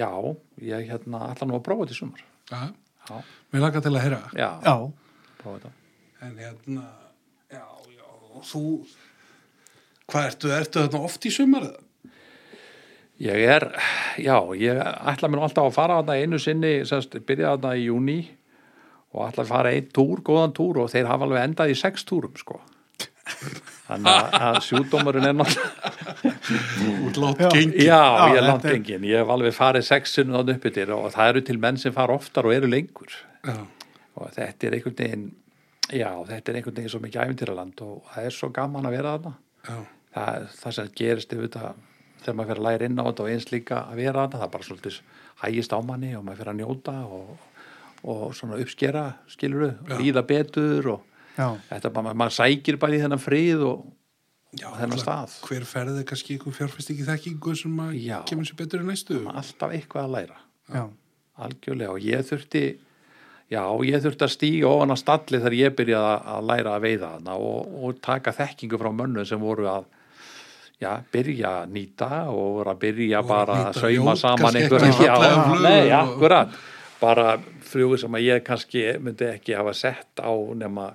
[0.00, 0.08] já,
[0.64, 2.22] ég hérna allan nú að prófa þetta í sumar.
[2.50, 2.62] Já,
[3.10, 3.18] já,
[3.52, 4.22] mér lakar til að heyra.
[4.32, 4.76] já, Já,
[5.42, 5.72] prófa þetta.
[6.26, 6.86] En hérna,
[8.36, 8.62] og þú,
[10.12, 11.66] hvað ertu, ertu þarna oft í sumar?
[13.18, 13.64] Ég er,
[14.20, 14.76] já, ég
[15.08, 18.18] ætla mér alltaf að fara þarna einu sinni, semst, byrja þarna í júni
[19.16, 22.04] og ætla að fara einn túr, góðan túr og þeir hafa alveg endað í sex
[22.04, 22.58] túrum, sko.
[23.86, 27.48] Þannig að, sjúdómurinn er náttúrulega, Já.
[27.86, 31.08] já, ég er langt er- engin, ég hef alveg farið sexinu þannig upp yfir og
[31.14, 33.10] það eru til menn sem fara oftar og eru lengur
[33.46, 33.56] Já,
[34.16, 35.24] og þetta er einhvern veginn,
[35.92, 39.12] já, þetta er einhvern veginn svo mikið æfintýraland og það er svo gaman að vera
[39.16, 39.34] þarna.
[39.68, 39.76] já,
[40.16, 41.74] það, það sem gerist yfir þetta
[42.22, 44.46] þegar maður fyrir að læra inn á þetta og eins líka að vera þarna, það
[44.48, 45.00] er bara svolítið
[45.42, 47.36] hægist á manni og maður fyrir að njóta og,
[48.06, 49.94] og svona uppskera, skilur Já.
[50.00, 51.04] líða betur og
[51.36, 53.84] já, þetta bara, maður sækir bara í þennan frið og
[54.56, 54.66] já.
[54.72, 55.36] þennan náttúrulega, stað.
[55.46, 58.18] Hver ferði kannski einhver fjárfestingi þekkingu sem að Já.
[58.30, 59.20] kemur sér betur í næstu?
[59.28, 60.40] alltaf eitthvað að læra
[60.72, 60.84] já,
[61.46, 62.64] algjörlega og ég þurfti
[63.52, 67.10] já, ég þurfti að stíga ofan að stalli þegar ég byrjaði að- læra að veiða
[67.16, 69.84] þarna og, og taka þekkingu frá mönnum sem voru að
[70.82, 75.14] já, byrja að nýta og voru að byrja að bara að sauma saman ekki já,
[75.62, 76.56] nei, og- akkurat.
[77.00, 80.94] Bara flugur sem að ég kannski myndi ekki hafa sett á nema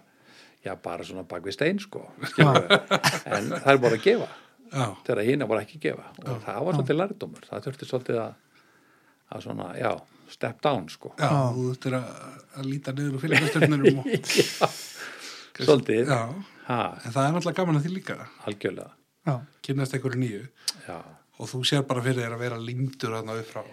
[0.66, 2.02] já, bara svona bak við stein sko
[2.41, 4.28] en það er bara að gefa.
[4.72, 6.06] Já, þegar hina voru ekki gefa.
[6.26, 7.43] Og það var svolítið lærdómur.
[7.49, 8.34] Það þurfti svolítið að,
[9.36, 9.89] að svona, já,
[10.34, 11.13] step down sko.
[11.19, 12.09] Já, þú þurftir að,
[12.57, 14.75] að líta niður og fylgjastöfnurum og...
[15.61, 16.21] svolítið, Já,
[16.67, 18.17] ha, en það er náttúrulega gaman að því líka.
[18.49, 18.91] algjörlega.
[19.27, 20.45] Já, Kynnast einhverju nýju.
[20.88, 20.99] Já.
[21.41, 23.63] og þú sér bara fyrir þér að vera límdur þarna upp frá.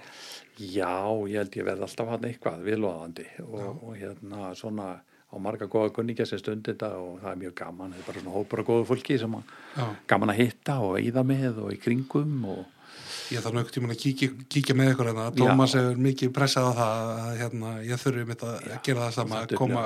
[0.59, 0.92] já,
[1.28, 4.86] ég held ég verði alltaf hann eitthvað viðlóðandi og, og hérna svona
[5.28, 8.22] á marga góða kunningja sem stundi þetta og það er mjög gaman, þetta er bara
[8.22, 11.74] svona hópur af góðu fólki sem að Já, gaman að hitta og eyða með og
[11.76, 12.62] í kringum og
[13.33, 15.26] ég þarf nögt tíma að kíkja, kíkja með ykkur hérna.
[15.37, 19.43] Tómas hefur mikið pressað á það að hérna, ég þurfi mitt að gera það sama,
[19.45, 19.85] er koma,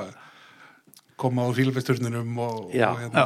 [1.23, 2.87] koma á fílfesturnunum og, Já.
[2.91, 3.25] og hérna,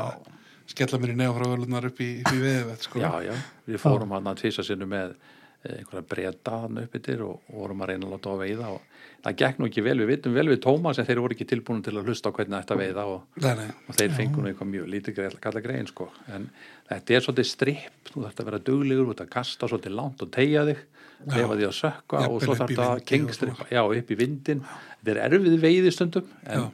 [0.68, 3.02] skella mér í nefnfráðurlunar upp í, upp í veðvett, sko.
[3.04, 3.34] já, já,
[3.70, 7.86] við fórum hann að tvísa sinni með eh, einhverja breyta hann upp yfir og vorum
[7.86, 8.97] að reyna að láta á að veiða og
[9.28, 11.82] það gekk nú ekki vel, við vitum vel við Tómas en þeir voru ekki tilbúin
[11.84, 15.40] til að hlusta á hvernig þetta veiða og, og þeir fengu nú eitthvað mjög lítið
[15.44, 16.48] kalla grein sko, en
[16.88, 20.24] þetta er svolítið stripp, þú þarft að vera duglegur, þú þarft að kasta svolítið langt
[20.24, 20.86] og tegja þig
[21.26, 25.22] lefa því að sökka og svo þarft að kengstrippa, já, upp í vindin þetta er
[25.28, 26.68] erfið veiði stundum en,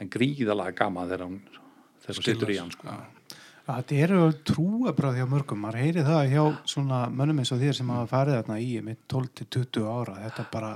[0.00, 1.42] en gríðalega gaman þegar hún
[2.08, 2.96] sittur í hann sko.
[3.62, 6.42] Þetta eru trúabröð hjá mörgum, maður heyri það hjá
[6.72, 10.72] svona mönnum eins og þér sem hafa farið þarna í með 12-20 ára, þetta bara,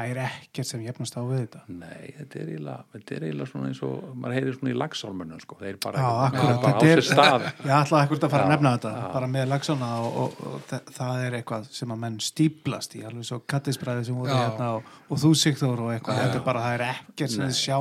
[0.00, 1.60] það er ekkert sem jefnast á við þetta.
[1.68, 5.40] Nei, þetta er eiginlega, þetta er eiginlega svona eins og maður heyrir svona í lagsálmönnum
[5.44, 8.44] sko, þeir bara, Já, akkurat, bara á er- sér stað Ég ætlaði ekkert að fara
[8.44, 9.08] að Já, nefna þetta, já.
[9.14, 13.04] bara með lagsana og, og, og þa- það er eitthvað sem að menn stíplast í,
[13.10, 16.24] alveg svo kattisbræði sem voru hérna og, og þú Sigþór og eitthvað, Já.
[16.26, 17.78] þetta er bara, það er ekkert sem þið sjá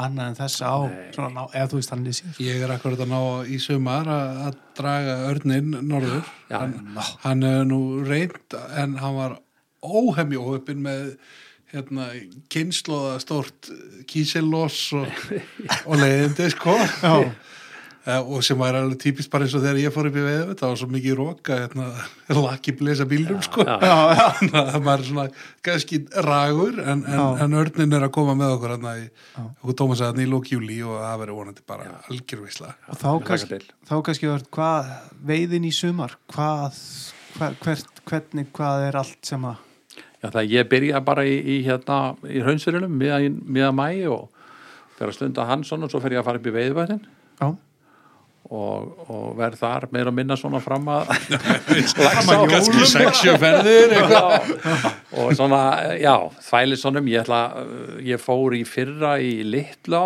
[0.00, 0.78] annað en þessa á,
[1.12, 2.36] svona, ná, eða þú veist hann í sér.
[2.40, 3.18] Ég er akkurat að ná
[3.52, 6.30] í sumar að, að draga örnin norður.
[6.48, 6.76] Já, hann,
[7.26, 9.34] hann er nú reynd en hann var
[9.84, 11.02] óhemmi óöppin með
[11.70, 12.10] hérna,
[12.52, 13.70] kynnslóða stórt
[14.10, 15.06] kísillós og,
[15.86, 16.76] og leiðindi sko.
[16.76, 17.30] Já,
[18.08, 20.54] Eh, og sem var alveg típist bara eins og þegar ég fór upp í veðu
[20.56, 21.88] það var svo mikið róka hérna,
[22.32, 23.66] lakki blesa bílnum sko.
[23.68, 23.76] já.
[24.16, 25.24] já, það var svona
[25.66, 28.94] kannski ragur en, en, en örnin er að koma með okkur hérna
[29.36, 33.08] okkur Tómas að hann í lók júli og það verður vonandi bara algjörvisla og þá
[33.28, 33.60] kannski,
[33.90, 34.90] þá kannski verður hvað
[35.32, 36.80] veiðin í sumar, hvað,
[37.36, 39.60] hver, hvert, hvernig, hvað er allt sem að,
[40.20, 44.28] Já, það ég byrja bara í, í hérna í hraunsurinum miðan, miðan mæ og
[44.98, 46.98] fer að stunda Hansson og svo fer ég að fara upp í veiðvæðin
[47.40, 47.46] já,
[48.50, 51.14] og, og verð þar meira og minna svona fram að
[52.52, 55.62] kannski sexjö ferðir og svona,
[55.96, 56.14] já,
[56.50, 57.40] þvælisonum ég ætla,
[58.04, 59.38] ég fór í fyrra í
[59.96, 60.04] á,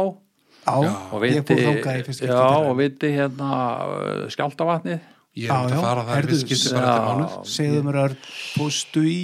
[0.79, 3.51] og viti, já, og viti hérna
[3.83, 5.03] uh, skjáltavatnið
[5.35, 7.37] ég er um að fara það fyrst skipti bara til mánuð.
[7.55, 8.17] Segðu mér að
[8.55, 9.21] fóstu í,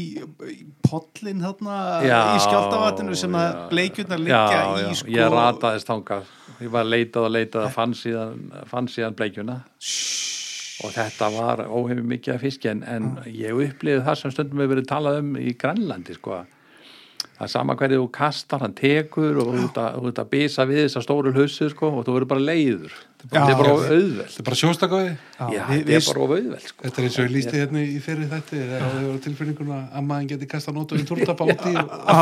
[0.50, 1.76] í pollin þarna
[2.06, 3.60] Já, í skjáltavatinu sem að já.
[3.72, 5.14] bleikjurnar liggja já, í já, sko?
[5.16, 6.32] Ég rataðist þangað.
[6.60, 9.60] Ég var leitað og leitað að fann síðan, fann síðan bleikjuna
[10.80, 14.74] og þetta var óhefum mikið af fiski en, en ég upplifði það sem stundum hefur
[14.74, 19.50] verið talað um í Grænlandi sko það er sama hverju þú kastar, hann tekur og
[19.50, 22.96] þú ert að, að bisa við þessar stóru hlussu sko og þú verður bara leiður
[23.20, 24.30] þetta er bara of auðvelt.
[24.30, 26.78] Þetta er bara við, þetta er bara of auðvelt sko.
[26.86, 30.28] Þetta er eins og ég lísti hérna í fyrir þetta það var tilfinninguna að maður
[30.32, 31.00] geti kasta í úti og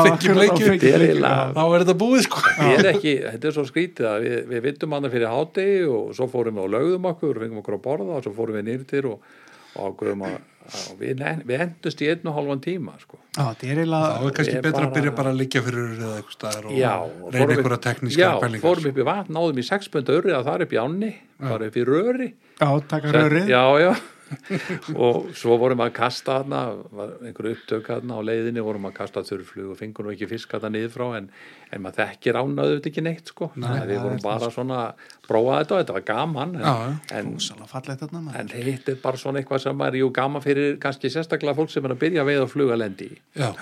[0.09, 0.65] fengi Þetta er bleikju,
[1.07, 1.53] eiginlega- já.
[1.55, 2.43] Þá er þetta búið sko.
[2.69, 6.25] Er ekki, þetta er svo skrítið að við, við vittum hana fyrir hádegi og svo
[6.27, 9.03] fórum við og lögðum okkur og fengum okkur að borða og svo fórum við nýrtir
[9.09, 9.19] og,
[9.75, 10.58] og ákveðum að, að
[10.99, 13.17] við, við endust í einn og hálfan tíma sko.
[13.37, 16.37] Já, er Þá er kannski betra bara- að byrja bara að liggja fyrir eða eitthvað
[16.37, 16.93] staðar og Já,
[17.33, 18.63] reyna einhverja tekníska Já, pælingar.
[18.67, 21.55] fórum upp í vatn, náðum í sexpönda urrið að það er upp í ánni, það
[21.59, 22.29] er upp í röri
[22.59, 23.91] Já, taka rörið Já, já
[25.05, 26.61] og svo vorum að kasta þarna
[26.95, 30.55] var einhverju upptök þarna á leiðinni vorum að kasta þurrflug og fengur nú ekki fisk
[30.55, 31.29] þarna niður frá en,
[31.73, 33.49] en maður þekkir ánaðu þetta ekki neitt sko.
[33.55, 36.73] Nei, við það vorum bara svona að prófa þetta og þetta var gaman en, Já,
[37.19, 37.35] en,
[38.39, 41.85] en hitt er bara svona eitthvað sem er jú gaman fyrir kannski sérstaklega fólk sem
[41.85, 43.21] er að byrja að veiða og fluga lendi í.
[43.39, 43.53] Já,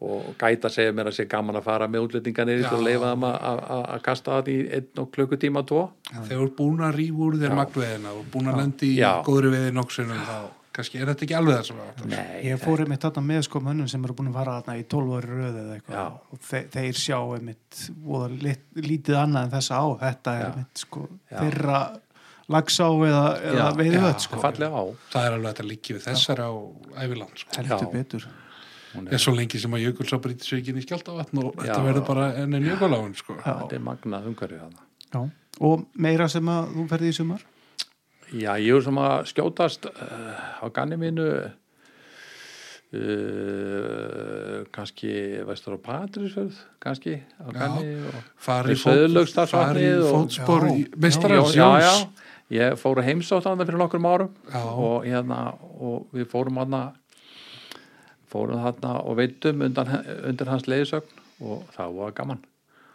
[0.00, 3.40] og gæta segja mér að sé gaman að fara með útlendinganir og leifa þeim að-
[3.40, 5.90] að að- að kasta það í einn og klukkutíma tvo.
[6.12, 9.50] Þegar þú er búin að rífa úr þér magnveðina og búin að lendi í góðri
[9.56, 10.36] veði nokksunum þá
[10.76, 12.06] kannski er þetta ekki alveg það sem það var.
[12.12, 14.84] Nei, Ég fór einmitt þarna með sko mönnum sem eru búin að fara þarna í
[14.84, 15.96] 12 ári röð eða eitthvað.
[16.32, 19.84] Og þe þeir sjá einmitt lit, lítið annað en þessa á.
[20.04, 21.80] Þetta er einmitt sko þeirra
[22.52, 24.36] lagsá eða, eða veiðvöld það sko.
[25.10, 26.50] Það er alveg þetta líki við þessar á
[27.00, 27.48] æviland sko.
[29.12, 31.60] Er svo lengi sem að jökulsá brýtir sig ekki inn í skjáltavatn og Já.
[31.66, 33.36] þetta verður bara enn en jökuláin sko.
[33.38, 33.52] Já.
[33.62, 34.80] þetta er magnað umhverfið þarna
[35.12, 35.20] Já.
[35.70, 37.42] og meira sem að þú ferði í sumar
[38.34, 39.94] Já, ég er sem að skjótast uh,
[40.58, 41.26] á ganni mínu
[42.96, 45.12] uh, kannski
[45.46, 50.74] vestur á Patrísfjörð kannski á ganni og fari Við Sauðlauksdalsvatnið fari og- fótspor Já.
[50.96, 52.06] meistarans já, já, Jóns
[52.50, 56.76] ég fór að heimsátt hann fyrir nokkrum árum og, hérna, og við fórum hann
[58.30, 59.90] fórum hann og veitum undan,
[60.28, 62.44] undir hans leiðisögn og það var gaman.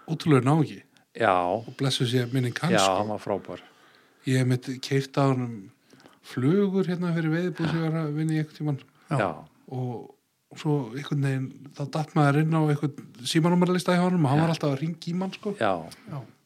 [0.10, 0.82] Ótrúlega ná ekki
[1.18, 2.98] já, og blessu sér minning hans já, sko.
[3.02, 3.62] hann var frábær.
[4.28, 5.72] Ég hef mitt keift á hann
[6.22, 8.84] flugur hérna fyrir veiðbúð sem ég var að vinna í einhvern tímann.
[9.12, 9.18] Já.
[9.20, 9.30] já,
[9.76, 14.44] og svo einhvern veginn þá datt maður inn á einhvern símanúmerlista hjá hann og hann
[14.44, 15.56] var alltaf að ringi í mann sko.
[15.60, 15.74] já,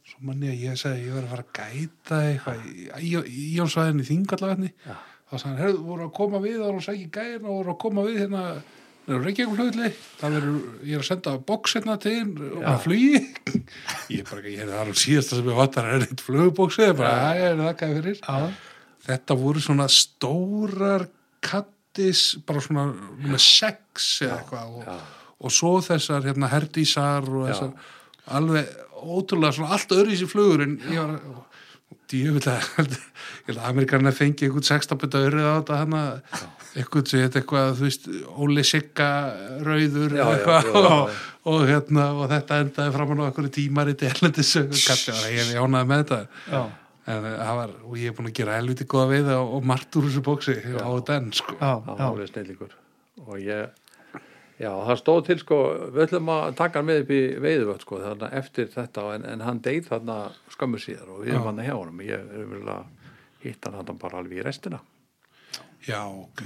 [0.05, 3.45] svo manni að ég segi ég var að fara að gæta eitthvað í, í, í
[3.57, 4.95] í Þingallavetni Já.
[5.25, 7.79] Þá sagði herðu, voru að koma við þá voru að segja gæðin og voru að
[7.85, 8.43] koma við hérna
[9.05, 12.65] Reykjavík-hlutli það verður, ég er að senda box hérna til og Já.
[12.65, 13.19] bara flugi
[14.15, 16.95] ég er bara, ég er það er síðasta sem ég vantar er eitt flugboxi, ég
[16.97, 18.47] bara, það er það gæði fyrir Já.
[19.09, 21.05] þetta voru svona stórar
[21.45, 22.87] kattis bara svona
[23.25, 24.97] með sex eða eitthvað og, já,
[25.45, 27.53] og svo þessar hérna herdísar og Já.
[27.53, 28.73] þessar alveg
[29.05, 31.51] ótrúlega svona allt öðru í sér flugur en ég var djöfulega
[32.23, 36.03] ég held að Amerikanar fengi einhvern sextabunda öryð á þetta hana.
[36.75, 38.07] Eitthvað sem þetta eitthvað þú veist
[38.45, 39.09] Óli Sigga
[39.63, 40.65] rauður Já, eitthvað.
[40.65, 41.19] já, já, og,
[41.53, 44.51] og hérna og þetta endaði framan á einhverju tímar í delendis
[45.15, 46.19] var ég jánaði með þetta.
[46.51, 46.61] Já.
[47.05, 49.69] en eh, það var, og ég er búin að gera helviti góða við og, og
[49.71, 51.55] margt úr þessu bóksi á þetta enn sko.
[51.61, 52.05] Já, já.
[52.19, 52.77] var snillingur.
[53.25, 53.67] Og ég
[54.55, 55.55] Já, það stóð til sko,
[55.91, 59.41] við ætlum að taka hann með upp í veiðuvöld sko, þarna eftir þetta en, en
[59.43, 60.19] hann deyð þarna
[60.53, 63.09] skömmu síðar og við erum hann hjá honum, ég er vel að
[63.43, 64.79] hitta hann þarna bara alveg í restina.
[65.85, 66.45] Já, ok.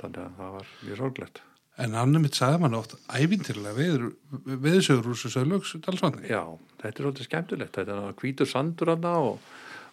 [0.00, 1.40] Þannig að það var mjög sorglegt.
[1.78, 4.08] En hann er mitt sagði mann oft ævintirlega veður,
[4.42, 6.42] veðursögur úr þessu söglöks dalsvanni Já,
[6.80, 7.78] þetta er svolítið skemmtilegt.
[7.78, 9.38] Þetta er hvítur sandur hann og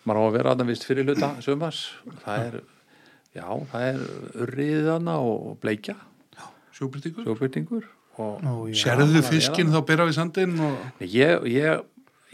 [0.02, 1.86] maður á að vera hann vist fyrir hluta sumars.
[2.26, 2.60] Það er,
[3.38, 6.00] já, það er hann og bleikja
[6.76, 7.86] sjóbyrtingur sjóbyrtingur
[9.20, 11.84] að fiskinn þá byrja við sandinn og Ég, ég,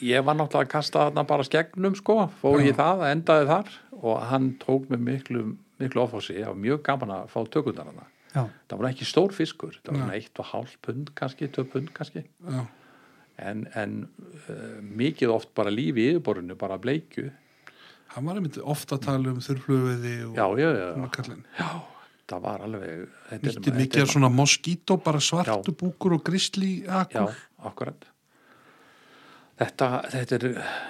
[0.06, 4.24] ég var náttúrulega að kasta þarna bara skegnum sko, fór ég það, endaði þar og
[4.32, 5.44] hann tók mig miklu,
[5.82, 8.08] miklu ofási, ég var mjög gaman að fá tökundar hana.
[8.32, 8.46] Já.
[8.72, 12.24] Það var ekki stór fiskur, það svona eitt og hálf pund kannski, tvö pund kannski,
[12.48, 12.62] já,
[13.42, 13.96] en, en
[14.48, 17.32] uh, mikið oft bara lífi í yfirborinu, bara bleikju.
[18.16, 20.88] hann var einmitt ofta að tala um þurrflöfiði og Já, já, já,
[21.60, 21.68] já,
[22.32, 22.94] það var alveg,
[23.30, 25.78] þetta er- Nýtti þetta mikið er- af svona moskító, bara svartu Já.
[25.84, 27.36] búkur og grisli Já, akkur.
[27.72, 28.08] akkurat.
[29.62, 30.44] Þetta, þetta er,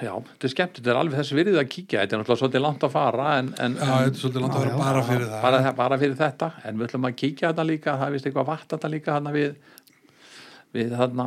[0.05, 2.61] já, þetta er skemmt, þetta er alveg þess virðið að kíkja, þetta er náttúrulega svolítið
[2.63, 5.41] langt að fara en, en, Já, þetta er svolítið langt að Já, bara fyrir það.
[5.43, 8.47] bara, bara fyrir þetta en við ætlum að kíkja þetta líka það er vist eitthvað
[8.51, 9.49] vatn þetta líka þarna við
[10.77, 11.25] við þarna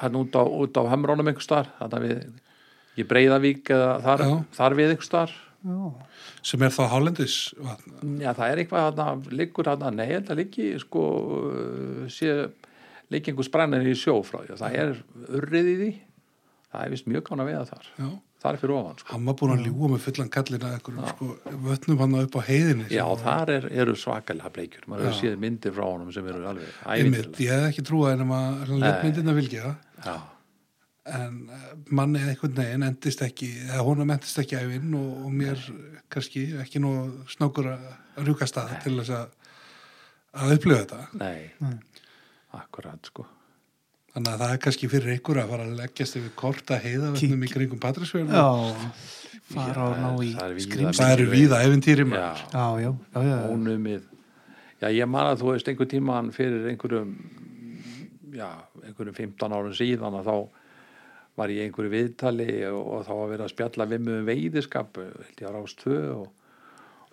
[0.00, 2.24] þarna út á, út á Hemrónum einhvers þar þarna við
[2.96, 4.32] í Breiðavík eða þar, Já.
[4.56, 5.44] þar við einhvers þar Já.
[6.46, 7.36] Sem er þá hálendis
[8.20, 11.04] já það er eitthvað þarna liggur þarna, nei þetta liggi sko
[12.12, 12.32] sé
[13.12, 14.94] liggi einhver sprænir í sjó frá því það er
[15.40, 15.90] urrið í því
[16.70, 18.08] það er vist mjög kána veiða þar Já.
[18.42, 19.08] það er fyrir ofan sko.
[19.14, 20.30] Hann var búin að ljúga með fullan
[20.66, 21.28] að einhverjum sko,
[21.66, 22.88] vötnum hann upp á heiðinni.
[22.92, 26.80] já þar er, eru svakalega bleikjur maður hefur séð myndir frá honum sem eru alveg
[26.84, 28.80] ævindilega ég hef ekki trúið að Nei.
[28.84, 29.76] leitmyndin að vilja það.
[30.10, 30.16] já,
[31.06, 35.60] en eh, manni einhvern veginn endist ekki eða honum endist ekki æfinn og, og mér
[36.12, 36.92] kannski ekki nú
[37.30, 39.34] snákur að rjúka stað til þess að
[40.36, 41.04] að upplifa þetta.
[41.16, 41.76] Nei, Nei.
[42.58, 43.24] akkurat sko.
[44.16, 47.48] Þannig að það er kannski fyrir ykkur að fara að leggjast yfir korta heiðavöldnum í
[47.52, 48.44] kringum Patrísfjörn Já,
[49.52, 50.96] fara og ná í er skrimsli.
[51.00, 53.36] það eru víða eventýri já, Já, já, já, já.
[53.52, 54.06] ónumið.
[54.80, 57.12] Já, ég man að þú veist einhver tíman fyrir einhverjum
[58.36, 58.48] já,
[58.84, 60.36] einhverjum 15 árum síðan að þá
[61.36, 65.00] var ég einhverju viðtali og, og þá var verið að spjalla við mig um veiðiskap
[65.02, 66.30] held ég á rást tvö og,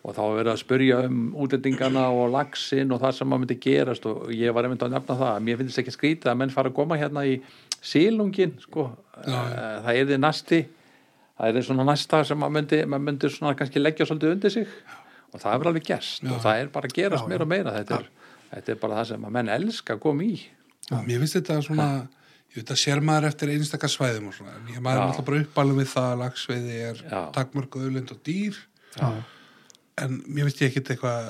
[0.04, 3.60] og þá var verið að spurja um útlendingana og laxinn og það sem maður myndi
[3.66, 6.72] gerast og ég var einmitt að nefna það mér finnst ekki skrítið að menn fara
[6.72, 7.36] að koma hérna í
[7.84, 8.90] sílungin sko.
[9.20, 9.38] Eh,
[9.84, 10.64] það er þið næsti
[11.38, 14.68] það er svona næsta sem maður myndi, maður myndi svona kannski leggja svolítið undir sig
[15.34, 17.74] og það er alveg gerst og það er bara að gerast Já, meira og meira.
[17.80, 18.12] Þetta er,
[18.52, 20.36] þetta er bara það sem að menn elska að koma í.
[20.94, 22.23] Og
[22.54, 25.26] ég veit að sér maður eftir einstakar svæðum og svona, en ég maður er alltaf
[25.26, 27.20] bara uppalum við það að lagsveiði er Já.
[27.34, 28.60] takmörku auðlind og dýr
[29.00, 29.10] Já.
[30.04, 31.28] en mér finnst ég ekkit eitthvað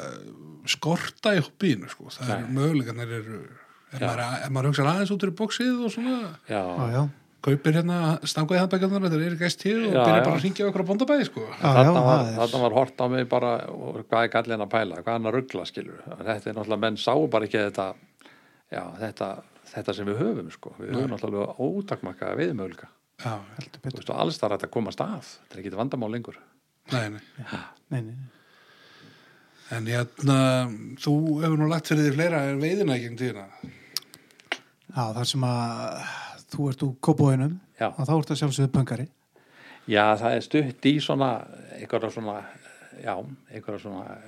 [0.74, 2.10] skorta í hoppínu sko.
[2.12, 2.38] það Nei.
[2.38, 3.42] eru mögulegarnir eru
[3.94, 4.08] ef Já.
[4.08, 6.18] maður, ef maður hugsa aðeins út úr bóksið og svona
[6.50, 7.04] Já, já, já.
[7.44, 10.26] kaupir hérna stanguði handbækjarnar þetta er gæst hér og Já, byrja já.
[10.28, 11.42] bara að ringja okkur á bóndabæði sko.
[11.48, 15.02] Já, þarna, var, er- var hort á mig bara og hvað er gallin að pæla,
[15.04, 17.88] hvað er hann að ruggla skilur þetta er náttúrulega, menn sáu bara ekki þetta
[18.72, 19.30] já, þetta,
[19.74, 22.90] þetta sem við höfum sko, við höfum náttúrulega
[23.24, 25.30] já, heldur þú veist, og alls það er að komast að.
[25.44, 26.40] Þetta er ekki vandamál lengur.
[26.92, 27.22] Nei, nei.
[27.94, 28.16] Nei, nei.
[29.74, 30.38] en hérna,
[31.02, 33.48] þú hefur nú lagt fyrir því fleira en veiðina í gegn tíðina.
[34.94, 36.04] Já, þar sem að
[36.54, 37.56] þú ert úr kópóinum
[37.88, 39.08] og þá ert að sjálfsögðu pöngari.
[39.90, 41.32] Já, það er stutt í svona
[41.80, 42.38] einhverja svona
[43.02, 43.16] já,
[43.52, 44.20] einhverja svona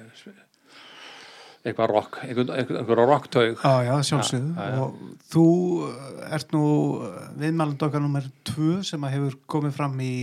[1.65, 4.51] eitthvað rock, einhverja rocktaug Já, já, sjálfsögðu.
[4.53, 4.81] Já, já, já.
[4.83, 5.45] Og þú
[5.87, 6.65] uh, ert nú
[7.41, 10.13] viðmæland okkar nummer tvö sem að hefur komið fram í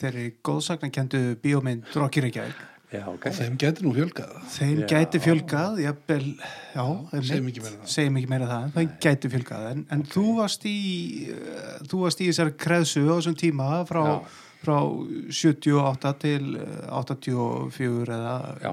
[0.00, 2.64] þeirri góðsagnakendu bíómynd Rocky Reykjavík.
[2.94, 4.86] Já, ok og þeim getur nú fjölgað Þeim Já.
[4.92, 6.26] gæti fjölgað, jafnvel,
[6.70, 6.84] já.
[7.18, 7.88] Segjum ekki meira það.
[7.92, 9.64] Segjum ekki meira það, þeim gæti fjölgað.
[9.72, 10.76] En, en þú varst í,
[11.34, 14.02] uh, þú varst í þessari kreðsu á þessum tíma frá,
[14.62, 14.76] frá
[15.42, 18.72] 78 til uh, 84 eða Já.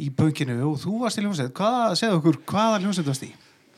[0.00, 1.52] Í pönginu og þú varst í hljómsveit.
[1.56, 3.30] Hvaða, segðu okkur, hvaða hljómsveit varst í?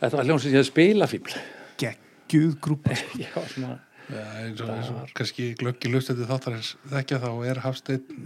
[0.02, 1.36] Þetta var hljómsið ég spilafíbl
[1.82, 2.96] Geggjuð grúpa.
[3.22, 3.76] Já, svona
[4.12, 8.24] Já, eins og, eins og kannski glöggi lustandi þáttarins þekkja þá er Hafsteinn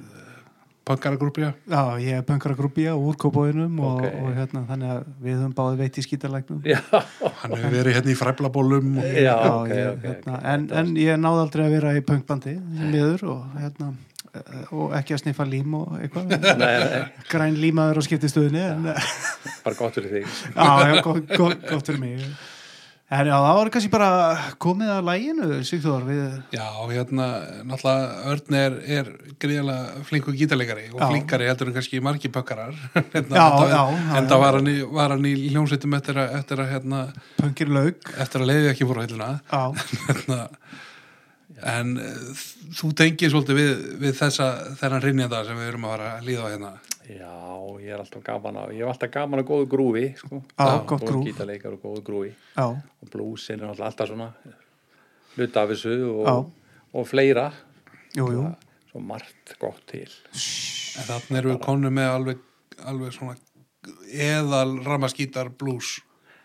[0.87, 4.07] pangaragrúpja Já, ég er pöngaragrúpja úr kópóinum og, Ok.
[4.23, 6.61] og hérna, þannig að við höfum báði veit í skítalæknum.
[6.67, 6.79] Já,
[7.43, 10.45] hann hefur verið hérna í fræblabólum og já, ok, ég, ok, hérna, ok.
[10.55, 12.55] en, en ég náði aldrei að vera í pöngbandi
[12.95, 14.06] miður og, hérna, eh,
[14.73, 16.35] og ekki að sniffa lím og eitthvað.
[17.33, 19.15] Græn límaður á skiptistöðinni en eh,
[19.65, 20.37] bara gott fyrir þig.
[20.57, 22.29] Já, já, gott, gott, gott fyrir mig.
[23.07, 24.07] En já, það var kannski bara
[24.59, 26.23] komið að læginu, Sigþór við,
[26.57, 27.27] Já, hérna,
[27.63, 31.07] náttúrulega Örn er, er gríðalega flinkur gítarleikari og Já.
[31.13, 32.75] flinkari heldur en kannski margi pökkarar.
[33.15, 34.41] Hérna, Já, enda, já, já, enda já.
[34.43, 37.05] var hann í, var hann í hljómsveitum eftir að, eftir að, hérna,
[37.39, 39.63] pöngir laug eftir að leiði ekki já,
[40.09, 40.41] hérna,
[41.63, 42.43] en uh,
[42.77, 43.73] þú tengir svolítið við,
[44.03, 44.49] við þessa
[44.81, 46.73] þennan rinjanda sem við erum að fara að líða á hérna.
[47.07, 47.33] Já,
[47.81, 50.43] ég er alltaf gaman að ég er alltaf gaman að góðu grúfi sko.
[50.59, 51.25] Já, gott Góð grúf.
[51.31, 52.33] gítarleikar og góðu grúfi.
[52.57, 54.31] Já, og blúsin er alltaf svona
[55.37, 56.37] hluta af þessu og, Já.
[57.01, 57.47] og fleira.
[58.17, 58.45] Jú, jú.
[58.91, 60.09] Svo margt gott til.
[60.97, 62.43] En þannig erum við konu með alveg,
[62.89, 63.37] alveg svona
[64.11, 66.01] eðal ramaskítar blues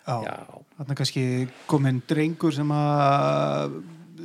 [0.05, 0.35] já, Já,
[0.77, 1.23] þarna kannski
[1.69, 3.79] kominn drengur sem að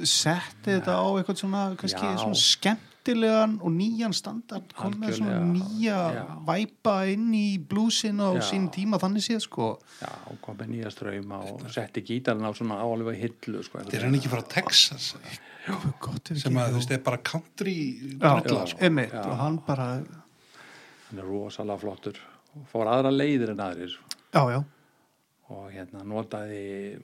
[0.05, 2.19] setti þetta á eitthvað svona kannski Já.
[2.21, 6.23] svona skemmtilegan og nýjan standard kom með svona nýja Já.
[6.49, 8.43] væpa inn í blúsin á Já.
[8.51, 9.71] sín tíma þannig séð sko
[10.03, 10.11] já,
[10.45, 14.19] kom með nýja ströyma og setti gítarinn á svona áalveg hillu sko, þetta er hann
[14.21, 15.15] ekki frá Texas
[16.01, 17.77] gott ef sem að þú veist er bara country
[18.21, 18.85] já, drullar sko.
[18.87, 19.91] einmitt, og hann bara
[21.09, 22.21] hann er rosalega flottur
[22.57, 23.93] og fór aðra leiðir en aðrir
[24.35, 24.61] já, já,
[25.55, 26.97] og hérna notaði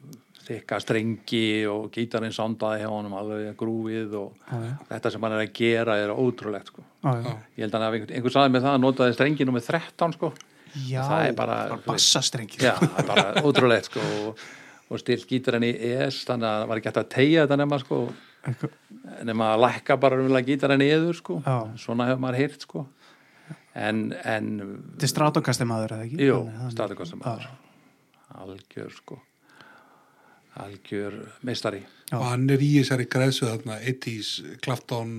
[0.42, 4.72] þykka strengi og gítarinn sondaði hjá honum alveg grúfið og Já, já.
[4.88, 6.82] þetta sem hann er að gera er ótrúlegt sko.
[7.04, 10.32] já, ég held að hafi einhver, saði með það að notaði strengi nummer 13 sko.
[10.88, 14.00] já Það er bara- bassastrengir já, það er bara ótrúlegt sko.
[14.26, 14.42] og,
[14.90, 17.78] og stilt gítarinn í ES þannig að það var ekki hægt að tegja þetta nema
[17.84, 18.00] sko,
[19.30, 21.38] nema að lækka bara umlega gítarinn yður sko.
[21.78, 22.86] Svona hefur maður heyrt sko.
[23.78, 24.48] en, en
[24.98, 26.40] þetta er strátokasti maður eða ekki Jú,
[26.74, 27.46] staðarkostum maður
[28.38, 29.18] algjör sko.
[30.56, 31.82] Algjör meistari.
[32.12, 34.32] Og hann er í þessari græðsu þarna 80s,
[34.62, 35.12] Clapton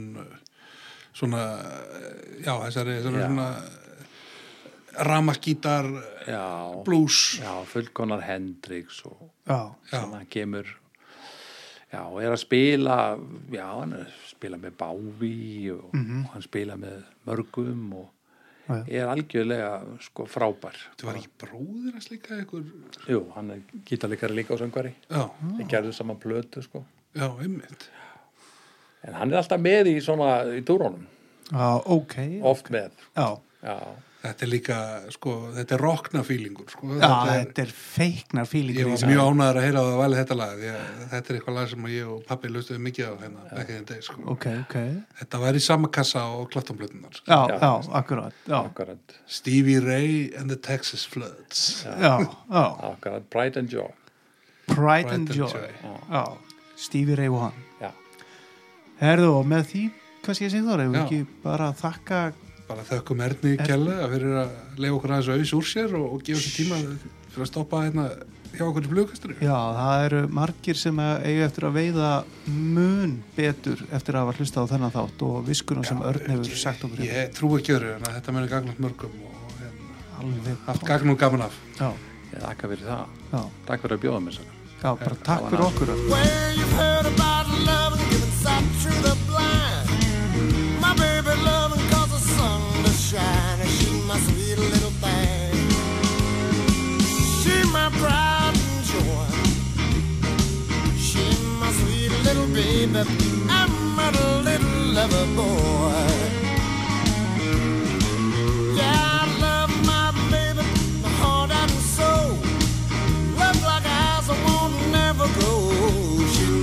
[1.13, 1.41] svona
[2.43, 3.25] já, þessari, þessari Já.
[3.27, 3.47] svona
[5.09, 5.87] ramaskítar
[6.85, 7.39] blues.
[7.41, 9.59] Já fullkonar Hendrix og já,
[9.89, 10.67] svona kemur
[11.93, 12.97] já, og er að spila
[13.53, 16.25] já, hann er að spila með Bávi og Mhm.
[16.33, 18.09] hann spila með mörgum og
[18.63, 19.71] Já, er algjörlega
[20.05, 20.77] sko frábær.
[20.93, 22.63] Þetta var ekki bróðir að slíka ykkur
[23.11, 24.93] Jú, hann er gítarleikari líka á söngvari.
[25.11, 25.25] Já,
[25.57, 26.83] þeir gerðu saman plötu sko.
[27.17, 27.89] Já, einmitt.
[29.03, 31.03] En hann er alltaf með í svona í túrónum,
[31.51, 32.15] Já, ok.
[32.47, 32.95] oft með.
[33.19, 33.27] Já,
[33.65, 33.75] já,
[34.23, 34.75] Þetta er líka,
[35.11, 36.87] sko, þetta er rockna fílingur sko.
[36.95, 40.19] já þetta er, þetta er feiknar Ég var mjög ánæður að heyra að það vali
[40.19, 43.13] þetta lag því að þetta er eitthvað lag sem ég og pappi lustuði mikið á
[43.19, 43.43] hérna
[43.73, 44.15] in the day sko.
[44.31, 44.77] Ok, ok.
[45.19, 47.25] Þetta var í sama kassa og klaftanblötunar sko.
[47.27, 47.57] Já, Já.
[47.65, 48.37] já, akkurat.
[48.47, 52.63] Já, akkurat, Stevie Ray and the Texas Floods já, já.
[52.93, 53.91] akkurat Pride and Joy
[54.71, 55.51] Pride and and Joy.
[55.51, 55.67] Joy.
[56.11, 56.23] Já,
[56.77, 57.53] Stevie Ray Vaughan.
[57.81, 57.91] já,
[59.01, 59.83] Herðu, og með því,
[60.23, 61.03] hvað sé ég við Já.
[61.03, 62.23] ekki bara þakka
[62.73, 66.43] bara þökkum Erni kjærlega fyrir að leiða okkur aðeins auðs úr sér og, og gefa
[66.43, 68.07] sér tíma fyrir að stoppa hérna
[68.53, 72.09] hjá okkur í flugkastinu Já, það eru margir sem eiga eftir að veiða
[72.47, 76.87] mun betur eftir að hafa hlusta á þennan þátt og viskuna sem Örn hefur sagt
[76.87, 77.21] okkur hérna.
[77.21, 81.21] Ég trú ekki öru en að þetta muni gagnast mörgum og hérna, haft gagn og
[81.21, 81.61] gaman af.
[81.79, 81.89] Já,
[82.33, 83.23] ég þakka fyrir það.
[83.31, 84.51] Já, takk fyrir að bjóða mér sér
[84.83, 85.87] já, bara takk fyrir okkur
[93.13, 95.53] trying to shoot my sweet little thing.
[97.41, 99.29] She my pride and joy.
[100.97, 101.23] She
[101.61, 103.01] my sweet little baby.
[103.49, 104.11] I'm a
[104.41, 105.73] little lover boy.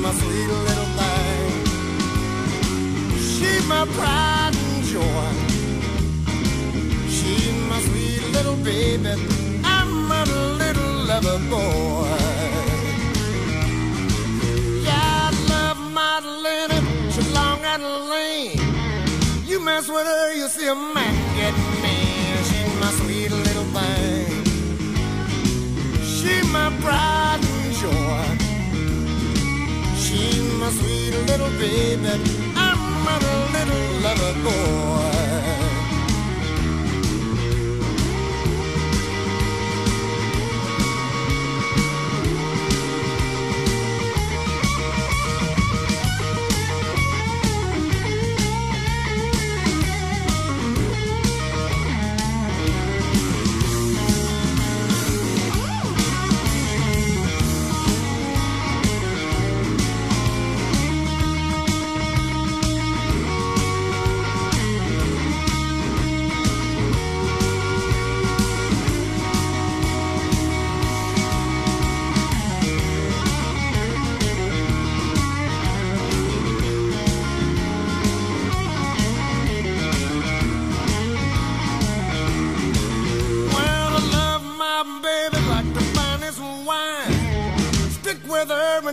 [0.02, 1.50] my sweet little thing.
[3.18, 5.49] She's my pride and joy.
[8.40, 9.60] She's my little baby.
[9.64, 10.24] I'm a
[10.56, 12.08] little lover boy.
[14.82, 17.10] Yeah, I love Madeline.
[17.10, 18.58] She's long and lean.
[19.46, 22.36] You mess with her, you see a man get mean.
[22.48, 24.44] She's my sweet little thing.
[26.02, 28.26] She my pride and joy.
[29.96, 32.14] She's my sweet little baby.
[32.56, 33.18] I'm a
[33.52, 35.19] little lover boy.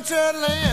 [0.10, 0.67] Her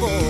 [0.00, 0.27] Oh.